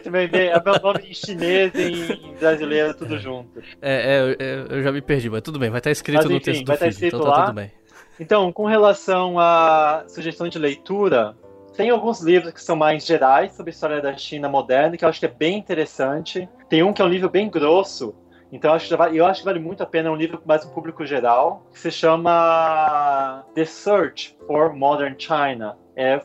[0.09, 3.61] meu e-mail é meu nome em chinês e em brasileiro, tudo junto.
[3.81, 6.41] É, é, eu já me perdi, mas tudo bem, vai estar escrito mas, enfim, no
[6.41, 7.45] texto vai do estar feed, então tá lá.
[7.45, 7.71] tudo bem.
[8.19, 11.35] Então, com relação à sugestão de leitura,
[11.75, 15.09] tem alguns livros que são mais gerais sobre a história da China moderna, que eu
[15.09, 16.47] acho que é bem interessante.
[16.69, 18.15] Tem um que é um livro bem grosso,
[18.53, 20.63] então eu acho, vale, eu acho que vale muito a pena, é um livro mais
[20.63, 25.75] um público geral, que se chama The Search for Modern China.
[25.95, 26.21] É,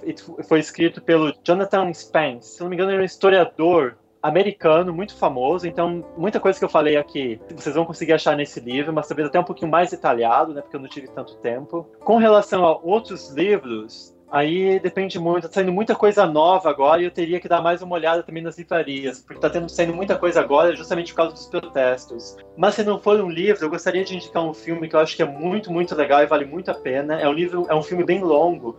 [0.46, 2.56] foi escrito pelo Jonathan Spence.
[2.56, 6.64] Se não me engano, ele é um historiador americano muito famoso, então muita coisa que
[6.64, 9.90] eu falei aqui vocês vão conseguir achar nesse livro, mas talvez até um pouquinho mais
[9.90, 11.88] detalhado, né, porque eu não tive tanto tempo.
[12.00, 17.04] Com relação a outros livros, Aí depende muito, tá saindo muita coisa nova agora e
[17.04, 20.18] eu teria que dar mais uma olhada também nas livrarias, porque tá tendo, saindo muita
[20.18, 22.36] coisa agora justamente por causa dos protestos.
[22.56, 25.16] Mas se não for um livro, eu gostaria de indicar um filme que eu acho
[25.16, 27.18] que é muito, muito legal e vale muito a pena.
[27.18, 28.78] É um livro, é um filme bem longo,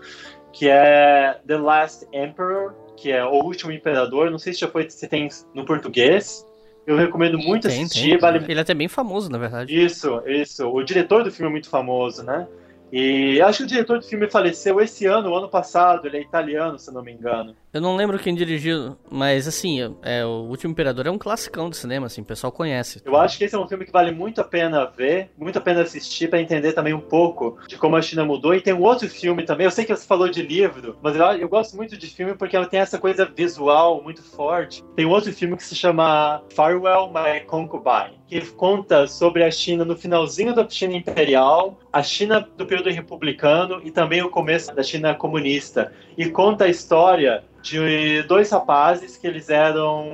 [0.53, 4.30] que é The Last Emperor, que é O Último Imperador.
[4.30, 6.45] Não sei se já foi, se tem no português.
[6.86, 8.11] Eu recomendo muito Tem, assistir.
[8.11, 8.18] tem.
[8.18, 8.44] Vale...
[8.48, 9.74] Ele é até bem famoso, na verdade.
[9.76, 10.68] Isso, isso.
[10.68, 12.48] O diretor do filme é muito famoso, né?
[12.92, 16.08] E acho que o diretor do filme faleceu esse ano, o ano passado.
[16.08, 17.56] Ele é italiano, se não me engano.
[17.72, 21.76] Eu não lembro quem dirigiu, mas assim, é, o Último Imperador é um classicão do
[21.76, 23.00] cinema, assim, o pessoal conhece.
[23.06, 25.62] Eu acho que esse é um filme que vale muito a pena ver, muito a
[25.62, 28.56] pena assistir para entender também um pouco de como a China mudou.
[28.56, 29.66] E tem um outro filme também.
[29.66, 32.56] Eu sei que você falou de livro, mas eu, eu gosto muito de filme porque
[32.56, 34.84] ela tem essa coisa visual muito forte.
[34.96, 39.86] Tem um outro filme que se chama Farewell My Concubine, que conta sobre a China
[39.86, 44.82] no finalzinho da China imperial, a China do período republicano e também o começo da
[44.82, 45.94] China comunista.
[46.18, 50.10] E conta a história de dois rapazes que eles eram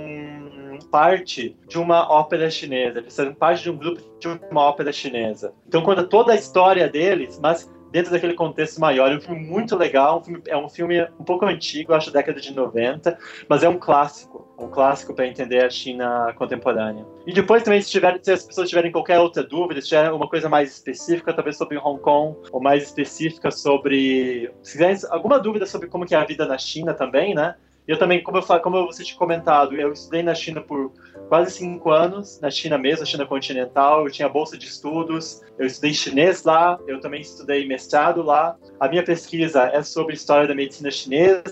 [0.91, 2.99] parte de uma ópera chinesa.
[2.99, 5.53] Eles eram parte de um grupo de uma ópera chinesa.
[5.67, 9.11] Então conta toda a história deles, mas dentro daquele contexto maior.
[9.11, 12.39] É um filme muito legal, um filme, é um filme um pouco antigo, acho década
[12.39, 17.05] de 90, mas é um clássico, um clássico para entender a China contemporânea.
[17.25, 20.27] E depois também, se, tiver, se as pessoas tiverem qualquer outra dúvida, se tiver uma
[20.27, 24.51] coisa mais específica, talvez sobre Hong Kong, ou mais específica sobre...
[24.61, 27.55] Se quiserem alguma dúvida sobre como que é a vida na China também, né?
[27.87, 30.91] Eu também, como eu, como você tinha comentado, eu estudei na China por
[31.27, 34.05] quase cinco anos, na China mesmo, na China continental.
[34.05, 38.55] Eu tinha bolsa de estudos, eu estudei chinês lá, eu também estudei mestrado lá.
[38.79, 41.43] A minha pesquisa é sobre história da medicina chinesa,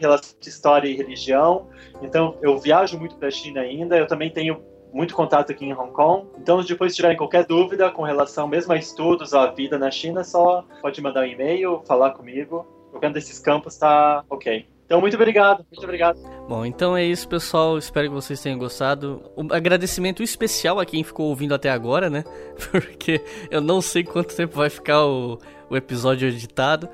[0.00, 1.68] relação de história e religião.
[2.02, 3.96] Então, eu viajo muito para a China ainda.
[3.96, 6.28] Eu também tenho muito contato aqui em Hong Kong.
[6.38, 10.22] Então, depois se tiverem qualquer dúvida com relação mesmo a estudos, à vida na China,
[10.22, 12.66] só pode mandar um e-mail, falar comigo.
[12.90, 14.68] Qualquer desses campos está ok.
[14.84, 16.18] Então, muito obrigado, muito obrigado.
[16.48, 17.78] Bom, então é isso, pessoal.
[17.78, 19.22] Espero que vocês tenham gostado.
[19.36, 22.22] Um agradecimento especial a quem ficou ouvindo até agora, né?
[22.70, 25.38] Porque eu não sei quanto tempo vai ficar o,
[25.70, 26.88] o episódio editado.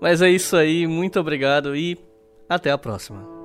[0.00, 1.98] Mas é isso aí, muito obrigado e
[2.48, 3.41] até a próxima.